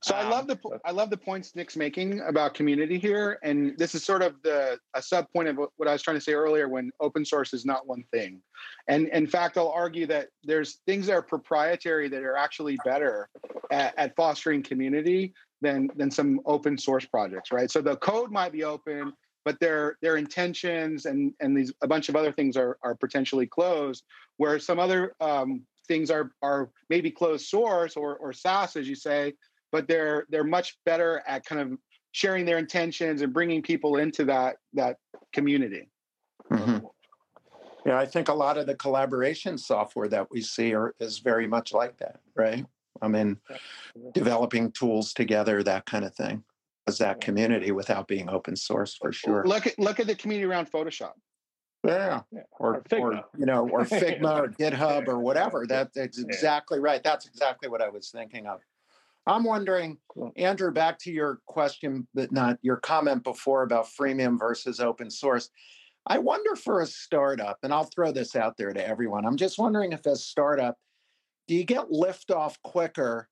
So 0.01 0.15
I 0.15 0.23
Um, 0.23 0.31
love 0.31 0.47
the 0.49 0.59
I 0.85 0.91
love 0.91 1.11
the 1.11 1.17
points 1.17 1.55
Nick's 1.55 1.77
making 1.77 2.21
about 2.21 2.55
community 2.55 2.99
here, 2.99 3.39
and 3.45 3.79
this 3.79 3.95
is 3.95 4.05
sort 4.05 4.23
of 4.23 4.43
the 4.43 4.79
a 4.95 5.03
sub 5.03 5.31
point 5.33 5.49
of 5.49 5.57
what 5.57 5.71
what 5.77 5.89
I 5.89 5.93
was 5.93 6.03
trying 6.03 6.17
to 6.17 6.21
say 6.21 6.35
earlier. 6.35 6.69
When 6.69 6.91
open 6.99 7.25
source 7.25 7.55
is 7.55 7.65
not 7.65 7.87
one 7.87 8.03
thing, 8.11 8.43
and 8.89 9.09
in 9.09 9.29
fact, 9.29 9.57
I'll 9.57 9.71
argue 9.71 10.07
that 10.07 10.31
there's 10.43 10.81
things 10.87 11.07
that 11.07 11.13
are 11.13 11.23
proprietary 11.23 12.09
that 12.09 12.23
are 12.25 12.37
actually 12.37 12.77
better 12.85 13.29
at, 13.71 13.97
at 13.97 14.17
fostering 14.17 14.65
community 14.65 15.33
than 15.61 15.91
than 15.95 16.11
some 16.11 16.41
open 16.45 16.77
source 16.77 17.07
projects, 17.07 17.53
right? 17.53 17.71
So 17.71 17.81
the 17.81 17.97
code 17.97 18.33
might 18.33 18.53
be 18.53 18.65
open, 18.65 19.13
but 19.49 19.59
their 19.61 19.97
their 20.03 20.19
intentions 20.19 21.07
and 21.07 21.33
and 21.41 21.57
these 21.57 21.73
a 21.81 21.89
bunch 21.89 22.11
of 22.11 22.17
other 22.17 22.31
things 22.31 22.55
are 22.55 22.77
are 22.83 22.95
potentially 22.95 23.47
closed, 23.47 24.05
where 24.37 24.59
some 24.59 24.79
other 24.79 25.15
um, 25.21 25.63
things 25.87 26.11
are 26.11 26.33
are 26.43 26.69
maybe 26.91 27.11
closed 27.11 27.47
source 27.47 27.97
or 27.97 28.19
or 28.19 28.31
SaaS, 28.31 28.77
as 28.77 28.87
you 28.87 28.95
say, 28.95 29.33
but 29.73 29.89
they're 29.89 30.27
they're 30.29 30.45
much 30.45 30.77
better 30.85 31.23
at 31.27 31.47
kind 31.47 31.63
of 31.63 31.79
sharing 32.13 32.45
their 32.45 32.59
intentions 32.59 33.23
and 33.23 33.33
bringing 33.33 33.63
people 33.63 33.97
into 33.97 34.23
that 34.27 34.57
that 34.75 34.99
community. 35.33 35.89
Mhm. 36.51 36.83
Yeah, 37.87 37.99
I 37.99 38.05
think 38.05 38.29
a 38.29 38.35
lot 38.35 38.59
of 38.59 38.67
the 38.67 38.75
collaboration 38.75 39.57
software 39.57 40.09
that 40.09 40.31
we 40.31 40.43
see 40.43 40.75
are, 40.75 40.95
is 41.01 41.21
very 41.21 41.47
much 41.47 41.73
like 41.73 41.97
that, 42.01 42.21
right? 42.35 42.67
I 43.01 43.09
mean, 43.09 43.39
developing 44.13 44.73
tools 44.73 45.15
together, 45.15 45.63
that 45.63 45.87
kind 45.87 46.05
of 46.05 46.15
thing, 46.15 46.37
as 46.37 46.48
that 46.97 47.21
community 47.21 47.73
without 47.73 48.09
being 48.09 48.31
open 48.31 48.57
source 48.57 48.97
for 48.97 49.13
sure. 49.13 49.45
Look 49.45 49.67
at 49.67 49.79
look 49.79 50.01
at 50.01 50.07
the 50.07 50.15
community 50.15 50.51
around 50.51 50.73
Photoshop. 50.73 51.13
Yeah, 51.85 52.23
Yeah, 52.33 52.41
or, 52.59 52.83
or 52.91 52.99
or 52.99 53.25
you 53.37 53.45
know, 53.45 53.69
or 53.69 53.85
Figma 53.85 54.41
or 54.41 54.49
GitHub 54.49 55.07
or 55.07 55.19
whatever. 55.19 55.65
That, 55.69 55.93
that's 55.95 56.19
exactly 56.19 56.81
right. 56.81 57.03
That's 57.05 57.27
exactly 57.27 57.69
what 57.69 57.83
I 57.83 57.91
was 57.91 58.11
thinking 58.11 58.47
of. 58.47 58.61
I'm 59.27 59.45
wondering, 59.45 59.99
Cool. 60.09 60.33
Andrew, 60.37 60.73
back 60.73 60.99
to 61.01 61.13
your 61.13 61.41
question, 61.47 62.09
but 62.15 62.33
not 62.33 62.59
your 62.63 62.77
comment 62.77 63.23
before 63.23 63.63
about 63.63 63.87
freemium 63.87 64.39
versus 64.39 64.81
open 64.81 65.11
source. 65.11 65.51
I 66.07 66.19
wonder 66.19 66.57
for 66.57 66.81
a 66.81 66.87
startup, 66.87 67.59
and 67.63 67.73
I'll 67.73 67.85
throw 67.85 68.11
this 68.13 68.35
out 68.35 68.57
there 68.57 68.73
to 68.73 68.87
everyone. 68.89 69.27
I'm 69.27 69.37
just 69.37 69.59
wondering 69.59 69.93
if 69.93 70.07
as 70.07 70.25
startup, 70.25 70.79
do 71.47 71.55
you 71.55 71.65
get 71.65 71.91
liftoff 71.91 72.57
quicker 72.65 73.29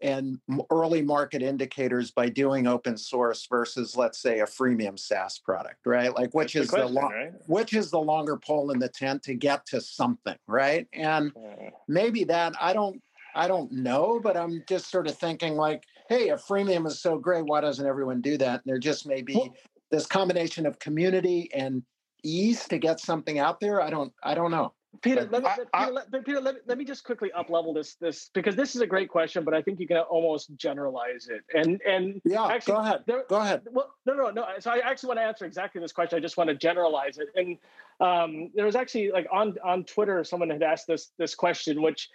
and 0.00 0.38
early 0.70 1.02
market 1.02 1.42
indicators 1.42 2.10
by 2.10 2.28
doing 2.28 2.66
open 2.66 2.96
source 2.96 3.46
versus, 3.48 3.96
let's 3.96 4.18
say, 4.18 4.40
a 4.40 4.44
freemium 4.46 4.98
SaaS 4.98 5.38
product, 5.38 5.86
right? 5.86 6.14
Like, 6.14 6.34
which 6.34 6.52
That's 6.54 6.66
is 6.66 6.70
the 6.70 6.78
the, 6.78 6.86
lo- 6.88 7.02
right? 7.08 7.32
which 7.46 7.72
is 7.74 7.90
the 7.90 8.00
longer 8.00 8.36
pole 8.36 8.70
in 8.70 8.78
the 8.78 8.88
tent 8.88 9.22
to 9.24 9.34
get 9.34 9.64
to 9.66 9.80
something, 9.80 10.36
right? 10.46 10.86
And 10.92 11.32
Yeah. 11.34 11.70
maybe 11.88 12.24
that 12.24 12.54
I 12.60 12.72
don't 12.72 13.02
I 13.34 13.48
don't 13.48 13.70
know, 13.70 14.18
but 14.22 14.34
I'm 14.34 14.64
just 14.66 14.90
sort 14.90 15.06
of 15.06 15.18
thinking 15.18 15.56
like, 15.56 15.84
hey, 16.08 16.30
if 16.30 16.40
freemium 16.46 16.86
is 16.86 17.00
so 17.00 17.18
great, 17.18 17.44
why 17.44 17.60
doesn't 17.60 17.86
everyone 17.86 18.22
do 18.22 18.38
that? 18.38 18.54
And 18.54 18.62
there 18.64 18.78
just 18.78 19.06
may 19.06 19.20
be 19.22 19.34
Well- 19.34 19.54
this 19.90 20.06
combination 20.06 20.66
of 20.66 20.78
community 20.78 21.50
and 21.54 21.82
ease 22.24 22.66
to 22.68 22.76
get 22.78 22.98
something 22.98 23.38
out 23.38 23.60
there. 23.60 23.80
I 23.80 23.88
don't 23.90 24.12
I 24.22 24.34
don't 24.34 24.50
know. 24.50 24.72
Peter, 25.02 25.28
let 25.30 25.42
me, 25.42 25.48
I- 25.48 25.56
let- 25.56 25.68
I- 25.74 25.90
let, 25.90 26.24
Peter, 26.24 26.40
let, 26.40 26.54
me- 26.56 26.60
let 26.66 26.78
me 26.78 26.84
just 26.84 27.04
quickly 27.04 27.32
up 27.32 27.50
level 27.50 27.72
this 27.72 27.94
this 27.96 28.30
because 28.34 28.54
this 28.56 28.74
is 28.74 28.82
a 28.82 28.86
great 28.86 29.08
question, 29.08 29.44
but 29.44 29.54
I 29.54 29.62
think 29.62 29.80
you 29.80 29.86
can 29.86 29.98
almost 29.98 30.50
generalize 30.56 31.28
it. 31.28 31.42
And 31.54 31.80
and 31.82 32.20
Yeah, 32.24 32.46
Actually, 32.46 32.74
go 32.74 32.80
ahead. 32.80 33.04
there, 33.06 33.24
Go 33.28 33.36
ahead. 33.36 33.62
well, 33.70 33.94
no, 34.06 34.14
no, 34.14 34.30
no. 34.30 34.46
So 34.60 34.70
I 34.70 34.78
actually 34.78 35.08
want 35.08 35.18
to 35.20 35.24
answer 35.24 35.44
exactly 35.44 35.80
this 35.80 35.92
question. 35.92 36.16
I 36.16 36.20
just 36.20 36.36
want 36.36 36.48
to 36.48 36.54
generalize 36.56 37.18
it. 37.18 37.28
And 37.34 37.58
um, 38.00 38.50
there 38.54 38.64
was 38.66 38.76
actually 38.76 39.10
like 39.10 39.26
on 39.32 39.56
on 39.64 39.84
Twitter, 39.84 40.22
someone 40.24 40.50
had 40.50 40.62
asked 40.62 40.86
this 40.86 41.12
this 41.18 41.34
question, 41.34 41.82
which 41.82 42.08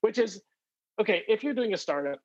which 0.00 0.18
is 0.18 0.42
okay 1.00 1.22
if 1.28 1.42
you're 1.44 1.54
doing 1.54 1.74
a 1.74 1.78
startup. 1.78 2.20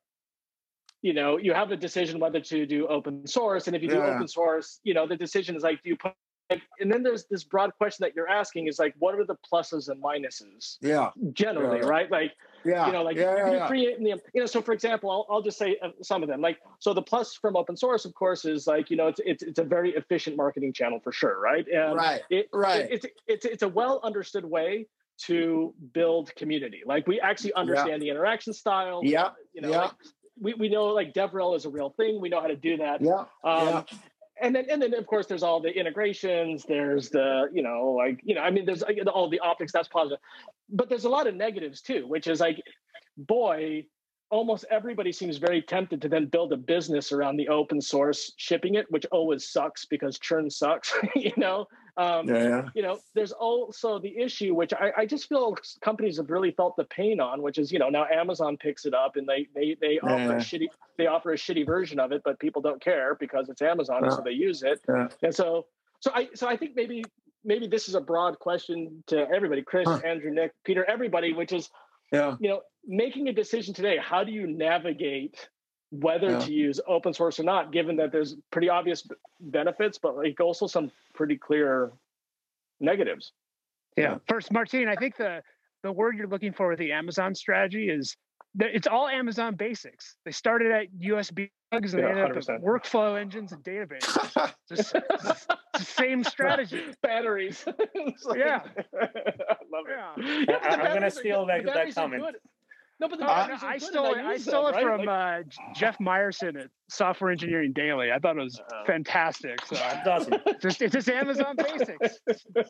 You 1.02 1.12
know, 1.12 1.36
you 1.36 1.52
have 1.52 1.70
a 1.70 1.76
decision 1.76 2.18
whether 2.18 2.40
to 2.40 2.64
do 2.64 2.86
open 2.86 3.26
source, 3.26 3.66
and 3.66 3.76
if 3.76 3.82
you 3.82 3.88
do 3.90 3.96
Yeah. 3.96 4.14
open 4.14 4.26
source, 4.26 4.80
you 4.84 4.94
know 4.94 5.06
the 5.06 5.16
decision 5.16 5.54
is 5.54 5.62
like, 5.62 5.82
do 5.82 5.90
you 5.90 5.96
put? 5.96 6.12
And 6.50 6.92
then 6.92 7.02
there's 7.02 7.24
this 7.24 7.42
broad 7.42 7.74
question 7.78 8.04
that 8.04 8.14
you're 8.14 8.28
asking 8.28 8.66
is 8.66 8.78
like, 8.78 8.94
what 8.98 9.14
are 9.14 9.24
the 9.24 9.36
pluses 9.50 9.88
and 9.88 10.02
minuses 10.02 10.76
Yeah. 10.80 11.10
generally, 11.32 11.78
Yeah. 11.78 11.86
right? 11.86 12.10
Like, 12.10 12.32
Yeah. 12.64 12.86
you 12.86 12.92
know, 12.92 13.02
like 13.02 13.16
yeah, 13.16 13.36
yeah, 13.36 13.50
you 13.50 13.56
yeah. 13.56 13.66
create 13.66 13.98
the, 13.98 14.10
you 14.34 14.40
know, 14.40 14.46
so 14.46 14.60
for 14.60 14.72
example, 14.72 15.10
I'll, 15.10 15.26
I'll 15.30 15.42
just 15.42 15.56
say 15.58 15.78
uh, 15.82 15.88
some 16.02 16.22
of 16.22 16.28
them. 16.28 16.40
Like, 16.42 16.58
so 16.80 16.92
the 16.92 17.02
plus 17.02 17.34
from 17.34 17.56
open 17.56 17.76
source, 17.76 18.04
of 18.04 18.14
course, 18.14 18.44
is 18.44 18.66
like, 18.66 18.90
you 18.90 18.96
know, 18.96 19.08
it's 19.08 19.20
it's, 19.24 19.42
it's 19.42 19.58
a 19.58 19.64
very 19.64 19.94
efficient 19.94 20.36
marketing 20.36 20.72
channel 20.74 21.00
for 21.02 21.12
sure, 21.12 21.40
right? 21.40 21.66
And 21.66 21.96
Right. 21.96 22.20
it, 22.30 22.48
right. 22.52 22.82
it- 22.90 23.04
it's 23.04 23.06
it's 23.26 23.44
it's 23.46 23.62
a 23.62 23.68
well 23.68 24.00
understood 24.02 24.44
way 24.44 24.86
to 25.26 25.72
build 25.92 26.34
community. 26.34 26.82
Like 26.84 27.06
we 27.06 27.20
actually 27.20 27.54
understand 27.54 28.02
the 28.02 28.10
interaction 28.10 28.52
style. 28.52 29.00
Yeah. 29.02 29.30
You 29.54 29.62
know, 29.62 29.70
Yeah. 29.70 29.78
like, 29.82 29.92
we, 30.40 30.54
we 30.54 30.68
know 30.68 30.86
like 30.86 31.14
DevRel 31.14 31.56
is 31.56 31.64
a 31.64 31.70
real 31.70 31.90
thing. 31.90 32.20
We 32.20 32.28
know 32.28 32.40
how 32.40 32.48
to 32.48 32.56
do 32.56 32.76
that. 32.78 33.00
Yeah. 33.00 33.24
Um, 33.44 33.68
yeah. 33.68 33.82
And 34.40 34.54
then 34.54 34.66
and 34.70 34.82
then 34.82 34.94
of 34.94 35.06
course 35.06 35.26
there's 35.26 35.42
all 35.42 35.60
the 35.60 35.70
integrations 35.70 36.64
there's 36.64 37.08
the 37.10 37.48
you 37.52 37.62
know 37.62 37.94
like 37.96 38.20
you 38.24 38.34
know 38.34 38.40
i 38.40 38.50
mean 38.50 38.64
there's 38.64 38.82
all 38.82 39.28
the 39.28 39.40
optics 39.40 39.72
that's 39.72 39.88
positive. 39.88 40.18
But 40.70 40.88
there's 40.88 41.04
a 41.04 41.08
lot 41.08 41.26
of 41.26 41.34
negatives 41.34 41.80
too 41.80 42.06
which 42.06 42.26
is 42.26 42.40
like 42.40 42.60
boy 43.16 43.84
almost 44.30 44.64
everybody 44.70 45.12
seems 45.12 45.36
very 45.36 45.62
tempted 45.62 46.02
to 46.02 46.08
then 46.08 46.26
build 46.26 46.52
a 46.52 46.56
business 46.56 47.12
around 47.12 47.36
the 47.36 47.48
open 47.48 47.80
source 47.80 48.32
shipping 48.36 48.74
it 48.74 48.86
which 48.90 49.06
always 49.12 49.50
sucks 49.50 49.84
because 49.84 50.18
churn 50.18 50.50
sucks 50.50 50.92
you 51.14 51.32
know 51.36 51.66
um, 51.96 52.28
Yeah. 52.28 52.48
yeah. 52.48 52.68
you 52.74 52.82
know 52.82 52.98
there's 53.14 53.32
also 53.32 53.98
the 53.98 54.18
issue 54.18 54.54
which 54.54 54.72
I, 54.74 54.92
I 54.98 55.06
just 55.06 55.28
feel 55.28 55.56
companies 55.82 56.16
have 56.16 56.30
really 56.30 56.50
felt 56.50 56.76
the 56.76 56.84
pain 56.84 57.20
on 57.20 57.40
which 57.42 57.58
is 57.58 57.70
you 57.72 57.78
know 57.78 57.88
now 57.88 58.04
amazon 58.12 58.56
picks 58.56 58.84
it 58.84 58.94
up 58.94 59.16
and 59.16 59.26
they 59.28 59.46
they 59.54 59.76
they 59.80 59.98
offer 60.00 60.14
Yeah. 60.14 60.32
a 60.32 60.40
shitty 60.40 60.66
they 60.98 61.06
offer 61.06 61.32
a 61.32 61.36
shitty 61.36 61.64
version 61.66 62.00
of 62.00 62.10
it 62.12 62.22
but 62.24 62.38
people 62.40 62.60
don't 62.62 62.80
care 62.82 63.14
because 63.14 63.48
it's 63.48 63.62
amazon 63.62 64.10
so 64.10 64.22
they 64.24 64.32
use 64.32 64.62
it 64.62 64.80
and 65.22 65.34
so 65.34 65.66
so 66.00 66.10
i 66.14 66.28
so 66.34 66.48
i 66.48 66.56
think 66.56 66.72
maybe 66.74 67.04
maybe 67.44 67.66
this 67.68 67.88
is 67.88 67.94
a 67.94 68.00
broad 68.00 68.38
question 68.38 69.04
to 69.06 69.28
everybody 69.30 69.62
chris 69.62 69.86
Huh. 69.88 70.00
andrew 70.04 70.32
nick 70.32 70.52
peter 70.64 70.84
everybody 70.88 71.32
which 71.32 71.52
is 71.52 71.70
Yeah. 72.12 72.36
you 72.40 72.48
know 72.48 72.60
making 72.86 73.28
a 73.28 73.32
decision 73.32 73.72
today 73.72 73.96
how 73.98 74.24
do 74.24 74.32
you 74.32 74.46
navigate 74.46 75.48
whether 76.00 76.30
Yeah. 76.30 76.38
to 76.40 76.52
use 76.52 76.80
open 76.86 77.12
source 77.14 77.38
or 77.38 77.44
not 77.44 77.72
given 77.72 77.96
that 77.96 78.10
there's 78.12 78.36
pretty 78.50 78.68
obvious 78.68 79.06
benefits 79.40 79.98
but 79.98 80.16
like 80.16 80.40
also 80.40 80.66
some 80.66 80.90
pretty 81.14 81.36
clear 81.36 81.92
negatives 82.80 83.32
Yeah. 83.96 84.18
First, 84.28 84.50
Martine, 84.52 84.88
I 84.88 84.96
think 84.96 85.16
the 85.16 85.42
the 85.82 85.92
word 85.92 86.16
you're 86.16 86.26
looking 86.26 86.52
for 86.52 86.68
with 86.70 86.78
the 86.78 86.92
Amazon 86.92 87.34
strategy 87.34 87.90
is 87.90 88.16
that 88.56 88.70
it's 88.74 88.86
all 88.86 89.06
Amazon 89.08 89.54
basics. 89.54 90.16
They 90.24 90.30
started 90.32 90.72
at 90.72 90.86
USB 90.98 91.50
plugs 91.70 91.92
and 91.94 92.02
Yeah, 92.02 92.14
they 92.14 92.20
ended 92.22 92.36
up 92.36 92.42
100%. 92.42 92.54
at 92.56 92.60
workflow 92.62 93.20
engines 93.20 93.52
and 93.52 93.62
databases. 93.62 94.54
Just, 94.68 94.94
it's 94.94 95.46
the 95.74 95.84
same 95.84 96.24
strategy. 96.24 96.82
batteries 97.02 97.64
like- 98.24 98.38
Yeah. 98.38 98.60
I 99.00 99.56
love 99.70 99.86
it 99.88 99.96
Yeah. 99.96 100.12
Yeah, 100.16 100.44
but 100.46 100.62
the 100.62 100.68
I- 100.70 100.86
I'm 100.88 100.94
gonna 100.94 101.10
steal 101.10 101.46
that- 101.46 101.64
that 101.66 101.94
comment. 101.94 102.22
good. 102.22 102.36
No 103.04 103.08
but 103.08 103.18
the 103.18 103.24
no, 103.24 103.30
are 103.30 103.50
I 103.62 103.78
good 103.78 103.88
stole 103.88 104.12
it. 104.12 104.18
and 104.18 104.26
I 104.28 104.36
stole 104.36 104.66
them, 104.66 104.74
it 104.74 104.84
right? 104.84 104.96
from 104.98 105.06
Like- 105.06 105.46
uh, 105.46 105.72
Jeff 105.74 105.98
Meyerson 105.98 106.60
at 106.60 106.70
Software 106.88 107.30
Engineering 107.30 107.72
Daily. 107.72 108.12
I 108.12 108.18
thought 108.18 108.36
it 108.36 108.42
was 108.42 108.58
Uh-oh. 108.58 108.84
fantastic. 108.86 109.64
So 109.66 109.76
That's 109.76 110.08
awesome. 110.08 110.40
just 110.62 110.82
it's 110.82 110.92
just 110.94 111.08
Amazon 111.08 111.56
basics. 111.56 112.18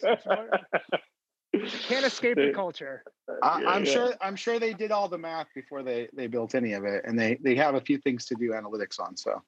Can't 1.87 2.05
escape 2.05 2.37
the 2.37 2.51
culture. 2.53 3.05
I, 3.43 3.62
I'm 3.64 3.85
yeah. 3.85 3.93
sure 3.93 4.14
I'm 4.20 4.35
sure 4.35 4.59
they 4.59 4.72
did 4.72 4.91
all 4.91 5.09
the 5.09 5.18
math 5.18 5.47
before 5.55 5.85
they 5.85 6.09
they 6.12 6.26
built 6.26 6.57
any 6.57 6.72
of 6.72 6.85
it, 6.85 7.05
and 7.07 7.16
they 7.18 7.37
they 7.41 7.55
have 7.55 7.76
a 7.76 7.80
few 7.80 7.97
things 7.99 8.24
to 8.26 8.35
do 8.35 8.51
analytics 8.51 8.99
on. 8.99 9.16
So 9.16 9.41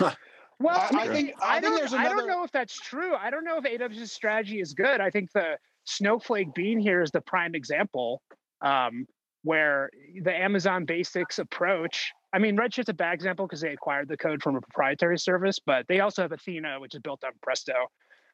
Well, 0.58 0.78
I- 0.78 1.02
I 1.02 1.08
think- 1.08 1.34
I 1.42 1.58
I, 1.58 1.60
think 1.60 1.64
don't. 1.64 1.76
there's 1.76 1.92
I 1.92 2.08
don't 2.08 2.26
know 2.26 2.42
if 2.42 2.50
that's 2.52 2.74
true. 2.74 3.14
I 3.14 3.28
don't 3.28 3.44
know 3.44 3.58
if 3.58 3.64
AWS's 3.64 4.12
strategy 4.12 4.60
is 4.60 4.72
good. 4.72 5.02
I 5.02 5.10
think 5.10 5.30
the 5.32 5.58
Snowflake 5.84 6.54
being 6.54 6.80
here 6.80 7.02
is 7.02 7.10
the 7.10 7.20
prime 7.20 7.54
example, 7.54 8.22
um, 8.62 9.06
where 9.46 9.88
the 10.22 10.34
Amazon 10.34 10.84
Basics 10.84 11.38
approach. 11.38 12.10
I 12.32 12.40
mean, 12.40 12.56
Redshift's 12.56 12.88
a 12.88 12.94
bad 12.94 13.14
example 13.14 13.46
because 13.46 13.60
they 13.60 13.72
acquired 13.72 14.08
the 14.08 14.16
code 14.16 14.42
from 14.42 14.56
a 14.56 14.60
proprietary 14.60 15.18
service, 15.18 15.60
but 15.64 15.86
they 15.86 16.00
also 16.00 16.22
have 16.22 16.32
Athena, 16.32 16.80
which 16.80 16.96
is 16.96 17.00
built 17.00 17.22
on 17.22 17.30
Presto. 17.42 17.74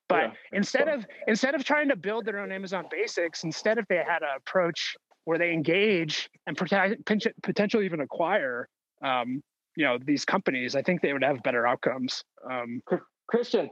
But 0.08 0.30
Yeah. 0.30 0.32
instead 0.52 0.88
of 0.88 1.04
instead 1.28 1.54
of 1.54 1.64
trying 1.64 1.88
to 1.90 1.96
build 1.96 2.24
their 2.24 2.38
own 2.38 2.50
Amazon 2.50 2.86
Basics, 2.90 3.44
instead 3.44 3.76
if 3.76 3.86
they 3.88 3.96
had 3.96 4.22
an 4.22 4.30
approach 4.38 4.96
where 5.24 5.36
they 5.36 5.52
engage 5.52 6.30
and 6.46 6.56
protect, 6.56 7.04
potentially 7.42 7.84
even 7.84 8.00
acquire, 8.00 8.68
um, 9.04 9.42
you 9.76 9.84
know, 9.84 9.98
these 10.02 10.24
companies, 10.24 10.74
I 10.74 10.82
think 10.82 11.02
they 11.02 11.12
would 11.12 11.22
have 11.22 11.42
better 11.42 11.66
outcomes. 11.66 12.24
Um, 12.50 12.80
christian 13.28 13.70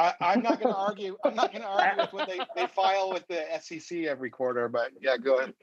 I, 0.00 0.14
I'm 0.20 0.42
not 0.42 0.60
going 0.60 0.72
to 0.74 0.78
argue. 0.80 1.16
I'm 1.24 1.34
not 1.34 1.52
going 1.52 1.62
to 1.62 1.68
argue 1.68 2.02
with 2.02 2.12
what 2.12 2.28
they, 2.28 2.40
they 2.56 2.66
file 2.68 3.10
with 3.12 3.26
the 3.28 3.42
SEC 3.60 3.98
every 4.04 4.30
quarter. 4.30 4.68
But 4.68 4.92
yeah, 5.00 5.16
go 5.18 5.38
ahead. 5.38 5.54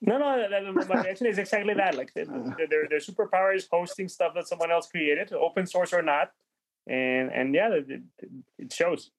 No, 0.00 0.18
no, 0.18 0.38
that- 0.38 0.50
that- 0.50 0.88
but 0.88 1.06
actually, 1.06 1.30
it's 1.30 1.38
exactly 1.38 1.74
that. 1.74 1.94
Like, 1.94 2.12
their 2.14 2.26
their 2.26 2.88
their 2.90 2.98
superpower 2.98 3.54
is 3.56 3.66
hosting 3.70 4.08
stuff 4.08 4.34
that 4.34 4.46
someone 4.48 4.70
else 4.70 4.88
created, 4.88 5.32
open 5.32 5.66
source 5.66 5.92
or 5.92 6.02
not, 6.02 6.30
and 6.86 7.30
and 7.32 7.54
yeah, 7.54 7.70
it, 7.72 7.86
it- 7.88 8.02
it 8.58 8.72
shows. 8.72 9.10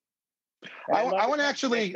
I, 0.93 1.01
I 1.03 1.27
want 1.27 1.41
to 1.41 1.47
actually. 1.47 1.95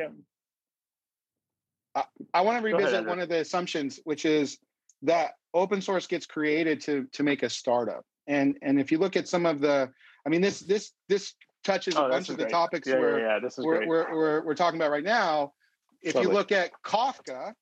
I, 1.95 2.03
I 2.33 2.41
want 2.41 2.59
to 2.59 2.63
revisit 2.63 2.93
ahead, 2.93 3.07
one 3.07 3.19
of 3.19 3.29
the 3.29 3.39
assumptions, 3.39 3.99
which 4.03 4.25
is 4.25 4.59
that 5.01 5.31
open 5.53 5.81
source 5.81 6.07
gets 6.07 6.25
created 6.25 6.81
to 6.81 7.05
to 7.13 7.23
make 7.23 7.43
a 7.43 7.49
startup. 7.49 8.05
And 8.27 8.57
and 8.61 8.79
if 8.79 8.91
you 8.91 8.97
look 8.99 9.15
at 9.17 9.27
some 9.27 9.45
of 9.45 9.59
the, 9.59 9.91
I 10.25 10.29
mean, 10.29 10.41
this 10.41 10.59
this 10.61 10.91
this 11.07 11.33
touches 11.63 11.95
oh, 11.95 12.05
a 12.05 12.09
bunch 12.09 12.29
of 12.29 12.37
great. 12.37 12.47
the 12.47 12.51
topics 12.51 12.87
yeah, 12.87 12.99
where 12.99 13.19
yeah, 13.19 13.39
yeah, 13.41 13.49
we're, 13.57 13.87
we're, 13.87 14.15
we're, 14.15 14.45
we're 14.45 14.55
talking 14.55 14.79
about 14.79 14.91
right 14.91 15.03
now. 15.03 15.53
If 16.01 16.13
totally. 16.13 16.31
you 16.31 16.37
look 16.37 16.51
at 16.51 16.71
Kafka 16.85 17.53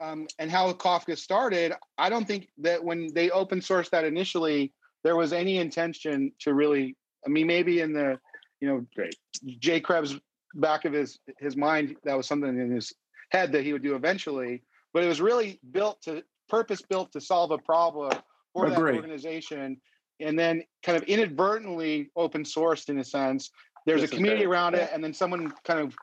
um, 0.00 0.26
and 0.38 0.50
how 0.50 0.72
Kafka 0.72 1.16
started, 1.16 1.72
I 1.96 2.08
don't 2.08 2.26
think 2.26 2.48
that 2.58 2.82
when 2.82 3.08
they 3.14 3.30
open 3.30 3.60
sourced 3.60 3.90
that 3.90 4.04
initially, 4.04 4.72
there 5.04 5.16
was 5.16 5.32
any 5.32 5.58
intention 5.58 6.32
to 6.40 6.54
really. 6.54 6.96
I 7.26 7.30
mean, 7.30 7.46
maybe 7.46 7.80
in 7.80 7.92
the 7.92 8.18
you 8.60 8.68
know 8.68 8.86
Great. 8.94 9.14
Jay 9.60 9.80
Kreps 9.80 10.20
back 10.54 10.84
of 10.84 10.92
his 10.92 11.18
his 11.38 11.56
mind 11.56 11.96
that 12.04 12.16
was 12.16 12.26
something 12.26 12.58
in 12.58 12.70
his 12.70 12.92
head 13.30 13.52
that 13.52 13.64
he 13.64 13.72
would 13.72 13.82
do 13.82 13.94
eventually, 13.94 14.62
but 14.92 15.02
it 15.02 15.08
was 15.08 15.20
really 15.20 15.60
built 15.70 16.02
to 16.02 16.22
purpose 16.48 16.82
built 16.82 17.12
to 17.12 17.20
solve 17.20 17.50
a 17.50 17.58
problem 17.58 18.12
for 18.52 18.66
Agreed. 18.66 18.94
that 18.94 18.96
organization 18.96 19.80
and 20.20 20.38
then 20.38 20.62
kind 20.82 20.96
of 20.96 21.04
inadvertently 21.04 22.10
open 22.16 22.44
sourced 22.44 22.88
in 22.88 22.98
a 22.98 23.04
sense. 23.04 23.50
There's 23.86 24.02
a 24.02 24.08
community 24.08 24.46
around 24.46 24.74
it, 24.74 24.90
and 24.92 25.02
then 25.02 25.12
someone 25.12 25.52
kind 25.64 25.80
of 25.80 25.94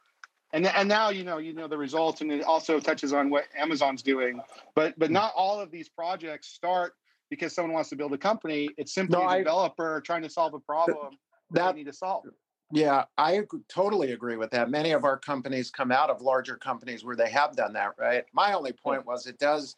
and 0.53 0.67
and 0.67 0.87
now 0.87 1.09
you 1.09 1.23
know 1.23 1.37
you 1.37 1.53
know 1.53 1.67
the 1.67 1.77
results, 1.77 2.21
and 2.21 2.31
it 2.31 2.43
also 2.43 2.79
touches 2.79 3.13
on 3.13 3.29
what 3.29 3.45
Amazon's 3.57 4.01
doing. 4.01 4.39
But 4.75 4.97
but 4.97 5.07
hmm. 5.07 5.13
not 5.13 5.33
all 5.35 5.59
of 5.59 5.71
these 5.71 5.89
projects 5.89 6.47
start 6.47 6.93
because 7.29 7.55
someone 7.55 7.73
wants 7.73 7.89
to 7.89 7.95
build 7.95 8.13
a 8.13 8.17
company. 8.17 8.69
It's 8.77 8.93
simply 8.93 9.17
no, 9.17 9.27
a 9.27 9.37
developer 9.37 9.97
I, 9.97 10.05
trying 10.05 10.23
to 10.23 10.29
solve 10.29 10.53
a 10.53 10.59
problem 10.59 11.17
that, 11.51 11.63
that 11.63 11.71
they 11.71 11.79
need 11.79 11.87
to 11.87 11.93
solve. 11.93 12.25
Yeah, 12.73 13.03
I 13.17 13.41
totally 13.67 14.11
agree 14.11 14.37
with 14.37 14.51
that. 14.51 14.69
Many 14.69 14.91
of 14.91 15.03
our 15.03 15.17
companies 15.17 15.69
come 15.71 15.91
out 15.91 16.09
of 16.09 16.21
larger 16.21 16.55
companies 16.55 17.03
where 17.03 17.15
they 17.15 17.29
have 17.29 17.55
done 17.55 17.73
that, 17.73 17.91
right? 17.99 18.23
My 18.33 18.53
only 18.53 18.71
point 18.71 19.05
was 19.05 19.27
it 19.27 19.37
does, 19.39 19.75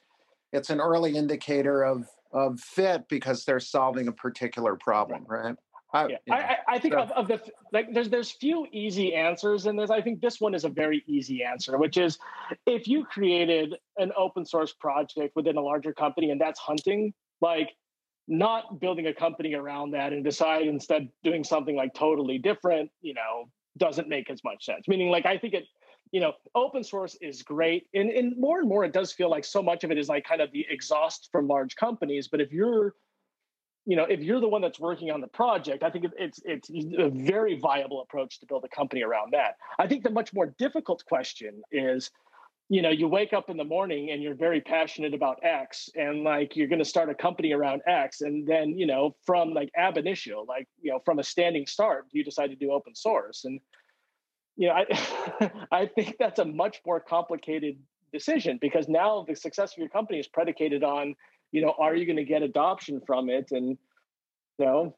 it's 0.51 0.69
an 0.69 0.79
early 0.79 1.15
indicator 1.15 1.83
of 1.83 2.07
of 2.33 2.59
fit 2.59 3.07
because 3.09 3.45
they're 3.45 3.59
solving 3.59 4.07
a 4.07 4.11
particular 4.11 4.75
problem, 4.75 5.25
right? 5.27 5.55
I, 5.93 6.07
yeah. 6.07 6.17
You 6.25 6.33
know, 6.33 6.35
I, 6.35 6.57
I, 6.67 6.79
think 6.79 6.95
so. 6.95 7.01
of, 7.01 7.11
of, 7.11 7.27
the 7.27 7.39
like 7.71 7.93
there's 7.93 8.09
there's 8.09 8.31
few 8.31 8.65
easy 8.71 9.13
answers 9.13 9.67
in 9.67 9.75
this. 9.75 9.91
I 9.91 10.01
think 10.01 10.21
this 10.21 10.41
one 10.41 10.55
is 10.55 10.65
a 10.65 10.69
very 10.69 11.03
easy 11.07 11.43
answer, 11.43 11.77
which 11.77 11.97
is 11.97 12.17
if 12.65 12.87
you 12.87 13.05
created 13.05 13.75
an 13.97 14.11
open 14.17 14.43
source 14.43 14.73
project 14.73 15.35
within 15.35 15.55
a 15.55 15.61
larger 15.61 15.93
company 15.93 16.31
and 16.31 16.41
that's 16.41 16.59
hunting, 16.59 17.13
like 17.41 17.69
not 18.27 18.79
building 18.79 19.07
a 19.07 19.13
company 19.13 19.53
around 19.53 19.91
that 19.91 20.13
and 20.13 20.23
decide 20.23 20.65
instead 20.65 21.09
doing 21.23 21.43
something 21.43 21.75
like 21.75 21.93
totally 21.93 22.37
different, 22.37 22.89
you 23.01 23.13
know, 23.13 23.49
doesn't 23.77 24.07
make 24.07 24.29
as 24.29 24.43
much 24.43 24.65
sense. 24.65 24.87
Meaning, 24.87 25.09
like, 25.09 25.25
I 25.25 25.37
think 25.37 25.53
it, 25.53 25.65
you 26.13 26.19
know, 26.19 26.33
open 26.53 26.83
source 26.83 27.17
is 27.21 27.41
great. 27.41 27.87
And, 27.95 28.11
and 28.11 28.37
more 28.37 28.59
and 28.59 28.69
more, 28.69 28.85
it 28.85 28.93
does 28.93 29.11
feel 29.11 29.31
like 29.31 29.43
so 29.43 29.63
much 29.63 29.83
of 29.83 29.89
it 29.89 29.97
is 29.97 30.07
like 30.07 30.23
kind 30.23 30.41
of 30.41 30.51
the 30.51 30.63
exhaust 30.69 31.29
from 31.31 31.47
large 31.47 31.75
companies. 31.75 32.27
But 32.27 32.39
if 32.39 32.53
you're, 32.53 32.93
you 33.87 33.97
know, 33.97 34.03
if 34.03 34.19
you're 34.21 34.39
the 34.39 34.47
one 34.47 34.61
that's 34.61 34.79
working 34.79 35.09
on 35.09 35.21
the 35.21 35.27
project, 35.27 35.81
I 35.81 35.89
think 35.89 36.05
it's 36.17 36.39
it's 36.45 36.69
a 36.99 37.09
very 37.09 37.59
viable 37.59 38.01
approach 38.03 38.39
to 38.39 38.45
build 38.45 38.63
a 38.63 38.73
company 38.73 39.01
around 39.01 39.33
that. 39.33 39.55
I 39.79 39.87
think 39.87 40.03
the 40.03 40.11
much 40.11 40.31
more 40.33 40.53
difficult 40.59 41.03
question 41.05 41.63
is 41.71 42.11
you 42.69 42.81
know 42.81 42.89
you 42.89 43.09
wake 43.09 43.33
up 43.33 43.49
in 43.49 43.57
the 43.57 43.63
morning 43.65 44.11
and 44.11 44.23
you're 44.23 44.35
very 44.35 44.61
passionate 44.61 45.13
about 45.13 45.37
x 45.43 45.89
and 45.95 46.23
like 46.23 46.55
you're 46.55 46.69
going 46.69 46.79
to 46.79 46.85
start 46.85 47.09
a 47.09 47.13
company 47.13 47.51
around 47.51 47.81
x 47.87 48.21
and 48.21 48.47
then 48.47 48.69
you 48.77 48.85
know 48.85 49.13
from 49.25 49.53
like 49.53 49.69
ab 49.75 49.97
initio 49.97 50.45
like 50.47 50.65
you 50.81 50.89
know 50.89 50.99
from 51.03 51.19
a 51.19 51.23
standing 51.23 51.67
start 51.67 52.05
you 52.13 52.23
decide 52.23 52.47
to 52.47 52.55
do 52.55 52.71
open 52.71 52.95
source 52.95 53.43
and 53.43 53.59
you 54.55 54.67
know 54.67 54.73
i 54.73 55.51
i 55.71 55.85
think 55.85 56.15
that's 56.19 56.39
a 56.39 56.45
much 56.45 56.81
more 56.85 56.99
complicated 56.99 57.77
decision 58.11 58.57
because 58.61 58.87
now 58.87 59.25
the 59.27 59.35
success 59.35 59.73
of 59.73 59.77
your 59.77 59.89
company 59.89 60.19
is 60.19 60.27
predicated 60.27 60.83
on 60.83 61.15
you 61.51 61.61
know 61.61 61.73
are 61.79 61.95
you 61.95 62.05
going 62.05 62.17
to 62.17 62.23
get 62.23 62.41
adoption 62.43 63.01
from 63.05 63.29
it 63.29 63.51
and 63.51 63.77
you 64.59 64.65
know 64.65 64.95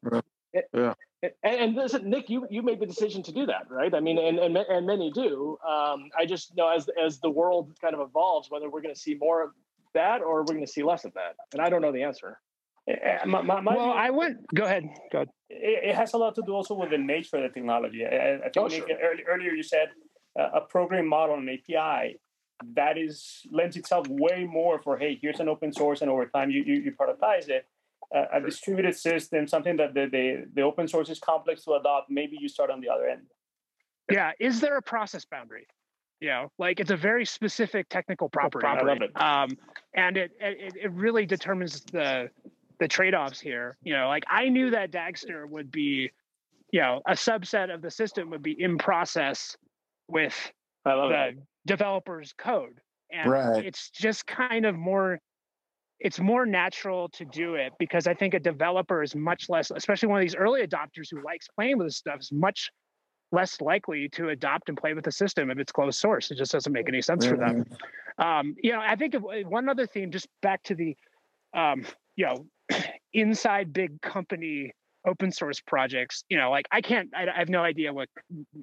yeah 0.74 0.94
and, 1.24 1.34
and 1.44 1.76
listen, 1.76 2.10
Nick, 2.10 2.30
you 2.30 2.48
you 2.50 2.62
made 2.62 2.80
the 2.80 2.86
decision 2.86 3.24
to 3.24 3.32
do 3.32 3.46
that, 3.46 3.70
right? 3.70 3.94
I 3.94 4.00
mean, 4.00 4.18
and 4.18 4.38
and, 4.38 4.58
and 4.58 4.86
many 4.86 5.12
do. 5.12 5.58
Um, 5.68 6.10
I 6.18 6.26
just 6.26 6.56
know 6.56 6.70
as 6.70 6.90
as 7.04 7.20
the 7.20 7.30
world 7.30 7.76
kind 7.82 7.94
of 7.94 8.02
evolves, 8.02 8.50
whether 8.50 8.70
we're 8.70 8.82
going 8.82 8.94
to 8.94 9.00
see 9.00 9.16
more 9.16 9.44
of 9.44 9.52
that 9.94 10.22
or 10.22 10.42
we're 10.42 10.54
going 10.54 10.66
to 10.66 10.72
see 10.72 10.84
less 10.84 11.06
of 11.06 11.14
that, 11.14 11.36
and 11.54 11.62
I 11.62 11.70
don't 11.70 11.82
know 11.82 11.92
the 11.92 12.04
answer. 12.04 12.40
Eh, 12.88 12.94
eh, 12.94 13.26
my, 13.26 13.42
my, 13.42 13.62
my 13.62 13.76
well, 13.76 13.86
view, 13.86 13.94
I 13.94 14.10
would 14.10 14.38
go 14.54 14.66
ahead. 14.66 14.84
Go 15.12 15.20
ahead. 15.20 15.30
It, 15.50 15.90
it, 15.90 15.96
has 15.96 16.14
a 16.14 16.18
lot 16.18 16.36
to 16.36 16.44
do 16.46 16.54
also 16.54 16.76
with 16.76 16.92
the 16.92 16.98
nature 16.98 17.38
of 17.38 17.44
the 17.44 17.50
technology. 17.50 18.06
I, 18.06 18.36
I 18.36 18.40
think 18.42 18.58
oh, 18.58 18.68
Nick, 18.68 18.88
sure. 18.88 18.98
earlier 19.28 19.52
you 19.52 19.64
said 19.64 19.90
uh, 20.40 20.50
a 20.54 20.62
program 20.62 21.08
model 21.08 21.36
and 21.36 21.50
API 21.50 22.20
that 22.74 22.98
is 22.98 23.42
lends 23.52 23.76
itself 23.76 24.08
way 24.08 24.46
more 24.46 24.80
for 24.82 24.98
hey, 24.98 25.18
here's 25.22 25.40
an 25.40 25.50
open 25.50 25.74
source, 25.74 26.02
and 26.02 26.12
over 26.12 26.26
time 26.28 26.52
you 26.52 26.64
you, 26.64 26.76
you 26.76 26.92
productize 26.92 27.50
it 27.50 27.66
a, 28.14 28.38
a 28.38 28.42
distributed 28.42 28.96
system, 28.96 29.48
something 29.48 29.78
that 29.78 29.94
the, 29.94 30.08
the, 30.12 30.46
the 30.54 30.62
open 30.62 30.88
source 30.88 31.10
is 31.10 31.20
complex 31.20 31.64
to 31.66 31.74
adopt, 31.74 32.10
maybe 32.10 32.38
you 32.40 32.50
start 32.50 32.70
on 32.70 32.82
the 32.82 32.90
other 32.90 33.08
end. 33.08 33.22
Yeah. 34.12 34.32
Is 34.40 34.60
there 34.60 34.78
a 34.78 34.82
process 34.82 35.26
boundary? 35.26 35.68
You 36.22 36.30
know, 36.30 36.52
like 36.58 36.80
it's 36.80 36.92
a 36.92 36.96
very 36.96 37.26
specific 37.26 37.90
technical 37.90 38.30
property. 38.30 38.64
property. 38.64 39.14
Um, 39.16 39.58
and 39.94 40.16
it, 40.16 40.32
it 40.40 40.74
it 40.82 40.92
really 40.94 41.26
determines 41.26 41.82
the 41.92 42.30
the 42.80 42.88
trade-offs 42.88 43.40
here. 43.40 43.78
You 43.82 43.94
know, 43.94 44.08
like 44.08 44.24
I 44.30 44.50
knew 44.50 44.72
that 44.72 44.92
Dagster 44.92 45.48
would 45.50 45.72
be, 45.72 46.12
you 46.72 46.82
know, 46.82 47.02
a 47.08 47.14
subset 47.14 47.74
of 47.74 47.82
the 47.82 47.92
system 47.92 48.30
would 48.32 48.44
be 48.44 48.56
in 48.60 48.78
process 48.78 49.56
with 50.08 50.36
the 50.84 51.08
that. 51.10 51.34
developer's 51.66 52.34
code. 52.38 52.80
And 53.12 53.30
right. 53.30 53.66
it's 53.66 53.90
just 53.90 54.26
kind 54.26 54.66
of 54.66 54.76
more 54.76 55.20
it's 56.00 56.20
more 56.20 56.46
natural 56.46 57.08
to 57.10 57.26
do 57.26 57.56
it 57.56 57.72
because 57.80 58.06
I 58.06 58.14
think 58.14 58.34
a 58.34 58.40
developer 58.40 59.02
is 59.02 59.16
much 59.16 59.48
less, 59.50 59.72
especially 59.72 60.10
one 60.10 60.20
of 60.20 60.24
these 60.24 60.36
early 60.36 60.66
adopters 60.66 61.08
who 61.10 61.24
likes 61.24 61.48
playing 61.48 61.78
with 61.78 61.88
this 61.88 61.98
stuff, 61.98 62.20
is 62.20 62.32
much 62.32 62.70
less 63.32 63.62
likely 63.62 64.10
to 64.10 64.30
adopt 64.30 64.70
and 64.70 64.78
play 64.78 64.94
with 64.94 65.06
the 65.06 65.12
system 65.12 65.50
if 65.52 65.58
it's 65.58 65.72
closed 65.72 66.00
source. 66.00 66.32
It 66.32 66.38
just 66.38 66.52
doesn't 66.52 66.72
make 66.72 66.90
any 66.90 67.02
sense 67.02 67.26
mm-hmm. 67.26 67.36
for 67.36 67.40
them. 67.40 67.66
Um, 68.18 68.56
you 68.62 68.72
know, 68.72 68.82
I 68.82 68.96
think 68.96 69.16
one 69.48 69.70
other 69.70 69.88
theme, 69.88 70.12
just 70.12 70.28
back 70.42 70.64
to 70.64 70.76
the, 70.76 70.96
um, 71.54 71.86
you 72.16 72.26
know, 72.26 72.46
inside 73.16 73.74
big 73.74 74.02
company 74.02 74.72
open 75.08 75.32
source 75.32 75.62
projects. 75.62 76.24
You 76.30 76.38
know, 76.38 76.50
like 76.52 76.68
I 76.72 76.82
can't, 76.82 77.10
I, 77.16 77.28
I 77.28 77.40
have 77.40 77.50
no 77.50 77.64
idea 77.64 77.94
what 77.94 78.10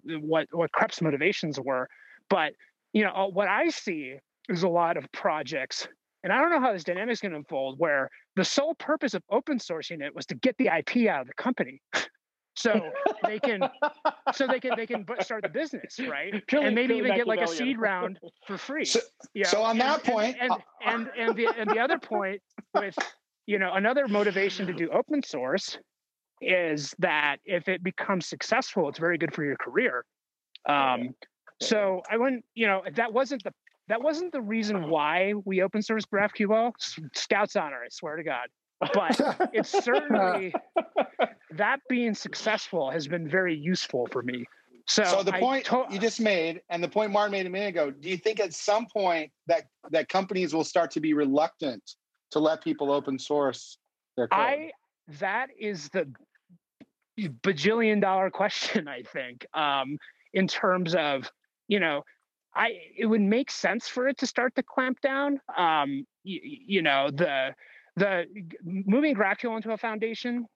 what 0.05 0.46
what 0.53 0.70
Kreps' 0.72 1.03
motivations 1.03 1.59
were, 1.61 1.88
but 2.28 2.53
you 2.92 3.05
know, 3.05 3.30
what 3.32 3.48
I 3.48 3.68
see 3.68 4.16
is 4.48 4.62
a 4.62 4.68
lot 4.68 4.96
of 4.96 5.11
projects 5.12 5.88
and 6.22 6.32
I 6.32 6.40
don't 6.40 6.50
know 6.50 6.61
how 6.61 6.72
this 6.72 6.84
dynamic 6.84 7.12
is 7.12 7.20
going 7.20 7.32
to 7.32 7.38
unfold, 7.38 7.78
where 7.78 8.09
the 8.36 8.44
sole 8.44 8.74
purpose 8.74 9.14
of 9.14 9.22
open 9.30 9.59
sourcing 9.59 10.03
it 10.03 10.14
was 10.14 10.26
to 10.26 10.34
get 10.36 10.57
the 10.57 10.66
IP 10.66 11.09
out 11.09 11.22
of 11.22 11.26
the 11.26 11.34
company. 11.34 11.80
so 12.55 12.80
they 13.24 13.38
can 13.38 13.62
so 14.34 14.46
they 14.46 14.61
can 14.61 14.72
they 14.76 14.86
can 14.86 15.07
start 15.20 15.42
the 15.42 15.48
business 15.48 15.98
right 16.00 16.34
purely, 16.48 16.66
and 16.66 16.74
maybe 16.74 16.94
even 16.94 17.16
get 17.16 17.26
like 17.26 17.40
a 17.40 17.48
seed 17.48 17.78
round 17.78 18.18
for 18.46 18.59
free 18.59 18.84
so, 18.84 19.00
yeah 19.32 19.46
so 19.46 19.62
on 19.62 19.70
and, 19.70 19.80
that 19.80 20.05
point 20.05 20.36
and 20.38 20.53
and, 20.53 20.61
and, 20.84 21.11
and, 21.16 21.36
the 21.36 21.48
and 21.57 21.70
the 21.70 21.78
other 21.78 21.98
point 21.98 22.42
with 22.74 22.94
you 23.47 23.59
know 23.59 23.72
another 23.74 24.09
motivation 24.09 24.66
to 24.66 24.72
do 24.72 24.88
open 24.90 25.22
source 25.22 25.78
is 26.40 26.95
that 26.99 27.36
if 27.45 27.68
it 27.68 27.82
becomes 27.82 28.26
successful 28.26 28.88
it's 28.88 28.99
very 28.99 29.18
good 29.18 29.34
for 29.34 29.45
your 29.45 29.57
career 29.57 30.05
um 30.68 31.14
so 31.61 32.03
i 32.11 32.16
wouldn't 32.16 32.45
you 32.55 32.66
know 32.66 32.82
that 32.95 33.12
wasn't 33.12 33.43
the 33.45 33.53
that 33.88 34.03
wasn't 34.03 34.32
the 34.32 34.40
reason 34.40 34.88
why 34.88 35.34
we 35.45 35.62
open 35.62 35.82
source 35.82 36.05
GraphQL. 36.07 36.72
Scout's 37.14 37.57
honor, 37.57 37.80
I 37.84 37.88
swear 37.90 38.16
to 38.16 38.22
God. 38.22 38.49
But 38.95 39.51
it's 39.53 39.70
certainly 39.84 40.55
that 41.51 41.80
being 41.88 42.14
successful 42.14 42.90
has 42.90 43.07
been 43.07 43.28
very 43.28 43.55
useful 43.55 44.09
for 44.11 44.22
me. 44.22 44.45
So, 44.88 45.05
so 45.05 45.22
the 45.22 45.32
point 45.32 45.66
to- 45.66 45.86
you 45.90 45.99
just 45.99 46.20
made, 46.20 46.61
and 46.70 46.82
the 46.82 46.88
point 46.88 47.12
Martin 47.12 47.32
made 47.32 47.47
a 47.47 47.51
minute 47.51 47.68
ago, 47.68 47.90
do 47.90 48.09
you 48.09 48.16
think 48.16 48.40
at 48.40 48.53
some 48.53 48.86
point 48.93 49.30
that 49.47 49.64
that 49.90 50.09
companies 50.09 50.55
will 50.55 50.64
start 50.64 50.90
to 50.93 51.01
be 51.01 51.14
reluctant 51.14 51.82
to 52.33 52.39
let 52.39 52.62
people 52.62 52.91
open 52.91 53.18
source 53.18 53.78
their 54.16 54.28
code? 54.28 54.41
I 54.41 54.70
that 55.20 55.49
is 55.59 55.89
the 55.91 56.09
bajillion 57.18 58.01
dollar 58.01 58.30
question. 58.43 58.89
I 58.89 59.03
think 59.03 59.47
um, 59.55 59.99
in 60.33 60.47
terms 60.49 60.95
of 60.95 61.30
you 61.68 61.80
know 61.80 62.03
I 62.55 62.72
it 62.97 63.07
would 63.07 63.20
make 63.20 63.51
sense 63.51 63.89
for 63.89 64.09
it 64.09 64.18
to 64.18 64.26
start 64.26 64.55
to 64.57 64.62
clamp 64.62 65.01
down. 65.01 65.41
Um, 65.57 66.07
you, 66.24 66.41
you 66.43 66.83
know, 66.83 67.11
the 67.11 67.55
the 67.97 68.24
moving 68.64 69.14
GraphQL 69.14 69.57
into 69.57 69.72
a 69.72 69.78
foundation 69.78 70.47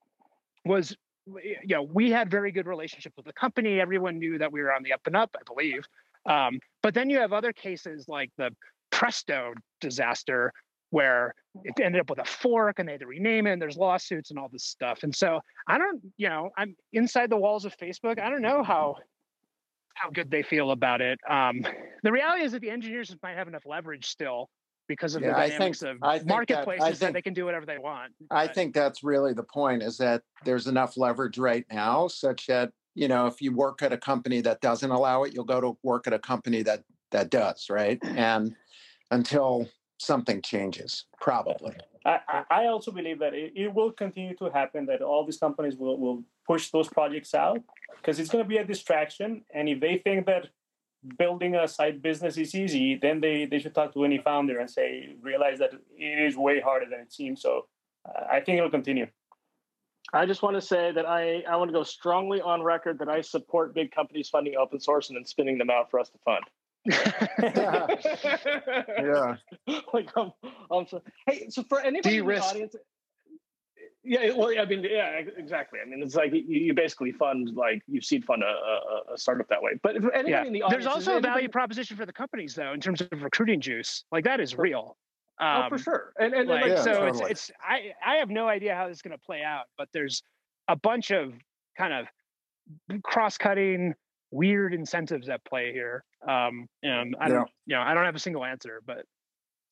was 0.65 0.97
you 1.27 1.75
know 1.75 1.83
we 1.83 2.11
had 2.11 2.31
very 2.31 2.53
good 2.53 2.67
relationship 2.67 3.13
with 3.17 3.27
the 3.27 3.33
company. 3.33 3.81
Everyone 3.81 4.19
knew 4.19 4.39
that 4.39 4.53
we 4.53 4.63
were 4.63 4.73
on 4.73 4.83
the 4.83 4.93
up 4.93 5.07
and 5.07 5.17
up, 5.17 5.35
I 5.39 5.43
believe. 5.47 5.85
Um, 6.27 6.59
but 6.83 6.93
then 6.93 7.09
you 7.09 7.19
have 7.19 7.33
other 7.33 7.53
cases 7.53 8.09
like 8.09 8.31
the 8.37 8.51
Presto 8.91 9.55
disaster 9.81 10.53
where 10.97 11.35
it 11.63 11.79
ended 11.79 12.01
up 12.01 12.09
with 12.09 12.19
a 12.21 12.25
fork 12.25 12.79
and 12.79 12.89
they 12.89 12.93
had 12.93 13.01
to 13.03 13.07
rename 13.07 13.47
it 13.47 13.53
and 13.53 13.61
there's 13.61 13.77
lawsuits 13.77 14.31
and 14.31 14.39
all 14.39 14.49
this 14.51 14.65
stuff. 14.65 15.03
And 15.03 15.15
so 15.15 15.41
I 15.69 15.77
don't, 15.77 16.01
you 16.17 16.31
know, 16.31 16.49
I'm 16.57 16.75
inside 16.95 17.29
the 17.29 17.37
walls 17.37 17.67
of 17.67 17.77
Facebook. 17.77 18.19
I 18.19 18.31
don't 18.31 18.41
know 18.41 18.63
how 18.63 18.97
how 19.93 20.09
good 20.11 20.31
they 20.31 20.43
feel 20.43 20.71
about 20.71 21.03
it. 21.03 21.19
Um, 21.29 21.67
the 22.03 22.13
reality 22.13 22.45
is 22.45 22.53
that 22.53 22.63
the 22.63 22.71
engineers 22.71 23.15
might 23.23 23.37
have 23.37 23.47
enough 23.47 23.65
leverage 23.67 24.07
still 24.07 24.49
because 24.89 25.15
of 25.17 25.21
Yeah, 25.23 25.29
the 25.29 25.35
dynamics 25.35 25.81
think- 25.81 25.97
of 26.03 26.11
think 26.11 26.23
that- 26.23 26.27
marketplaces 26.27 26.99
that, 27.01 27.13
they 27.13 27.21
can 27.23 27.35
do 27.35 27.45
whatever 27.45 27.67
they 27.67 27.79
want. 27.79 28.13
I 28.31 28.47
think 28.47 28.75
that's 28.75 29.05
really 29.05 29.35
the 29.35 29.43
point 29.43 29.83
is 29.83 29.99
that 29.99 30.23
there's 30.47 30.67
enough 30.67 30.97
leverage 30.97 31.37
right 31.37 31.67
now 31.71 32.09
such 32.09 32.47
that, 32.47 32.71
you 32.95 33.09
know, 33.09 33.27
if 33.27 33.43
you 33.43 33.55
work 33.55 33.83
at 33.83 33.93
a 33.93 33.99
company 33.99 34.41
that 34.43 34.63
doesn't 34.63 34.91
allow 34.91 35.25
it, 35.25 35.35
you'll 35.35 35.45
go 35.45 35.61
to 35.61 35.77
work 35.83 36.07
at 36.07 36.15
a 36.15 36.19
company 36.19 36.63
that 36.63 36.81
that 37.11 37.29
does, 37.31 37.69
right? 37.71 37.99
And 38.03 38.55
until 39.11 39.69
something 39.99 40.43
changes, 40.43 41.05
probably. 41.21 41.75
I, 42.05 42.21
I- 42.29 42.45
I 42.51 42.67
also 42.67 42.91
believe 42.91 43.19
that 43.21 43.35
it, 43.35 43.53
it 43.57 43.73
will 43.75 43.93
continue 43.93 44.35
to 44.37 44.51
happen 44.51 44.87
that 44.87 45.03
all 45.03 45.25
these 45.25 45.39
companies 45.39 45.77
will, 45.77 45.99
will 45.99 46.23
push 46.47 46.71
those 46.71 46.89
projects 46.89 47.35
out 47.35 47.59
because 47.97 48.19
it's 48.21 48.31
going 48.31 48.45
to 48.45 48.49
be 48.49 48.59
a 48.59 48.65
distraction. 48.65 49.43
And 49.55 49.69
if 49.69 49.81
they 49.81 49.99
think 49.99 50.27
that 50.27 50.49
building 51.19 51.55
a 51.57 51.67
side 51.69 52.03
business 52.03 52.37
is 52.37 52.55
easy, 52.55 52.97
then 52.97 53.21
they, 53.21 53.47
they 53.47 53.59
should 53.59 53.75
talk 53.75 53.93
to 53.95 54.05
any 54.05 54.19
founder 54.19 54.59
and 54.61 54.71
say, 54.71 55.15
realize 55.21 55.59
that 55.59 55.71
it 55.97 56.27
is 56.27 56.37
way 56.37 56.61
harder 56.61 56.87
than 56.89 57.01
it 57.01 57.13
seems. 57.13 57.43
So 57.43 57.67
uh, 58.09 58.25
I 58.31 58.41
think 58.41 58.59
it'll 58.59 58.71
continue. 58.71 59.07
I 60.13 60.25
just 60.25 60.43
want 60.43 60.55
to 60.57 60.61
say 60.61 60.93
that 60.93 61.05
I, 61.07 61.43
I 61.49 61.57
want 61.57 61.69
to 61.69 61.73
go 61.73 61.83
strongly 61.83 62.41
on 62.41 62.63
record 62.63 63.01
that 63.01 63.09
I 63.09 63.21
support 63.23 63.75
big 63.75 63.91
companies 63.91 64.29
funding 64.29 64.55
open 64.57 64.79
source 64.79 65.09
and 65.09 65.17
then 65.17 65.25
spinning 65.25 65.59
them 65.59 65.71
out 65.71 65.91
for 65.91 65.99
us 65.99 66.09
to 66.11 66.19
fund. 66.25 66.45
Yeah. 67.39 69.37
yeah. 69.67 69.81
like 69.93 70.09
um, 70.17 70.33
um 70.71 70.87
so, 70.89 71.03
hey 71.27 71.49
so 71.49 71.63
for 71.65 71.81
anybody 71.81 72.19
in 72.19 72.27
the 72.27 72.41
audience 72.41 72.77
yeah 74.05 74.33
well 74.35 74.53
i 74.59 74.65
mean 74.65 74.85
yeah 74.85 75.21
exactly 75.37 75.81
i 75.85 75.89
mean 75.89 76.01
it's 76.03 76.15
like 76.15 76.33
you, 76.33 76.43
you 76.47 76.75
basically 76.75 77.13
fund 77.13 77.51
like 77.55 77.83
you 77.89 78.01
seed 78.01 78.25
fund 78.25 78.43
a, 78.43 78.47
a, 78.47 79.15
a 79.15 79.19
startup 79.19 79.49
that 79.49 79.61
way 79.61 79.73
but 79.83 79.97
if 79.97 80.05
anybody 80.15 80.31
yeah. 80.31 80.45
in 80.45 80.53
the 80.53 80.63
audience 80.63 80.85
There's 80.85 80.95
also 80.95 81.13
a 81.13 81.15
anybody- 81.15 81.33
value 81.33 81.49
proposition 81.49 81.97
for 81.97 82.07
the 82.07 82.13
companies 82.13 82.55
though 82.55 82.73
in 82.73 82.81
terms 82.81 83.01
of 83.01 83.09
recruiting 83.23 83.61
juice. 83.61 84.05
Like 84.13 84.25
that 84.25 84.41
is 84.41 84.57
real. 84.57 84.97
Um, 85.39 85.65
oh, 85.65 85.69
for 85.69 85.79
sure 85.79 86.13
and, 86.19 86.33
and, 86.33 86.49
like, 86.49 86.67
Yeah, 86.67 86.83
so 86.83 86.93
totally. 86.93 87.31
it's 87.31 87.51
it's 87.51 87.51
I 87.61 87.93
I 88.05 88.17
have 88.17 88.31
no 88.31 88.49
idea 88.49 88.75
how 88.75 88.89
this 88.89 88.99
is 88.99 89.03
going 89.03 89.17
to 89.17 89.23
play 89.23 89.43
out, 89.43 89.65
but 89.77 89.89
there's 89.93 90.23
a 90.69 90.77
bunch 90.77 91.11
of 91.11 91.35
kind 91.77 91.93
of 91.93 92.07
cross-cutting 93.03 93.95
weird 94.31 94.75
incentives 94.75 95.29
at 95.29 95.45
play 95.45 95.73
here. 95.73 96.05
Um, 96.27 96.67
and 96.83 97.17
I 97.21 97.29
don't 97.29 97.49
you 97.67 97.77
know 97.77 97.83
I 97.83 97.95
don't 97.95 98.05
have 98.05 98.17
a 98.17 98.21
single 98.21 98.45
answer, 98.45 98.83
but 98.87 99.05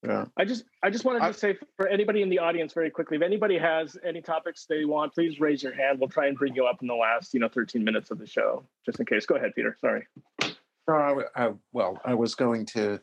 Yeah. 0.07 0.27
I 0.37 0.45
just 0.45 0.65
I 0.83 0.91
just 0.91 1.05
wanted 1.05 1.23
I- 1.23 1.33
to 1.33 1.39
say 1.39 1.57
for 1.77 1.89
anybody 1.89 2.23
in 2.23 2.29
the 2.29 2.39
audience 2.39 2.73
very 2.73 2.91
quickly, 2.91 3.17
if 3.17 3.23
anybody 3.23 3.59
has 3.59 3.97
any 4.05 4.21
topics 4.21 4.67
they 4.67 4.85
want, 4.85 5.15
please 5.15 5.41
raise 5.41 5.63
your 5.63 5.75
hand. 5.75 5.99
We'll 5.99 6.09
try 6.11 6.27
and 6.29 6.37
bring 6.37 6.55
you 6.55 6.67
up 6.67 6.83
in 6.83 6.89
the 6.89 6.95
last, 6.95 7.35
you 7.35 7.41
know, 7.41 7.49
13 7.49 7.83
minutes 7.85 8.11
of 8.11 8.19
the 8.19 8.27
show, 8.27 8.65
just 8.87 9.01
in 9.01 9.07
case. 9.07 9.27
Go 9.27 9.37
ahead, 9.37 9.53
Peter. 9.55 9.77
Sorry. 9.81 10.07
No, 10.87 10.95
I, 10.95 11.09
w- 11.09 11.29
I- 11.35 11.53
well, 11.73 11.99
I 12.05 12.13
was 12.15 12.35
going 12.35 12.67
to, 12.67 13.01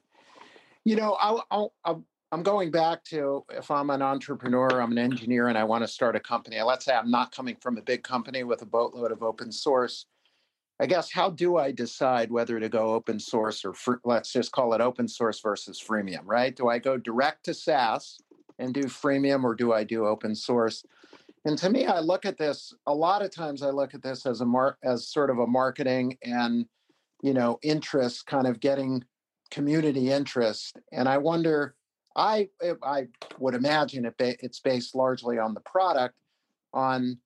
you 0.86 0.96
know, 0.96 1.14
I'll, 1.20 1.44
I'll, 1.50 1.74
I'll, 1.84 2.06
I'm 2.32 2.44
going 2.44 2.70
back 2.72 3.04
to 3.06 3.44
if 3.50 3.72
I'm 3.72 3.90
an 3.90 4.02
entrepreneur, 4.04 4.80
I'm 4.82 4.92
an 4.92 4.98
engineer, 5.00 5.48
and 5.50 5.58
I 5.58 5.64
want 5.66 5.84
to 5.84 5.88
start 5.88 6.16
a 6.16 6.20
company. 6.20 6.62
Let's 6.62 6.86
say 6.86 6.94
I'm 6.94 7.10
not 7.12 7.36
coming 7.36 7.58
from 7.60 7.78
a 7.78 7.82
big 7.82 8.04
company 8.04 8.44
with 8.44 8.62
a 8.62 8.66
boatload 8.66 9.12
of 9.12 9.22
open 9.24 9.52
source. 9.52 10.06
I 10.82 10.88
guess 10.88 11.12
how 11.12 11.30
do 11.30 11.58
I 11.58 11.72
decide 11.72 12.32
whether 12.32 12.60
to 12.60 12.68
go 12.68 12.94
open 12.96 13.20
source 13.20 13.64
or 13.64 13.74
fr- 13.74 14.02
let's 14.04 14.34
just 14.34 14.52
call 14.52 14.74
it 14.74 14.82
open 14.82 15.08
source 15.08 15.40
versus 15.40 15.80
freemium, 15.82 16.24
right? 16.26 16.56
Do 16.56 16.70
I 16.70 16.80
go 16.80 16.98
direct 16.98 17.46
to 17.46 17.54
SaaS 17.54 18.18
and 18.58 18.74
do 18.74 18.84
freemium, 18.86 19.44
or 19.44 19.54
do 19.54 19.74
I 19.74 19.84
do 19.84 20.08
open 20.08 20.34
source? 20.36 20.84
And 21.46 21.58
to 21.60 21.70
me, 21.70 21.86
I 21.86 22.00
look 22.00 22.26
at 22.26 22.38
this 22.38 22.74
a 22.88 22.94
lot 22.94 23.22
of 23.22 23.34
times. 23.34 23.62
I 23.62 23.70
look 23.70 23.94
at 23.94 24.02
this 24.02 24.26
as 24.26 24.42
a 24.42 24.46
mar- 24.46 24.78
as 24.84 25.08
sort 25.08 25.30
of 25.30 25.38
a 25.38 25.48
marketing 25.48 26.18
and 26.24 26.66
you 27.22 27.34
know 27.34 27.60
interest 27.62 28.26
kind 28.26 28.48
of 28.48 28.60
getting 28.60 29.04
community 29.50 30.12
interest 30.12 30.78
and 30.92 31.08
i 31.08 31.18
wonder 31.18 31.76
i 32.16 32.48
i 32.84 33.08
would 33.38 33.54
imagine 33.54 34.06
it 34.06 34.18
ba- 34.18 34.44
it's 34.44 34.60
based 34.60 34.96
largely 34.96 35.38
on 35.38 35.54
the 35.54 35.60
product 35.60 36.16
on 36.74 37.18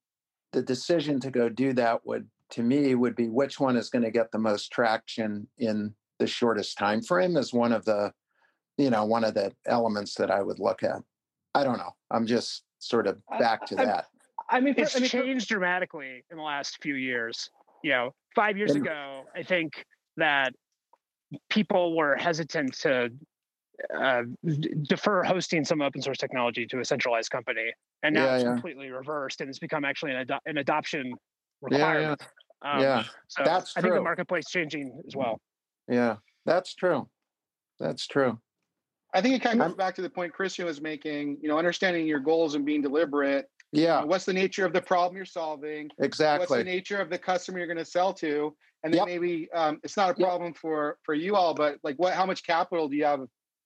the 0.52 0.62
decision 0.62 1.20
to 1.20 1.32
go 1.32 1.50
do 1.50 1.74
that 1.74 2.06
would 2.06 2.28
to 2.56 2.64
me 2.64 2.96
would 2.96 3.16
be 3.18 3.28
which 3.28 3.60
one 3.60 3.76
is 3.76 3.90
going 3.90 4.04
to 4.04 4.12
get 4.12 4.32
the 4.32 4.38
most 4.40 4.72
traction 4.72 5.46
in 5.58 5.94
the 6.20 6.26
shortest 6.28 6.78
time 6.78 7.02
frame 7.02 7.36
is 7.36 7.54
one 7.54 7.74
of 7.74 7.84
the 7.84 8.12
you 8.78 8.90
know 8.90 9.04
one 9.04 9.26
of 9.26 9.34
the 9.34 9.52
elements 9.66 10.16
that 10.16 10.32
i 10.32 10.42
would 10.42 10.58
look 10.60 10.82
at 10.82 11.02
i 11.54 11.66
don't 11.66 11.78
know 11.78 11.92
i'm 12.12 12.26
just 12.26 12.64
sort 12.80 13.08
of 13.08 13.18
back 13.40 13.66
to 13.66 13.76
I- 13.80 13.86
that 13.86 14.06
I 14.48 14.60
mean, 14.60 14.76
it's 14.78 14.96
I 14.96 15.00
mean, 15.00 15.10
changed 15.10 15.48
dramatically 15.50 16.24
in 16.30 16.38
the 16.38 16.44
last 16.44 16.78
few 16.80 16.94
years. 16.94 17.50
You 17.84 17.90
know, 17.94 18.16
five 18.36 18.58
years 18.58 18.76
And- 18.76 18.86
ago, 18.86 19.24
I 19.36 19.42
think 19.42 19.84
that 20.18 20.54
people 21.50 21.98
were 21.98 22.16
hesitant 22.16 22.76
to 22.82 23.10
uh, 24.00 24.22
defer 24.84 25.24
hosting 25.24 25.66
some 25.66 25.82
open 25.82 26.00
source 26.00 26.20
technology 26.20 26.68
to 26.68 26.80
a 26.80 26.86
centralized 26.86 27.32
company, 27.32 27.74
and 28.04 28.14
now 28.14 28.26
Yeah, 28.26 28.36
it's 28.36 28.44
yeah. 28.44 28.52
completely 28.52 28.92
reversed, 28.92 29.42
and 29.42 29.50
it's 29.50 29.58
become 29.58 29.84
actually 29.84 30.12
an, 30.12 30.18
ado- 30.18 30.40
an 30.46 30.58
adoption 30.60 31.08
yeah 31.08 31.16
requirement. 31.62 32.22
Um, 32.66 32.82
yeah 32.82 33.04
so 33.28 33.44
that's 33.44 33.72
I 33.78 33.82
think 33.82 33.92
the 33.94 33.98
true. 33.98 34.04
marketplace 34.04 34.46
changing 34.50 35.02
as 35.08 35.16
well. 35.16 35.40
yeah 35.88 36.18
that's 36.46 36.74
true 36.74 37.08
that's 37.80 38.08
true 38.08 38.40
I 39.14 39.22
think 39.22 39.36
it 39.36 39.42
kind 39.42 39.56
of 39.60 39.62
I'm- 39.62 39.70
goes 39.72 39.78
back 39.78 39.96
to 39.96 40.02
the 40.02 40.10
point 40.10 40.34
Christian 40.34 40.66
was 40.66 40.82
making. 40.82 41.38
You 41.42 41.48
know, 41.48 41.58
understanding 41.58 42.06
your 42.06 42.20
goals 42.20 42.56
and 42.56 42.66
being 42.66 42.82
deliberate. 42.82 43.50
You 43.72 43.84
yeah 43.84 44.00
know, 44.02 44.08
what's 44.08 44.26
the 44.26 44.34
nature 44.34 44.66
of 44.66 44.74
the 44.74 44.82
problem 44.82 45.16
you're 45.16 45.26
solving? 45.26 45.90
Exactly. 46.00 46.42
What's 46.42 46.52
the 46.52 46.64
nature 46.66 47.00
of 47.00 47.10
the 47.10 47.18
customer 47.18 47.60
you're 47.60 47.68
going 47.68 47.78
to 47.78 47.86
sell 47.86 48.14
to? 48.16 48.54
And 48.84 48.94
then 48.94 49.00
Yep. 49.00 49.08
maybe 49.08 49.48
um, 49.54 49.80
it's 49.84 49.96
not 49.96 50.10
a 50.10 50.16
Yep. 50.20 50.28
problem 50.28 50.54
for 50.54 50.98
for 51.04 51.14
you 51.14 51.36
all, 51.36 51.54
but 51.54 51.80
like, 51.82 51.96
what? 51.98 52.14
How 52.14 52.26
much 52.26 52.46
capital 52.46 52.90
do 52.90 52.98
you 52.98 53.06
have 53.06 53.22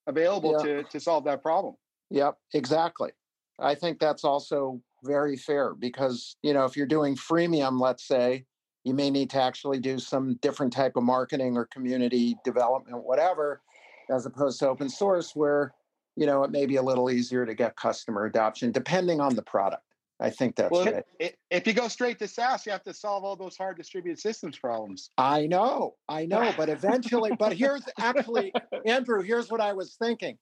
available 0.06 0.52
Yeah. 0.52 0.64
to 0.66 0.84
to 0.84 1.00
solve 1.00 1.24
that 1.24 1.41
problem? 1.41 1.74
Yep, 2.12 2.38
exactly. 2.54 3.12
I 3.58 3.74
think 3.74 4.00
that's 4.00 4.24
also 4.24 4.82
very 5.04 5.36
fair 5.36 5.74
because, 5.74 6.38
you 6.43 6.54
know, 6.54 6.66
if 6.66 6.78
you're 6.78 6.86
doing 6.86 7.16
freemium, 7.16 7.80
let's 7.82 8.06
say, 8.08 8.45
you 8.89 8.95
may 8.95 9.11
need 9.11 9.29
to 9.29 9.39
actually 9.41 9.79
do 9.79 9.99
some 9.99 10.33
different 10.41 10.73
type 10.73 10.95
of 10.95 11.03
marketing 11.03 11.55
or 11.55 11.65
community 11.67 12.35
development, 12.43 13.03
whatever, 13.03 13.61
as 14.09 14.25
opposed 14.25 14.57
to 14.59 14.67
open 14.67 14.89
source 14.89 15.35
where, 15.35 15.71
you 16.15 16.25
know, 16.25 16.43
it 16.43 16.49
may 16.49 16.65
be 16.65 16.77
a 16.77 16.81
little 16.81 17.11
easier 17.11 17.45
to 17.45 17.53
get 17.53 17.75
customer 17.75 18.25
adoption 18.25 18.71
depending 18.71 19.21
on 19.21 19.35
the 19.35 19.43
product. 19.43 19.83
I 20.19 20.31
think 20.31 20.55
that's 20.55 20.71
Well, 20.71 20.85
right. 20.85 21.05
i- 21.21 21.35
if 21.51 21.67
you 21.67 21.73
go 21.73 21.87
straight 21.87 22.17
to 22.19 22.27
SaaS, 22.27 22.65
you 22.65 22.71
have 22.71 22.83
to 22.83 22.93
solve 22.95 23.23
all 23.23 23.35
those 23.35 23.55
hard 23.55 23.77
distributed 23.77 24.19
systems 24.19 24.57
problems. 24.57 25.11
I 25.19 25.45
know, 25.45 25.95
I 26.09 26.25
know, 26.25 26.51
but 26.57 26.67
eventually, 26.67 27.31
but 27.37 27.53
here's 27.53 27.83
actually, 27.99 28.51
Andrew, 28.85 29.21
here's 29.21 29.51
what 29.51 29.61
I 29.61 29.73
was 29.73 29.95
thinking. 29.95 30.39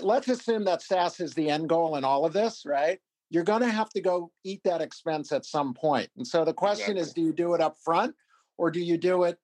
Let's 0.00 0.28
assume 0.28 0.64
that 0.64 0.80
SaaS 0.80 1.20
is 1.20 1.34
the 1.34 1.50
end 1.50 1.68
goal 1.68 1.96
in 1.96 2.04
all 2.04 2.24
of 2.24 2.32
this, 2.32 2.64
right? 2.64 2.98
You're 3.30 3.44
going 3.44 3.60
to 3.62 3.68
have 3.70 3.90
to 3.90 4.00
go 4.00 4.30
eat 4.44 4.62
that 4.64 4.80
expense 4.80 5.32
at 5.32 5.44
some 5.44 5.74
point. 5.74 6.08
And 6.16 6.26
so 6.26 6.44
the 6.44 6.54
question 6.54 6.96
is 6.96 7.12
do 7.12 7.20
you 7.20 7.32
do 7.32 7.54
it 7.54 7.60
up 7.60 7.76
front 7.84 8.14
or 8.56 8.70
do 8.70 8.80
you 8.80 8.96
do 8.96 9.24
it, 9.24 9.38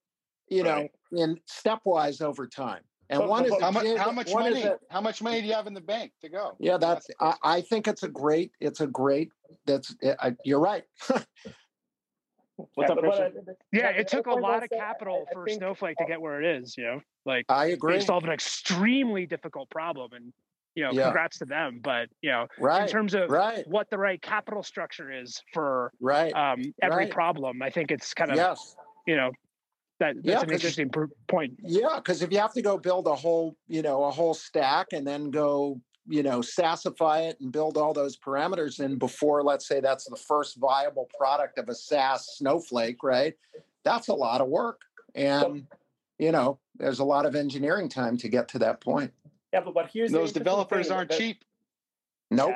you 0.49 0.63
know, 0.63 0.89
in 1.13 1.39
stepwise 1.51 2.23
over 2.23 2.47
time? 2.47 2.81
And 3.11 3.21
But- 3.21 3.29
one 3.29 3.45
is 3.45 3.53
How 3.61 3.69
a 3.69 3.73
much? 3.73 3.87
How 3.99 4.11
much 4.11 4.31
one 4.31 4.47
is 4.47 4.55
money? 4.55 4.67
a- 4.67 4.79
How 4.93 5.01
much 5.03 5.21
money 5.21 5.43
do 5.43 5.47
you 5.47 5.53
have 5.53 5.67
in 5.67 5.75
the 5.75 5.81
bank 5.83 6.13
to 6.23 6.31
go? 6.31 6.57
yeah, 6.59 6.79
that's. 6.79 7.07
the 7.09 7.15
I. 7.21 7.35
I 7.43 7.61
think 7.61 7.87
it's 7.87 8.03
a 8.03 8.09
great. 8.09 8.53
It's 8.61 8.81
a 8.81 8.87
great. 8.87 9.31
That's. 9.67 9.95
I, 10.21 10.35
you're 10.45 10.59
right. 10.61 10.85
What's 12.75 12.89
up, 12.91 12.99
but, 13.01 13.05
uh, 13.05 13.31
Christian? 13.31 13.57
Yeah, 13.73 13.89
it 13.91 14.07
took 14.09 14.27
a 14.27 14.33
lot 14.33 14.63
of 14.63 14.71
that 14.71 14.77
I- 14.77 14.79
capital 14.79 15.27
I 15.31 15.35
for 15.35 15.45
think- 15.45 15.59
Snowflake 15.59 15.97
to 15.99 16.05
get 16.07 16.21
where 16.21 16.41
it 16.41 16.63
is. 16.63 16.77
You 16.79 16.85
know, 16.85 17.01
like 17.27 17.45
I 17.51 17.67
they 17.67 17.73
agree. 17.73 18.01
solved 18.01 18.27
an 18.27 18.33
extremely 18.33 19.27
difficult 19.27 19.69
problem, 19.71 20.13
and 20.15 20.33
you 20.75 20.85
know, 20.85 20.93
Yeah. 20.93 21.05
congrats 21.05 21.39
to 21.39 21.45
them. 21.45 21.81
But 21.83 22.09
you 22.21 22.31
know, 22.31 22.47
right. 22.59 22.83
in 22.83 22.89
terms 22.89 23.15
of 23.15 23.31
Right. 23.31 23.67
what 23.69 23.91
the 23.91 23.99
right 23.99 24.21
capital 24.21 24.63
structure 24.63 25.11
is 25.11 25.43
for 25.53 25.93
Right. 26.01 26.35
um, 26.35 26.63
every 26.83 27.05
Right. 27.05 27.11
problem, 27.11 27.63
I 27.63 27.71
think 27.71 27.91
it's 27.91 28.15
kind 28.15 28.31
of 28.31 28.37
yes. 28.37 28.77
you 29.07 29.17
know 29.17 29.31
that 30.01 30.17
that's 30.17 30.27
Yeah, 30.27 30.41
an 30.43 30.51
interesting 30.51 30.91
point. 31.29 31.59
Yeah, 31.63 31.97
because 31.97 32.23
if 32.23 32.33
you 32.33 32.39
have 32.39 32.53
to 32.55 32.63
go 32.63 32.77
build 32.77 33.07
a 33.07 33.15
whole, 33.15 33.57
you 33.69 33.83
know, 33.83 34.05
a 34.05 34.11
whole 34.11 34.35
stack 34.35 34.89
and 34.93 35.07
then 35.07 35.31
go, 35.31 35.81
you 36.07 36.23
know, 36.23 36.41
SaaSify 36.41 37.31
it 37.31 37.41
and 37.41 37.53
build 37.53 37.79
all 37.79 37.95
those 37.95 38.19
parameters 38.19 38.81
in 38.81 38.99
before, 38.99 39.43
let's 39.43 39.67
say 39.69 39.81
that's 39.81 40.05
the 40.07 40.17
first 40.17 40.59
viable 40.59 41.09
product 41.17 41.59
of 41.59 41.69
a 41.69 41.75
SaaS 41.75 42.37
snowflake, 42.37 43.03
right? 43.03 43.35
That's 43.85 44.09
a 44.09 44.15
lot 44.15 44.41
of 44.41 44.49
work. 44.49 44.81
And, 45.15 45.67
you 46.19 46.33
know, 46.33 46.59
there's 46.77 46.99
a 46.99 47.05
lot 47.05 47.25
of 47.25 47.37
engineering 47.37 47.89
time 47.89 48.17
to 48.19 48.29
get 48.29 48.49
to 48.49 48.59
that 48.59 48.81
point. 48.81 49.13
Yeah, 49.55 49.61
but, 49.61 49.73
but 49.73 49.89
here's 49.93 50.11
Those 50.11 50.33
developers 50.33 50.91
aren't 50.91 51.11
that- 51.11 51.19
cheap. 51.19 51.45
Nope. 52.31 52.55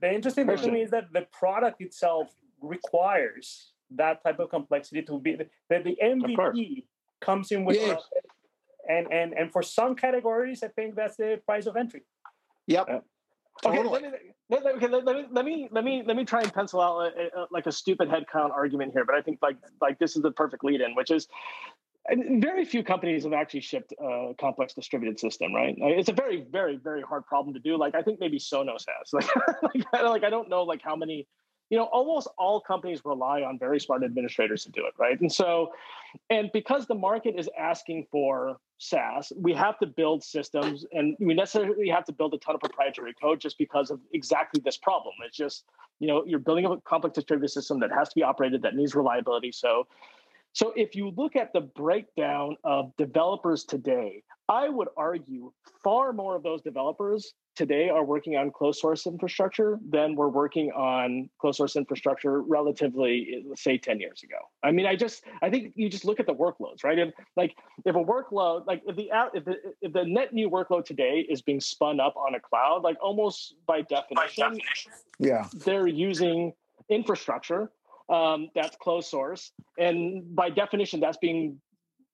The 0.00 0.14
interesting 0.14 0.46
thing 0.46 0.58
to 0.58 0.70
me 0.70 0.82
is 0.82 0.90
that 0.92 1.12
the 1.12 1.22
product 1.32 1.80
itself 1.80 2.28
requires 2.60 3.72
that 3.90 4.22
type 4.22 4.38
of 4.38 4.48
complexity 4.48 5.02
to 5.02 5.18
be 5.18 5.34
that 5.34 5.82
the. 5.84 5.96
MVP 6.00 6.84
comes 7.20 7.50
in 7.50 7.64
with 7.64 7.76
Yes. 7.76 8.00
and 8.88 9.12
and 9.12 9.32
and 9.32 9.50
for 9.50 9.60
some 9.60 9.96
categories, 9.96 10.62
I 10.62 10.68
think 10.68 10.94
that's 10.94 11.16
the 11.16 11.40
price 11.44 11.66
of 11.66 11.76
entry. 11.76 12.02
Yep. 12.68 12.86
Uh, 12.88 12.92
okay, 13.66 13.76
Totally. 13.76 13.88
let 13.88 14.02
me, 14.02 14.18
let, 14.50 14.66
okay, 14.76 14.86
let, 14.86 15.04
let 15.04 15.16
me 15.16 15.24
let 15.32 15.44
me 15.44 15.68
let 15.72 15.84
me 15.84 16.04
let 16.06 16.16
me 16.16 16.24
try 16.24 16.42
and 16.42 16.52
pencil 16.54 16.80
out 16.80 17.12
a, 17.18 17.40
a, 17.40 17.46
like 17.50 17.66
a 17.66 17.72
stupid 17.72 18.08
head 18.08 18.24
count 18.32 18.52
argument 18.52 18.92
here, 18.92 19.04
but 19.04 19.16
I 19.16 19.22
think 19.22 19.40
like 19.42 19.56
like 19.80 19.98
this 19.98 20.14
is 20.14 20.22
the 20.22 20.30
perfect 20.30 20.62
lead 20.62 20.80
in, 20.80 20.94
which 20.94 21.10
is 21.10 21.26
very 22.10 22.64
few 22.64 22.82
companies 22.82 23.24
have 23.24 23.32
actually 23.32 23.60
shipped 23.60 23.92
a 24.00 24.32
complex 24.40 24.74
distributed 24.74 25.18
system, 25.20 25.54
right? 25.54 25.74
It's 25.78 26.08
a 26.08 26.12
very, 26.12 26.46
very, 26.50 26.76
very 26.76 27.02
hard 27.02 27.26
problem 27.26 27.54
to 27.54 27.60
do. 27.60 27.76
Like 27.76 27.94
I 27.94 28.02
think 28.02 28.20
maybe 28.20 28.38
Sonos 28.38 28.84
has. 28.88 29.12
Like, 29.12 29.84
like, 29.92 30.02
like 30.02 30.24
I 30.24 30.30
don't 30.30 30.48
know 30.48 30.62
like 30.62 30.80
how 30.82 30.96
many 30.96 31.26
you 31.70 31.76
know 31.76 31.84
almost 31.84 32.28
all 32.38 32.60
companies 32.60 33.04
rely 33.04 33.42
on 33.42 33.58
very 33.58 33.78
smart 33.80 34.02
administrators 34.02 34.64
to 34.64 34.70
do 34.70 34.86
it 34.86 34.94
right 34.98 35.20
and 35.20 35.30
so 35.30 35.70
and 36.30 36.50
because 36.52 36.86
the 36.86 36.94
market 36.94 37.34
is 37.36 37.48
asking 37.58 38.06
for 38.10 38.58
SaaS, 38.78 39.32
we 39.36 39.52
have 39.54 39.78
to 39.80 39.86
build 39.86 40.22
systems 40.22 40.86
and 40.92 41.16
we 41.18 41.34
necessarily 41.34 41.88
have 41.88 42.04
to 42.04 42.12
build 42.12 42.32
a 42.34 42.38
ton 42.38 42.54
of 42.54 42.60
proprietary 42.60 43.12
code 43.20 43.40
just 43.40 43.58
because 43.58 43.90
of 43.90 44.00
exactly 44.12 44.60
this 44.64 44.76
problem. 44.76 45.14
It's 45.26 45.36
just, 45.36 45.64
you 45.98 46.06
know, 46.06 46.24
you're 46.24 46.38
building 46.38 46.64
a 46.64 46.80
complex 46.82 47.16
distributed 47.16 47.50
system 47.50 47.80
that 47.80 47.90
has 47.90 48.08
to 48.10 48.14
be 48.14 48.22
operated, 48.22 48.62
that 48.62 48.76
needs 48.76 48.94
reliability. 48.94 49.52
So 49.52 49.86
so 50.58 50.72
if 50.74 50.96
you 50.96 51.12
look 51.16 51.36
at 51.36 51.52
the 51.52 51.60
breakdown 51.60 52.56
of 52.64 52.90
developers 52.96 53.62
today, 53.62 54.24
I 54.48 54.68
would 54.68 54.88
argue 54.96 55.52
far 55.84 56.12
more 56.12 56.34
of 56.34 56.42
those 56.42 56.62
developers 56.62 57.34
today 57.54 57.90
are 57.90 58.04
working 58.04 58.34
on 58.34 58.50
closed 58.50 58.80
source 58.80 59.06
infrastructure 59.06 59.78
than 59.88 60.16
were 60.16 60.28
working 60.28 60.72
on 60.72 61.30
closed 61.40 61.58
source 61.58 61.76
infrastructure 61.76 62.42
relatively, 62.42 63.44
say, 63.54 63.78
10 63.78 64.00
years 64.00 64.24
ago. 64.24 64.34
I 64.64 64.72
mean, 64.72 64.84
I 64.84 64.96
just, 64.96 65.22
I 65.42 65.48
think 65.48 65.74
you 65.76 65.88
just 65.88 66.04
look 66.04 66.18
at 66.18 66.26
the 66.26 66.34
workloads, 66.34 66.82
right? 66.82 66.98
If 66.98 67.14
like 67.36 67.54
if 67.84 67.94
a 67.94 68.02
workload, 68.02 68.66
like 68.66 68.82
if 68.84 68.96
the 68.96 69.10
if 69.34 69.44
the, 69.44 69.54
if 69.80 69.92
the 69.92 70.06
net 70.06 70.32
new 70.32 70.50
workload 70.50 70.84
today 70.86 71.24
is 71.30 71.40
being 71.40 71.60
spun 71.60 72.00
up 72.00 72.16
on 72.16 72.34
a 72.34 72.40
cloud, 72.40 72.82
like 72.82 72.96
almost 73.00 73.54
by 73.64 73.82
definition, 73.82 74.16
by 74.16 74.26
definition. 74.26 74.92
yeah, 75.20 75.46
they're 75.64 75.86
using 75.86 76.52
infrastructure 76.90 77.70
um, 78.08 78.48
that's 78.54 78.76
closed 78.76 79.08
source. 79.08 79.52
And 79.78 80.34
by 80.34 80.50
definition, 80.50 81.00
that's 81.00 81.18
being 81.18 81.60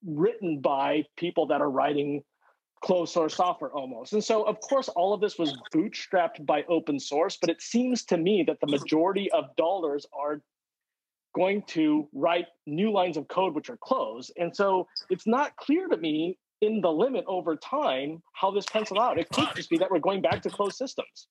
written 0.07 0.61
by 0.61 1.05
people 1.17 1.47
that 1.47 1.61
are 1.61 1.71
writing 1.71 2.23
closed 2.83 3.13
source 3.15 3.35
software 3.35 3.71
almost. 3.71 4.13
And 4.13 4.23
so, 4.23 4.43
of 4.43 4.61
course, 4.61 4.89
all 4.89 5.15
of 5.15 5.21
this 5.21 5.39
was 5.39 5.57
bootstrapped 5.75 6.45
by 6.45 6.65
open 6.69 7.01
source, 7.01 7.39
but 7.41 7.49
it 7.49 7.63
seems 7.63 8.05
to 8.07 8.19
me 8.19 8.45
that 8.47 8.61
the 8.61 8.67
majority 8.67 9.31
of 9.33 9.57
dollars 9.57 10.05
are 10.13 10.43
going 11.35 11.63
to 11.63 12.09
write 12.13 12.47
new 12.67 12.93
lines 12.93 13.17
of 13.17 13.27
code 13.29 13.55
which 13.55 13.71
are 13.71 13.79
closed. 13.79 14.33
And 14.37 14.55
so 14.55 14.87
it's 15.11 15.27
not 15.27 15.57
clear 15.57 15.89
to 15.89 15.97
me 15.97 16.39
in 16.61 16.81
the 16.81 16.91
limit 16.91 17.25
over 17.27 17.57
time 17.57 18.23
how 18.35 18.51
this 18.51 18.67
pencils 18.67 19.01
out. 19.01 19.19
It 19.19 19.29
could 19.31 19.49
just 19.57 19.71
be 19.71 19.79
that 19.79 19.91
we're 19.91 19.99
going 19.99 20.21
back 20.21 20.43
to 20.43 20.51
closed 20.51 20.77
systems. 20.77 21.27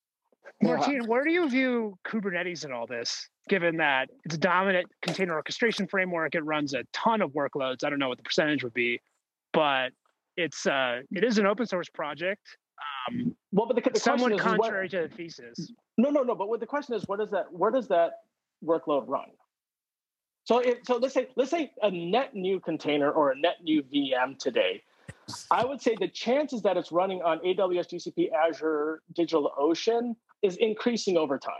Martin, 0.61 1.05
where 1.07 1.23
do 1.23 1.31
you 1.31 1.49
view 1.49 1.97
Kubernetes 2.05 2.65
in 2.65 2.71
all 2.71 2.87
this? 2.87 3.27
Given 3.49 3.77
that 3.77 4.09
it's 4.23 4.35
a 4.35 4.37
dominant 4.37 4.87
container 5.01 5.33
orchestration 5.33 5.87
framework, 5.87 6.35
it 6.35 6.45
runs 6.45 6.73
a 6.73 6.83
ton 6.93 7.21
of 7.21 7.31
workloads. 7.31 7.83
I 7.83 7.89
don't 7.89 7.99
know 7.99 8.07
what 8.07 8.17
the 8.17 8.23
percentage 8.23 8.63
would 8.63 8.73
be, 8.73 9.01
but 9.51 9.91
it's 10.37 10.65
uh, 10.65 11.01
it 11.11 11.23
is 11.23 11.37
an 11.37 11.45
open 11.45 11.65
source 11.65 11.89
project. 11.89 12.41
Um, 13.09 13.35
well, 13.51 13.67
but 13.67 13.75
the, 13.75 13.89
the 13.89 13.99
somewhat 13.99 14.31
is, 14.31 14.41
contrary 14.41 14.85
what, 14.85 14.91
to 14.91 15.07
the 15.09 15.15
thesis. 15.15 15.71
No, 15.97 16.09
no, 16.09 16.23
no. 16.23 16.35
But 16.35 16.47
what 16.47 16.59
the 16.59 16.65
question 16.65 16.95
is, 16.95 17.03
what 17.07 17.19
does 17.19 17.31
that 17.31 17.51
where 17.51 17.71
does 17.71 17.87
that 17.89 18.19
workload 18.63 19.03
run? 19.07 19.27
So, 20.45 20.61
so 20.85 20.97
let's 20.97 21.13
say 21.13 21.27
let's 21.35 21.51
say 21.51 21.71
a 21.81 21.91
net 21.91 22.33
new 22.33 22.59
container 22.59 23.11
or 23.11 23.31
a 23.31 23.37
net 23.37 23.57
new 23.61 23.83
VM 23.83 24.37
today 24.37 24.83
I 25.51 25.65
would 25.65 25.81
say 25.81 25.95
the 25.99 26.07
chances 26.07 26.61
that 26.63 26.77
it's 26.77 26.91
running 26.91 27.21
on 27.21 27.39
AWS, 27.39 27.93
GCP, 27.93 28.31
Azure, 28.31 29.01
DigitalOcean 29.13 30.15
is 30.43 30.57
increasing 30.57 31.17
over 31.17 31.39
time. 31.39 31.53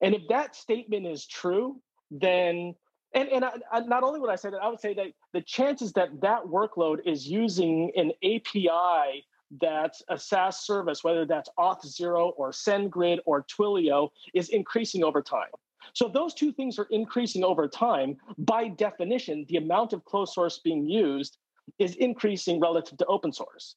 And 0.00 0.14
if 0.14 0.22
that 0.28 0.56
statement 0.56 1.06
is 1.06 1.26
true, 1.26 1.80
then 2.10 2.74
and 3.14 3.28
and 3.28 3.44
I, 3.44 3.52
I, 3.72 3.80
not 3.80 4.02
only 4.02 4.20
would 4.20 4.30
I 4.30 4.36
say 4.36 4.50
that, 4.50 4.62
I 4.62 4.68
would 4.68 4.80
say 4.80 4.94
that 4.94 5.06
the 5.32 5.40
chances 5.40 5.92
that 5.92 6.20
that 6.20 6.42
workload 6.42 6.98
is 7.06 7.26
using 7.26 7.92
an 7.96 8.12
API 8.22 9.24
that's 9.60 10.02
a 10.08 10.18
SaaS 10.18 10.66
service, 10.66 11.04
whether 11.04 11.24
that's 11.24 11.48
Auth0 11.58 12.32
or 12.36 12.50
SendGrid 12.50 13.18
or 13.26 13.44
Twilio, 13.44 14.10
is 14.34 14.48
increasing 14.48 15.04
over 15.04 15.22
time. 15.22 15.48
So 15.94 16.08
those 16.08 16.34
two 16.34 16.52
things 16.52 16.78
are 16.78 16.88
increasing 16.90 17.44
over 17.44 17.68
time, 17.68 18.16
by 18.38 18.68
definition, 18.68 19.46
the 19.48 19.56
amount 19.56 19.92
of 19.92 20.04
closed 20.04 20.32
source 20.32 20.58
being 20.58 20.84
used 20.84 21.38
is 21.78 21.94
increasing 21.96 22.60
relative 22.60 22.98
to 22.98 23.06
open 23.06 23.32
source. 23.32 23.76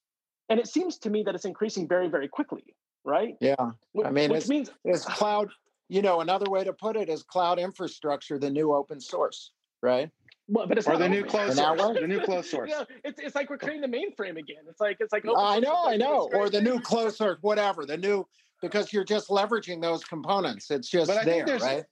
And 0.50 0.60
it 0.60 0.68
seems 0.68 0.98
to 1.00 1.10
me 1.10 1.22
that 1.24 1.36
it's 1.36 1.46
increasing 1.46 1.88
very, 1.88 2.08
very 2.08 2.28
quickly, 2.28 2.76
right? 3.06 3.36
Yeah. 3.40 3.56
I 4.04 4.12
mean, 4.12 4.30
which 4.30 4.42
it's, 4.42 4.50
means 4.50 4.72
it's 4.86 5.06
cloud, 5.06 5.50
you 5.88 6.02
know, 6.02 6.22
another 6.22 6.50
way 6.50 6.64
to 6.64 6.74
put 6.74 6.96
it 6.96 7.10
is 7.10 7.24
cloud 7.24 7.60
infrastructure, 7.60 8.38
the 8.38 8.50
new 8.50 8.74
open 8.74 9.00
source, 9.00 9.52
right? 9.82 10.10
Well, 10.48 10.66
but 10.68 10.78
it's 10.80 10.88
or 10.88 10.98
the 10.98 11.08
new 11.08 11.24
closed 11.24 11.58
source. 11.58 11.82
The 12.00 12.08
new 12.08 12.22
closed 12.22 12.50
source. 12.50 12.70
yeah, 12.72 12.84
it's, 13.04 13.20
it's 13.20 13.36
like 13.36 13.50
we're 13.50 13.58
creating 13.58 13.82
the 13.82 13.88
mainframe 13.88 14.38
again. 14.38 14.64
It's 14.68 14.82
like 14.82 14.98
it's 15.00 15.14
like 15.14 15.24
oh, 15.28 15.36
I 15.38 15.60
know, 15.60 15.86
I 15.86 15.96
know, 15.96 16.30
or 16.34 16.50
the 16.50 16.62
new 16.62 16.80
closed 16.80 17.18
source, 17.18 17.38
whatever. 17.42 17.86
The 17.86 17.98
new 17.98 18.26
because 18.62 18.92
you're 18.92 19.04
just 19.04 19.30
leveraging 19.30 19.82
those 19.82 20.04
components. 20.04 20.72
It's 20.72 20.90
just 20.90 21.12
there, 21.24 21.46
there's, 21.46 21.62
right? 21.62 21.84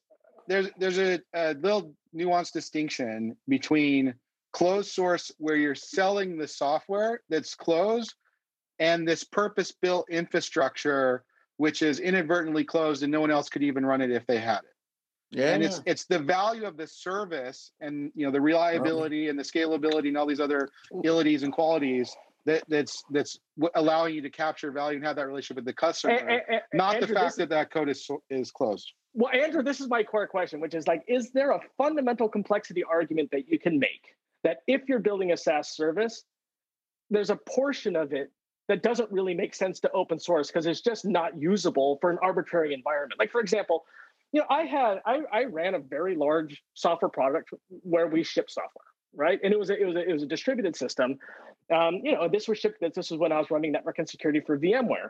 There's 0.48 0.70
there's 0.78 0.98
a, 0.98 1.20
a 1.34 1.54
little 1.54 1.94
nuanced 2.16 2.54
distinction 2.54 3.36
between 3.48 4.16
closed 4.54 4.90
source 4.90 5.32
where 5.38 5.56
you're 5.56 5.76
selling 5.76 6.38
the 6.38 6.48
software 6.48 7.22
that's 7.30 7.54
closed 7.54 8.16
and 8.80 9.08
this 9.08 9.24
purpose 9.24 9.72
built 9.72 10.10
infrastructure 10.10 11.24
which 11.58 11.82
is 11.82 12.00
inadvertently 12.00 12.64
closed 12.64 13.04
and 13.04 13.12
no 13.12 13.20
one 13.20 13.32
else 13.32 13.50
could 13.50 13.64
even 13.64 13.86
run 13.86 14.00
it 14.02 14.12
if 14.12 14.26
they 14.28 14.38
had 14.38 14.60
it. 14.60 14.76
Yeah. 15.32 15.54
And 15.54 15.64
it's 15.64 15.82
it's 15.86 16.06
the 16.06 16.20
value 16.20 16.66
of 16.66 16.78
the 16.78 16.88
service 16.88 17.72
and 17.82 18.12
you 18.16 18.26
know 18.26 18.32
the 18.32 18.40
reliability 18.40 19.28
and 19.28 19.38
the 19.38 19.44
scalability 19.44 20.08
and 20.08 20.18
all 20.18 20.26
these 20.26 20.40
other 20.40 20.70
abilities 20.94 21.44
and 21.44 21.52
qualities 21.52 22.16
that 22.46 22.64
that's 22.70 23.04
that's 23.12 23.38
allowing 23.76 24.16
you 24.16 24.22
to 24.22 24.30
capture 24.30 24.72
value 24.72 24.96
and 24.98 25.06
have 25.06 25.18
that 25.18 25.28
relationship 25.28 25.58
with 25.58 25.66
the 25.66 25.74
customer 25.74 26.14
and, 26.14 26.42
and, 26.48 26.62
not 26.74 26.96
Andrew, 26.96 27.08
the 27.10 27.14
fact 27.14 27.36
that 27.38 27.50
that 27.50 27.72
code 27.72 27.90
is 27.90 28.08
is 28.30 28.52
closed. 28.52 28.94
Well 29.16 29.34
andrew 29.34 29.64
this 29.64 29.82
is 29.82 29.90
my 29.90 30.02
core 30.02 30.28
question 30.28 30.62
which 30.62 30.74
is 30.74 30.88
like 30.88 31.04
is 31.10 31.32
there 31.32 31.52
a 31.52 31.60
fundamental 31.78 32.30
complexity 32.30 32.86
argument 32.86 33.30
that 33.32 33.50
you 33.50 33.60
can 33.60 33.80
make? 33.80 34.16
That 34.46 34.60
if 34.66 34.88
you're 34.88 35.00
building 35.00 35.34
a 35.34 35.38
SaaS 35.38 35.76
service, 35.76 36.24
there's 37.10 37.32
a 37.32 37.36
portion 37.36 37.98
of 37.98 38.14
it 38.14 38.32
that 38.68 38.84
doesn't 38.84 39.12
really 39.12 39.34
make 39.34 39.56
sense 39.56 39.80
to 39.80 39.92
open 39.92 40.20
source 40.20 40.48
because 40.48 40.66
it's 40.66 40.82
just 40.82 41.06
not 41.06 41.40
usable 41.42 41.98
for 42.02 42.12
an 42.12 42.18
arbitrary 42.22 42.74
environment. 42.74 43.20
Like 43.20 43.32
for 43.32 43.42
example, 43.42 43.86
you 44.32 44.42
know, 44.42 44.48
I 44.50 44.64
had 44.64 45.02
I, 45.06 45.22
I 45.32 45.44
ran 45.46 45.76
a 45.76 45.80
very 45.80 46.16
large 46.16 46.62
software 46.74 47.10
product 47.10 47.50
where 47.84 48.08
we 48.08 48.24
ship 48.24 48.50
software, 48.50 48.86
right? 49.16 49.40
And 49.44 49.54
it 49.54 49.60
was 49.60 49.70
a, 49.70 49.80
it 49.80 49.86
was 49.86 49.96
a, 49.96 50.10
it 50.10 50.14
was 50.14 50.24
a 50.24 50.28
distributed 50.28 50.76
system. 50.76 51.18
Um, 51.74 52.02
you 52.04 52.14
know, 52.14 52.28
this 52.28 52.48
was 52.48 52.60
shipped. 52.60 52.82
This 52.82 53.10
was 53.10 53.20
when 53.20 53.32
I 53.32 53.40
was 53.40 53.50
running 53.50 53.72
network 53.72 54.00
and 54.00 54.08
security 54.10 54.42
for 54.46 54.58
VMware. 54.58 55.10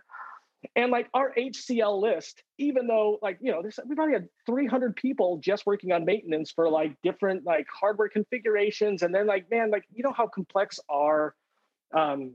And 0.76 0.92
like 0.92 1.08
our 1.14 1.34
HCL 1.36 2.02
list, 2.02 2.42
even 2.58 2.88
though 2.88 3.20
like 3.22 3.38
you 3.42 3.52
know, 3.52 3.62
there's 3.62 3.80
we 3.88 3.96
probably 3.96 4.14
had 4.14 4.28
300 4.46 4.96
people 4.96 5.38
just 5.38 5.66
working 5.66 5.92
on 5.92 6.06
maintenance 6.06 6.52
for 6.52 6.70
like 6.70 6.96
different 7.04 7.44
like 7.46 7.66
hardware 7.72 8.10
configurations, 8.10 9.02
and 9.02 9.14
then 9.14 9.26
like 9.26 9.50
man, 9.50 9.72
like 9.72 9.84
you 9.94 10.04
know 10.04 10.14
how 10.14 10.28
complex 10.28 10.80
our 10.90 11.36
um 11.96 12.34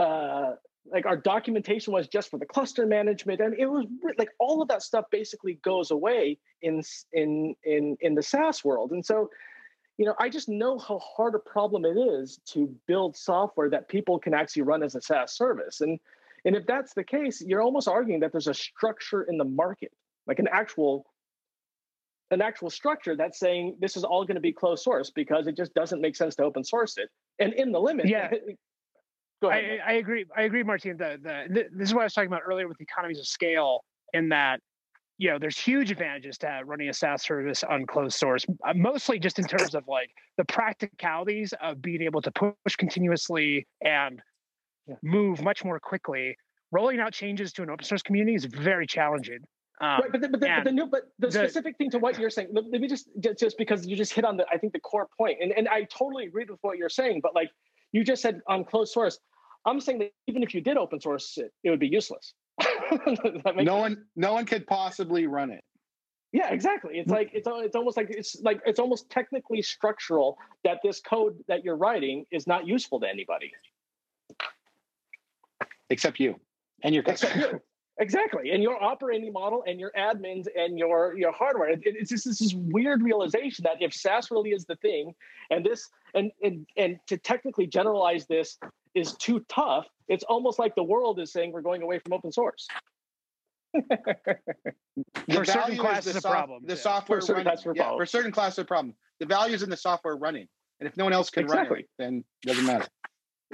uh 0.00 0.54
like 0.90 1.06
our 1.06 1.16
documentation 1.16 1.92
was 1.92 2.08
just 2.08 2.30
for 2.30 2.38
the 2.38 2.46
cluster 2.46 2.86
management 2.86 3.40
and 3.40 3.54
it 3.58 3.66
was 3.66 3.86
like 4.18 4.30
all 4.38 4.62
of 4.62 4.68
that 4.68 4.82
stuff 4.82 5.04
basically 5.10 5.60
goes 5.62 5.90
away 5.90 6.38
in 6.62 6.82
in 7.12 7.54
in 7.64 7.96
in 8.00 8.14
the 8.14 8.22
SaaS 8.22 8.64
world 8.64 8.90
and 8.92 9.04
so 9.04 9.30
you 9.98 10.06
know 10.06 10.14
I 10.18 10.28
just 10.28 10.48
know 10.48 10.78
how 10.78 10.98
hard 10.98 11.34
a 11.34 11.38
problem 11.38 11.84
it 11.84 11.98
is 11.98 12.40
to 12.52 12.74
build 12.86 13.16
software 13.16 13.68
that 13.70 13.88
people 13.88 14.18
can 14.18 14.34
actually 14.34 14.62
run 14.62 14.82
as 14.82 14.94
a 14.94 15.02
SaaS 15.02 15.36
service 15.36 15.80
and 15.80 16.00
and 16.44 16.56
if 16.56 16.66
that's 16.66 16.94
the 16.94 17.04
case, 17.04 17.42
you're 17.42 17.62
almost 17.62 17.88
arguing 17.88 18.20
that 18.20 18.32
there's 18.32 18.46
a 18.46 18.54
structure 18.54 19.22
in 19.22 19.36
the 19.36 19.44
market, 19.44 19.92
like 20.26 20.38
an 20.38 20.48
actual 20.50 21.06
an 22.32 22.40
actual 22.40 22.70
structure 22.70 23.16
that's 23.16 23.40
saying 23.40 23.76
this 23.80 23.96
is 23.96 24.04
all 24.04 24.24
going 24.24 24.36
to 24.36 24.40
be 24.40 24.52
closed 24.52 24.84
source 24.84 25.10
because 25.10 25.48
it 25.48 25.56
just 25.56 25.74
doesn't 25.74 26.00
make 26.00 26.14
sense 26.14 26.36
to 26.36 26.44
open 26.44 26.62
source 26.62 26.96
it. 26.96 27.08
And 27.40 27.52
in 27.54 27.72
the 27.72 27.80
limit, 27.80 28.06
yeah. 28.08 28.30
Go 29.40 29.50
ahead. 29.50 29.80
I, 29.84 29.92
I, 29.92 29.94
agree. 29.94 30.24
I 30.36 30.42
agree, 30.42 30.62
Martin. 30.62 30.96
The, 30.96 31.18
the, 31.22 31.66
this 31.72 31.88
is 31.88 31.94
what 31.94 32.02
I 32.02 32.04
was 32.04 32.14
talking 32.14 32.28
about 32.28 32.42
earlier 32.46 32.68
with 32.68 32.80
economies 32.80 33.18
of 33.18 33.26
scale. 33.26 33.84
In 34.12 34.28
that, 34.30 34.60
you 35.18 35.30
know, 35.30 35.38
there's 35.38 35.56
huge 35.56 35.92
advantages 35.92 36.36
to 36.38 36.62
running 36.64 36.88
a 36.88 36.92
SaaS 36.92 37.22
service 37.22 37.62
on 37.62 37.86
closed 37.86 38.16
source. 38.16 38.44
Uh, 38.66 38.74
mostly 38.74 39.18
just 39.20 39.38
in 39.38 39.44
terms 39.44 39.74
of 39.74 39.84
like 39.86 40.10
the 40.36 40.44
practicalities 40.44 41.54
of 41.62 41.80
being 41.80 42.02
able 42.02 42.20
to 42.22 42.30
push 42.32 42.76
continuously 42.76 43.66
and 43.82 44.20
move 45.02 45.42
much 45.42 45.64
more 45.64 45.78
quickly. 45.78 46.36
Rolling 46.72 47.00
out 47.00 47.12
changes 47.12 47.52
to 47.54 47.62
an 47.62 47.70
open 47.70 47.84
source 47.84 48.02
community 48.02 48.34
is 48.34 48.44
very 48.44 48.86
challenging. 48.86 49.38
Um, 49.80 49.88
right, 49.88 50.12
but 50.12 50.20
the, 50.20 50.28
but, 50.28 50.40
the, 50.40 50.46
but 50.46 50.64
the 50.64 50.72
new, 50.72 50.86
but 50.86 51.02
the, 51.18 51.28
the, 51.28 51.32
specific 51.32 51.78
thing 51.78 51.90
to 51.90 51.98
what 51.98 52.18
you're 52.18 52.30
saying, 52.30 52.48
let, 52.52 52.64
let 52.70 52.80
me 52.80 52.88
just, 52.88 53.08
just 53.18 53.56
because 53.56 53.86
you 53.86 53.96
just 53.96 54.12
hit 54.12 54.24
on 54.24 54.36
the, 54.36 54.46
I 54.52 54.58
think 54.58 54.74
the 54.74 54.80
core 54.80 55.08
point, 55.16 55.38
and 55.40 55.52
and 55.52 55.68
I 55.68 55.84
totally 55.84 56.26
agree 56.26 56.44
with 56.48 56.58
what 56.60 56.76
you're 56.76 56.90
saying. 56.90 57.20
But 57.22 57.34
like 57.34 57.50
you 57.92 58.04
just 58.04 58.22
said 58.22 58.40
on 58.46 58.64
closed 58.64 58.92
source, 58.92 59.18
I'm 59.64 59.80
saying 59.80 59.98
that 60.00 60.12
even 60.26 60.42
if 60.42 60.54
you 60.54 60.60
did 60.60 60.76
open 60.76 61.00
source 61.00 61.36
it, 61.36 61.52
it 61.64 61.70
would 61.70 61.80
be 61.80 61.88
useless. 61.88 62.34
no 63.56 63.76
one, 63.76 64.04
no 64.16 64.32
one 64.32 64.46
could 64.46 64.66
possibly 64.66 65.26
run 65.26 65.50
it. 65.50 65.62
Yeah, 66.32 66.52
exactly. 66.52 66.98
It's 66.98 67.10
like 67.10 67.30
it's 67.32 67.48
it's 67.50 67.74
almost 67.74 67.96
like 67.96 68.06
it's 68.10 68.40
like 68.42 68.60
it's 68.64 68.78
almost 68.78 69.10
technically 69.10 69.62
structural 69.62 70.38
that 70.62 70.78
this 70.84 71.00
code 71.00 71.36
that 71.48 71.64
you're 71.64 71.76
writing 71.76 72.24
is 72.30 72.46
not 72.46 72.66
useful 72.68 73.00
to 73.00 73.08
anybody 73.08 73.50
except 75.88 76.20
you 76.20 76.36
and 76.84 76.94
your 76.94 77.02
except 77.06 77.34
you. 77.34 77.60
Exactly, 77.98 78.50
and 78.52 78.62
your 78.62 78.82
operating 78.82 79.32
model 79.32 79.62
and 79.66 79.78
your 79.78 79.92
admins 79.98 80.46
and 80.56 80.78
your 80.78 81.16
your 81.18 81.32
hardware. 81.32 81.70
It, 81.70 81.80
it's 81.84 82.08
just 82.08 82.24
this 82.24 82.54
weird 82.54 83.02
realization 83.02 83.64
that 83.64 83.76
if 83.80 83.92
SaaS 83.92 84.30
really 84.30 84.50
is 84.50 84.64
the 84.64 84.76
thing, 84.76 85.14
and 85.50 85.64
this 85.64 85.88
and 86.14 86.32
and 86.42 86.66
and 86.76 86.98
to 87.08 87.18
technically 87.18 87.66
generalize 87.66 88.26
this 88.26 88.58
is 88.94 89.14
too 89.14 89.44
tough. 89.48 89.86
It's 90.08 90.24
almost 90.24 90.58
like 90.58 90.74
the 90.74 90.82
world 90.82 91.20
is 91.20 91.30
saying 91.32 91.52
we're 91.52 91.60
going 91.60 91.82
away 91.82 91.98
from 91.98 92.12
open 92.14 92.32
source. 92.32 92.66
for 95.30 95.44
certain 95.44 95.76
classes 95.76 96.16
of 96.16 96.22
problem. 96.22 96.62
The 96.64 96.74
yeah. 96.74 96.80
software 96.80 97.20
for 97.20 97.34
running, 97.34 97.56
for, 97.62 97.76
yeah, 97.76 97.96
for 97.96 98.06
certain 98.06 98.32
classes 98.32 98.60
of 98.60 98.66
problem. 98.66 98.94
The 99.20 99.26
value 99.26 99.54
is 99.54 99.62
in 99.62 99.70
the 99.70 99.76
software 99.76 100.16
running, 100.16 100.48
and 100.80 100.88
if 100.88 100.96
no 100.96 101.04
one 101.04 101.12
else 101.12 101.28
can 101.28 101.44
exactly. 101.44 101.68
run 101.68 101.80
it, 101.80 101.88
then 101.98 102.24
it 102.44 102.48
doesn't 102.48 102.66
matter. 102.66 102.88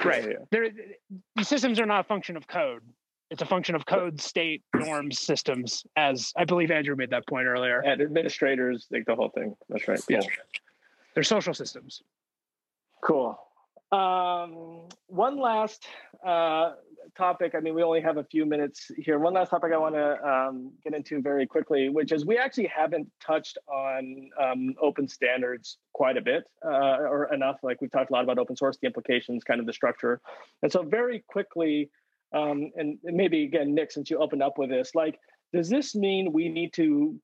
Right. 0.04 0.36
Yeah, 0.52 0.60
yeah. 0.60 0.68
these 1.34 1.48
systems 1.48 1.80
are 1.80 1.86
not 1.86 2.00
a 2.00 2.04
function 2.04 2.36
of 2.36 2.46
code 2.46 2.82
it's 3.30 3.42
a 3.42 3.46
function 3.46 3.74
of 3.74 3.86
code, 3.86 4.20
state, 4.20 4.62
norms, 4.74 5.18
systems. 5.18 5.84
As 5.96 6.32
I 6.36 6.44
believe 6.44 6.70
Andrew 6.70 6.94
made 6.96 7.10
that 7.10 7.26
point 7.26 7.46
earlier. 7.46 7.80
And 7.80 8.00
administrators, 8.00 8.86
like 8.90 9.04
the 9.06 9.14
whole 9.14 9.30
thing. 9.30 9.56
That's 9.68 9.88
right. 9.88 10.00
Yes. 10.08 10.26
They're 11.14 11.22
social 11.22 11.54
systems. 11.54 12.02
Cool. 13.02 13.38
Um, 13.92 14.88
one 15.06 15.38
last 15.38 15.86
uh, 16.24 16.72
topic. 17.16 17.54
I 17.56 17.60
mean, 17.60 17.74
we 17.74 17.82
only 17.82 18.00
have 18.00 18.16
a 18.16 18.24
few 18.24 18.44
minutes 18.44 18.90
here. 18.98 19.18
One 19.18 19.34
last 19.34 19.50
topic 19.50 19.72
I 19.72 19.78
want 19.78 19.94
to 19.94 20.28
um, 20.28 20.72
get 20.84 20.94
into 20.94 21.22
very 21.22 21.46
quickly, 21.46 21.88
which 21.88 22.12
is 22.12 22.26
we 22.26 22.36
actually 22.36 22.66
haven't 22.66 23.08
touched 23.24 23.58
on 23.68 24.28
um, 24.40 24.74
open 24.80 25.08
standards 25.08 25.78
quite 25.92 26.16
a 26.16 26.20
bit 26.20 26.44
uh, 26.64 26.68
or 26.68 27.32
enough. 27.32 27.56
Like 27.62 27.80
we've 27.80 27.90
talked 27.90 28.10
a 28.10 28.12
lot 28.12 28.24
about 28.24 28.38
open 28.38 28.56
source, 28.56 28.76
the 28.80 28.86
implications, 28.86 29.44
kind 29.44 29.60
of 29.60 29.66
the 29.66 29.72
structure. 29.72 30.20
And 30.62 30.70
so, 30.70 30.82
very 30.82 31.24
quickly, 31.28 31.90
um, 32.32 32.70
and 32.76 32.98
maybe 33.02 33.44
again, 33.44 33.74
Nick, 33.74 33.92
since 33.92 34.10
you 34.10 34.18
opened 34.18 34.42
up 34.42 34.58
with 34.58 34.70
this, 34.70 34.94
like, 34.94 35.18
does 35.52 35.68
this 35.68 35.94
mean 35.94 36.32
we 36.32 36.48
need 36.48 36.72
to 36.74 37.20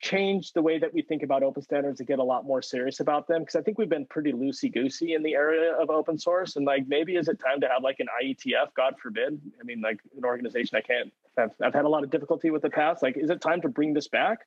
change 0.00 0.52
the 0.52 0.62
way 0.62 0.78
that 0.78 0.94
we 0.94 1.02
think 1.02 1.24
about 1.24 1.42
open 1.42 1.60
standards 1.60 1.98
and 1.98 2.06
get 2.06 2.20
a 2.20 2.24
lot 2.24 2.44
more 2.44 2.62
serious 2.62 3.00
about 3.00 3.26
them? 3.26 3.40
Because 3.40 3.56
I 3.56 3.62
think 3.62 3.78
we've 3.78 3.88
been 3.88 4.06
pretty 4.06 4.32
loosey 4.32 4.72
goosey 4.72 5.14
in 5.14 5.22
the 5.22 5.34
area 5.34 5.72
of 5.74 5.90
open 5.90 6.18
source, 6.18 6.56
and 6.56 6.64
like, 6.66 6.86
maybe 6.86 7.16
is 7.16 7.28
it 7.28 7.40
time 7.40 7.60
to 7.60 7.68
have 7.68 7.82
like 7.82 7.98
an 8.00 8.06
IETF? 8.22 8.74
God 8.76 8.94
forbid. 9.02 9.40
I 9.60 9.64
mean, 9.64 9.80
like 9.80 10.00
an 10.16 10.24
organization 10.24 10.76
I 10.76 10.82
can't. 10.82 11.12
I've, 11.36 11.50
I've 11.62 11.74
had 11.74 11.84
a 11.84 11.88
lot 11.88 12.04
of 12.04 12.10
difficulty 12.10 12.50
with 12.50 12.62
the 12.62 12.70
past. 12.70 13.02
Like, 13.02 13.16
is 13.16 13.30
it 13.30 13.40
time 13.40 13.60
to 13.62 13.68
bring 13.68 13.94
this 13.94 14.08
back, 14.08 14.40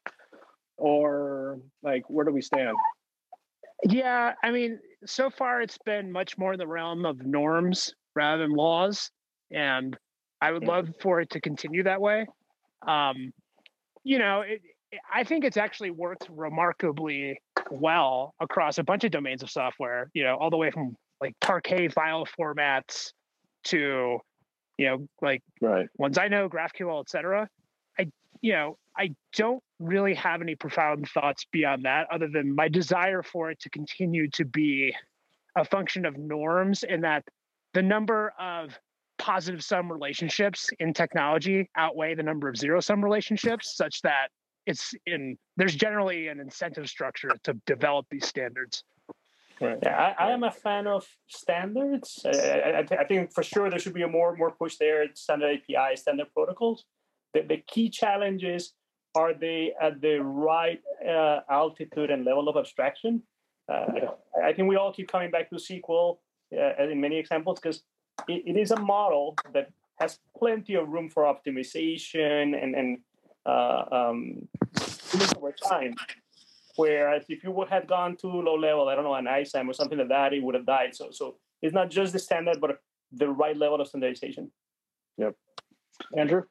or 0.77 1.59
like, 1.83 2.03
where 2.09 2.25
do 2.25 2.31
we 2.31 2.41
stand? 2.41 2.77
Yeah, 3.83 4.33
I 4.43 4.51
mean, 4.51 4.79
so 5.05 5.29
far 5.29 5.61
it's 5.61 5.79
been 5.79 6.11
much 6.11 6.37
more 6.37 6.53
in 6.53 6.59
the 6.59 6.67
realm 6.67 7.05
of 7.05 7.25
norms 7.25 7.95
rather 8.15 8.43
than 8.43 8.51
laws 8.51 9.09
and 9.51 9.97
I 10.41 10.51
would 10.51 10.63
love 10.63 10.89
for 11.01 11.21
it 11.21 11.29
to 11.31 11.41
continue 11.41 11.83
that 11.83 12.01
way. 12.01 12.25
Um, 12.87 13.31
you 14.03 14.17
know, 14.17 14.41
it, 14.41 14.61
I 15.13 15.23
think 15.23 15.45
it's 15.45 15.57
actually 15.57 15.91
worked 15.91 16.27
remarkably 16.29 17.39
well 17.69 18.33
across 18.39 18.77
a 18.77 18.83
bunch 18.83 19.03
of 19.03 19.11
domains 19.11 19.43
of 19.43 19.49
software. 19.49 20.09
You 20.13 20.23
know, 20.23 20.35
all 20.37 20.49
the 20.49 20.57
way 20.57 20.71
from 20.71 20.95
like 21.21 21.35
Parquet 21.39 21.89
file 21.89 22.27
formats 22.39 23.11
to, 23.65 24.17
you 24.77 24.85
know, 24.85 25.07
like 25.21 25.43
right. 25.61 25.87
ones 25.97 26.17
I 26.17 26.27
know, 26.27 26.49
GraphQL, 26.49 27.01
etc. 27.01 27.47
I, 27.99 28.07
you 28.41 28.53
know, 28.53 28.77
I 28.97 29.13
don't 29.33 29.63
really 29.79 30.15
have 30.15 30.41
any 30.41 30.55
profound 30.55 31.07
thoughts 31.09 31.45
beyond 31.51 31.85
that, 31.85 32.07
other 32.11 32.27
than 32.27 32.55
my 32.55 32.67
desire 32.67 33.23
for 33.23 33.51
it 33.51 33.59
to 33.61 33.69
continue 33.69 34.29
to 34.31 34.45
be 34.45 34.93
a 35.55 35.63
function 35.63 36.05
of 36.05 36.17
norms, 36.17 36.83
and 36.83 37.03
that 37.03 37.23
the 37.73 37.81
number 37.81 38.33
of 38.39 38.77
positive 39.21 39.63
sum 39.63 39.91
relationships 39.91 40.71
in 40.79 40.93
technology 40.93 41.69
outweigh 41.77 42.15
the 42.15 42.23
number 42.23 42.49
of 42.49 42.57
zero 42.57 42.79
sum 42.79 43.03
relationships 43.03 43.77
such 43.77 44.01
that 44.01 44.29
it's 44.65 44.95
in 45.05 45.37
there's 45.57 45.75
generally 45.75 46.27
an 46.27 46.39
incentive 46.39 46.89
structure 46.89 47.29
to 47.43 47.53
develop 47.67 48.07
these 48.09 48.25
standards. 48.25 48.83
Right. 49.59 49.77
Yeah 49.83 50.15
i, 50.19 50.25
I 50.25 50.31
am 50.31 50.43
a 50.43 50.49
fan 50.49 50.87
of 50.87 51.07
standards. 51.27 52.25
I, 52.25 52.29
I, 52.29 52.85
I, 53.01 53.03
think 53.05 53.31
for 53.31 53.43
sure 53.43 53.69
there 53.69 53.77
should 53.77 53.93
be 53.93 54.01
a 54.01 54.07
more 54.07 54.35
more 54.35 54.49
push 54.49 54.77
there 54.77 55.05
standard 55.13 55.61
api 55.69 55.95
standard 55.95 56.33
protocols. 56.33 56.85
The, 57.35 57.41
the 57.41 57.57
key 57.67 57.89
challenge 57.89 58.43
is 58.43 58.73
are 59.13 59.35
they 59.35 59.73
at 59.79 60.01
the 60.01 60.17
right 60.17 60.81
uh, 61.07 61.41
altitude 61.47 62.09
and 62.09 62.25
level 62.25 62.49
of 62.49 62.57
abstraction? 62.57 63.21
Uh, 63.71 63.85
yeah. 63.95 64.43
I 64.43 64.51
think 64.53 64.67
we 64.67 64.77
all 64.77 64.91
keep 64.91 65.11
coming 65.11 65.29
back 65.29 65.49
to 65.51 65.57
SQL 65.57 66.17
uh, 66.57 66.83
in 66.83 66.99
many 66.99 67.19
examples 67.19 67.59
because 67.59 67.83
it, 68.27 68.43
it 68.45 68.57
is 68.57 68.71
a 68.71 68.79
model 68.79 69.35
that 69.53 69.69
has 69.99 70.19
plenty 70.37 70.75
of 70.75 70.89
room 70.89 71.09
for 71.09 71.23
optimization 71.23 72.61
and, 72.61 72.75
and 72.75 72.97
uh, 73.45 73.83
um, 73.91 74.47
over 75.37 75.51
time. 75.51 75.93
Whereas 76.75 77.25
if 77.29 77.43
you 77.43 77.65
had 77.69 77.87
gone 77.87 78.15
to 78.17 78.27
low 78.27 78.55
level, 78.55 78.87
I 78.89 78.95
don't 78.95 79.03
know, 79.03 79.13
an 79.13 79.25
ISAM 79.25 79.67
or 79.67 79.73
something 79.73 79.97
like 79.97 80.09
that, 80.09 80.33
it 80.33 80.41
would 80.41 80.55
have 80.55 80.65
died. 80.65 80.95
So, 80.95 81.09
so 81.11 81.35
it's 81.61 81.73
not 81.73 81.89
just 81.89 82.13
the 82.13 82.19
standard, 82.19 82.59
but 82.59 82.79
the 83.11 83.29
right 83.29 83.55
level 83.55 83.81
of 83.81 83.87
standardization. 83.87 84.51
Yep. 85.17 85.35
Andrew? 86.17 86.43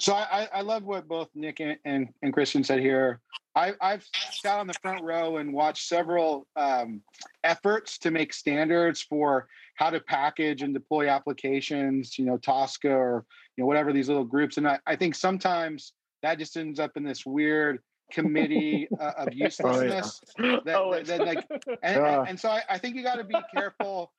So 0.00 0.14
I, 0.14 0.48
I 0.52 0.62
love 0.62 0.84
what 0.84 1.06
both 1.06 1.28
Nick 1.34 1.60
and, 1.60 1.76
and, 1.84 2.08
and 2.22 2.32
Christian 2.32 2.64
said 2.64 2.80
here. 2.80 3.20
I, 3.54 3.74
I've 3.80 4.08
sat 4.32 4.58
on 4.58 4.66
the 4.66 4.74
front 4.80 5.04
row 5.04 5.36
and 5.36 5.52
watched 5.52 5.88
several 5.88 6.46
um, 6.56 7.02
efforts 7.44 7.98
to 7.98 8.10
make 8.10 8.32
standards 8.32 9.02
for 9.02 9.46
how 9.74 9.90
to 9.90 10.00
package 10.00 10.62
and 10.62 10.72
deploy 10.72 11.08
applications, 11.08 12.18
you 12.18 12.24
know, 12.24 12.38
Tosca 12.38 12.90
or 12.90 13.26
you 13.56 13.62
know 13.62 13.66
whatever 13.66 13.92
these 13.92 14.08
little 14.08 14.24
groups. 14.24 14.56
And 14.56 14.66
I, 14.66 14.78
I 14.86 14.96
think 14.96 15.14
sometimes 15.14 15.92
that 16.22 16.38
just 16.38 16.56
ends 16.56 16.80
up 16.80 16.92
in 16.96 17.04
this 17.04 17.26
weird 17.26 17.80
committee 18.10 18.88
uh, 18.98 19.12
of 19.18 19.34
uselessness. 19.34 20.20
Oh, 20.38 20.44
yeah. 20.44 20.58
that, 20.64 21.06
that, 21.06 21.06
that, 21.06 21.26
like, 21.26 21.46
and, 21.82 22.00
and, 22.02 22.28
and 22.28 22.40
so 22.40 22.48
I, 22.48 22.62
I 22.70 22.78
think 22.78 22.96
you 22.96 23.02
got 23.02 23.16
to 23.16 23.24
be 23.24 23.36
careful 23.54 24.12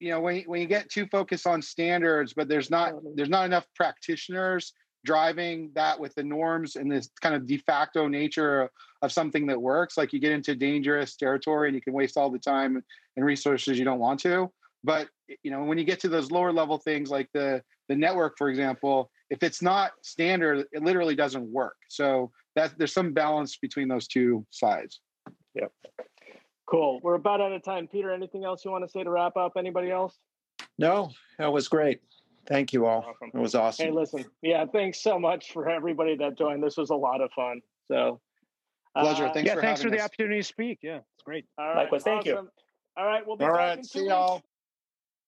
you 0.00 0.10
know 0.10 0.20
when, 0.20 0.42
when 0.46 0.60
you 0.60 0.66
get 0.66 0.90
too 0.90 1.06
focused 1.06 1.46
on 1.46 1.62
standards 1.62 2.32
but 2.34 2.48
there's 2.48 2.68
not 2.68 2.94
there's 3.14 3.28
not 3.28 3.44
enough 3.44 3.64
practitioners 3.76 4.72
driving 5.04 5.70
that 5.74 5.98
with 5.98 6.14
the 6.14 6.22
norms 6.22 6.76
and 6.76 6.90
this 6.90 7.10
kind 7.20 7.34
of 7.34 7.46
de 7.46 7.58
facto 7.58 8.08
nature 8.08 8.70
of 9.02 9.12
something 9.12 9.46
that 9.46 9.60
works. 9.60 9.96
Like 9.96 10.12
you 10.12 10.18
get 10.18 10.32
into 10.32 10.54
dangerous 10.54 11.16
territory 11.16 11.68
and 11.68 11.74
you 11.74 11.80
can 11.80 11.92
waste 11.92 12.16
all 12.16 12.30
the 12.30 12.38
time 12.38 12.82
and 13.16 13.24
resources 13.24 13.78
you 13.78 13.84
don't 13.84 13.98
want 13.98 14.20
to. 14.20 14.50
But 14.84 15.08
you 15.42 15.50
know 15.50 15.64
when 15.64 15.78
you 15.78 15.84
get 15.84 16.00
to 16.00 16.08
those 16.08 16.30
lower 16.30 16.52
level 16.52 16.78
things 16.78 17.10
like 17.10 17.28
the 17.32 17.62
the 17.88 17.96
network 17.96 18.38
for 18.38 18.48
example 18.48 19.10
if 19.28 19.42
it's 19.42 19.60
not 19.60 19.90
standard 20.02 20.66
it 20.72 20.82
literally 20.82 21.14
doesn't 21.14 21.52
work. 21.52 21.76
So 21.88 22.30
that 22.56 22.76
there's 22.78 22.92
some 22.92 23.12
balance 23.12 23.56
between 23.56 23.88
those 23.88 24.08
two 24.08 24.46
sides. 24.50 25.00
Yep. 25.54 25.72
Cool. 26.66 27.00
We're 27.02 27.14
about 27.14 27.40
out 27.40 27.52
of 27.52 27.62
time. 27.62 27.88
Peter 27.88 28.12
anything 28.12 28.44
else 28.44 28.64
you 28.64 28.70
want 28.70 28.84
to 28.84 28.90
say 28.90 29.02
to 29.02 29.10
wrap 29.10 29.36
up? 29.36 29.52
Anybody 29.56 29.90
else? 29.90 30.18
No 30.78 31.10
that 31.38 31.52
was 31.52 31.68
great 31.68 32.00
Thank 32.48 32.72
you 32.72 32.86
all. 32.86 33.00
Awesome. 33.00 33.30
It 33.34 33.38
was 33.38 33.54
awesome. 33.54 33.86
Hey, 33.86 33.92
listen, 33.92 34.24
yeah, 34.42 34.64
thanks 34.64 35.02
so 35.02 35.18
much 35.18 35.52
for 35.52 35.68
everybody 35.68 36.16
that 36.16 36.38
joined. 36.38 36.62
This 36.62 36.78
was 36.78 36.90
a 36.90 36.94
lot 36.94 37.20
of 37.20 37.30
fun. 37.32 37.60
So, 37.88 38.20
pleasure. 38.96 39.26
Uh, 39.26 39.32
thanks 39.34 39.48
yeah, 39.48 39.54
for 39.54 39.60
thanks 39.60 39.82
for 39.82 39.90
the 39.90 40.00
opportunity 40.00 40.40
to 40.40 40.46
speak. 40.46 40.78
Yeah, 40.82 40.96
it's 40.96 41.24
great. 41.24 41.44
All 41.58 41.66
right, 41.66 41.76
Likewise, 41.76 42.04
thank 42.04 42.20
awesome. 42.20 42.46
you. 42.46 42.50
All 42.96 43.06
right, 43.06 43.26
we'll 43.26 43.36
be 43.36 43.44
all 43.44 43.52
right. 43.52 43.84
See 43.84 44.06
y'all. 44.06 44.42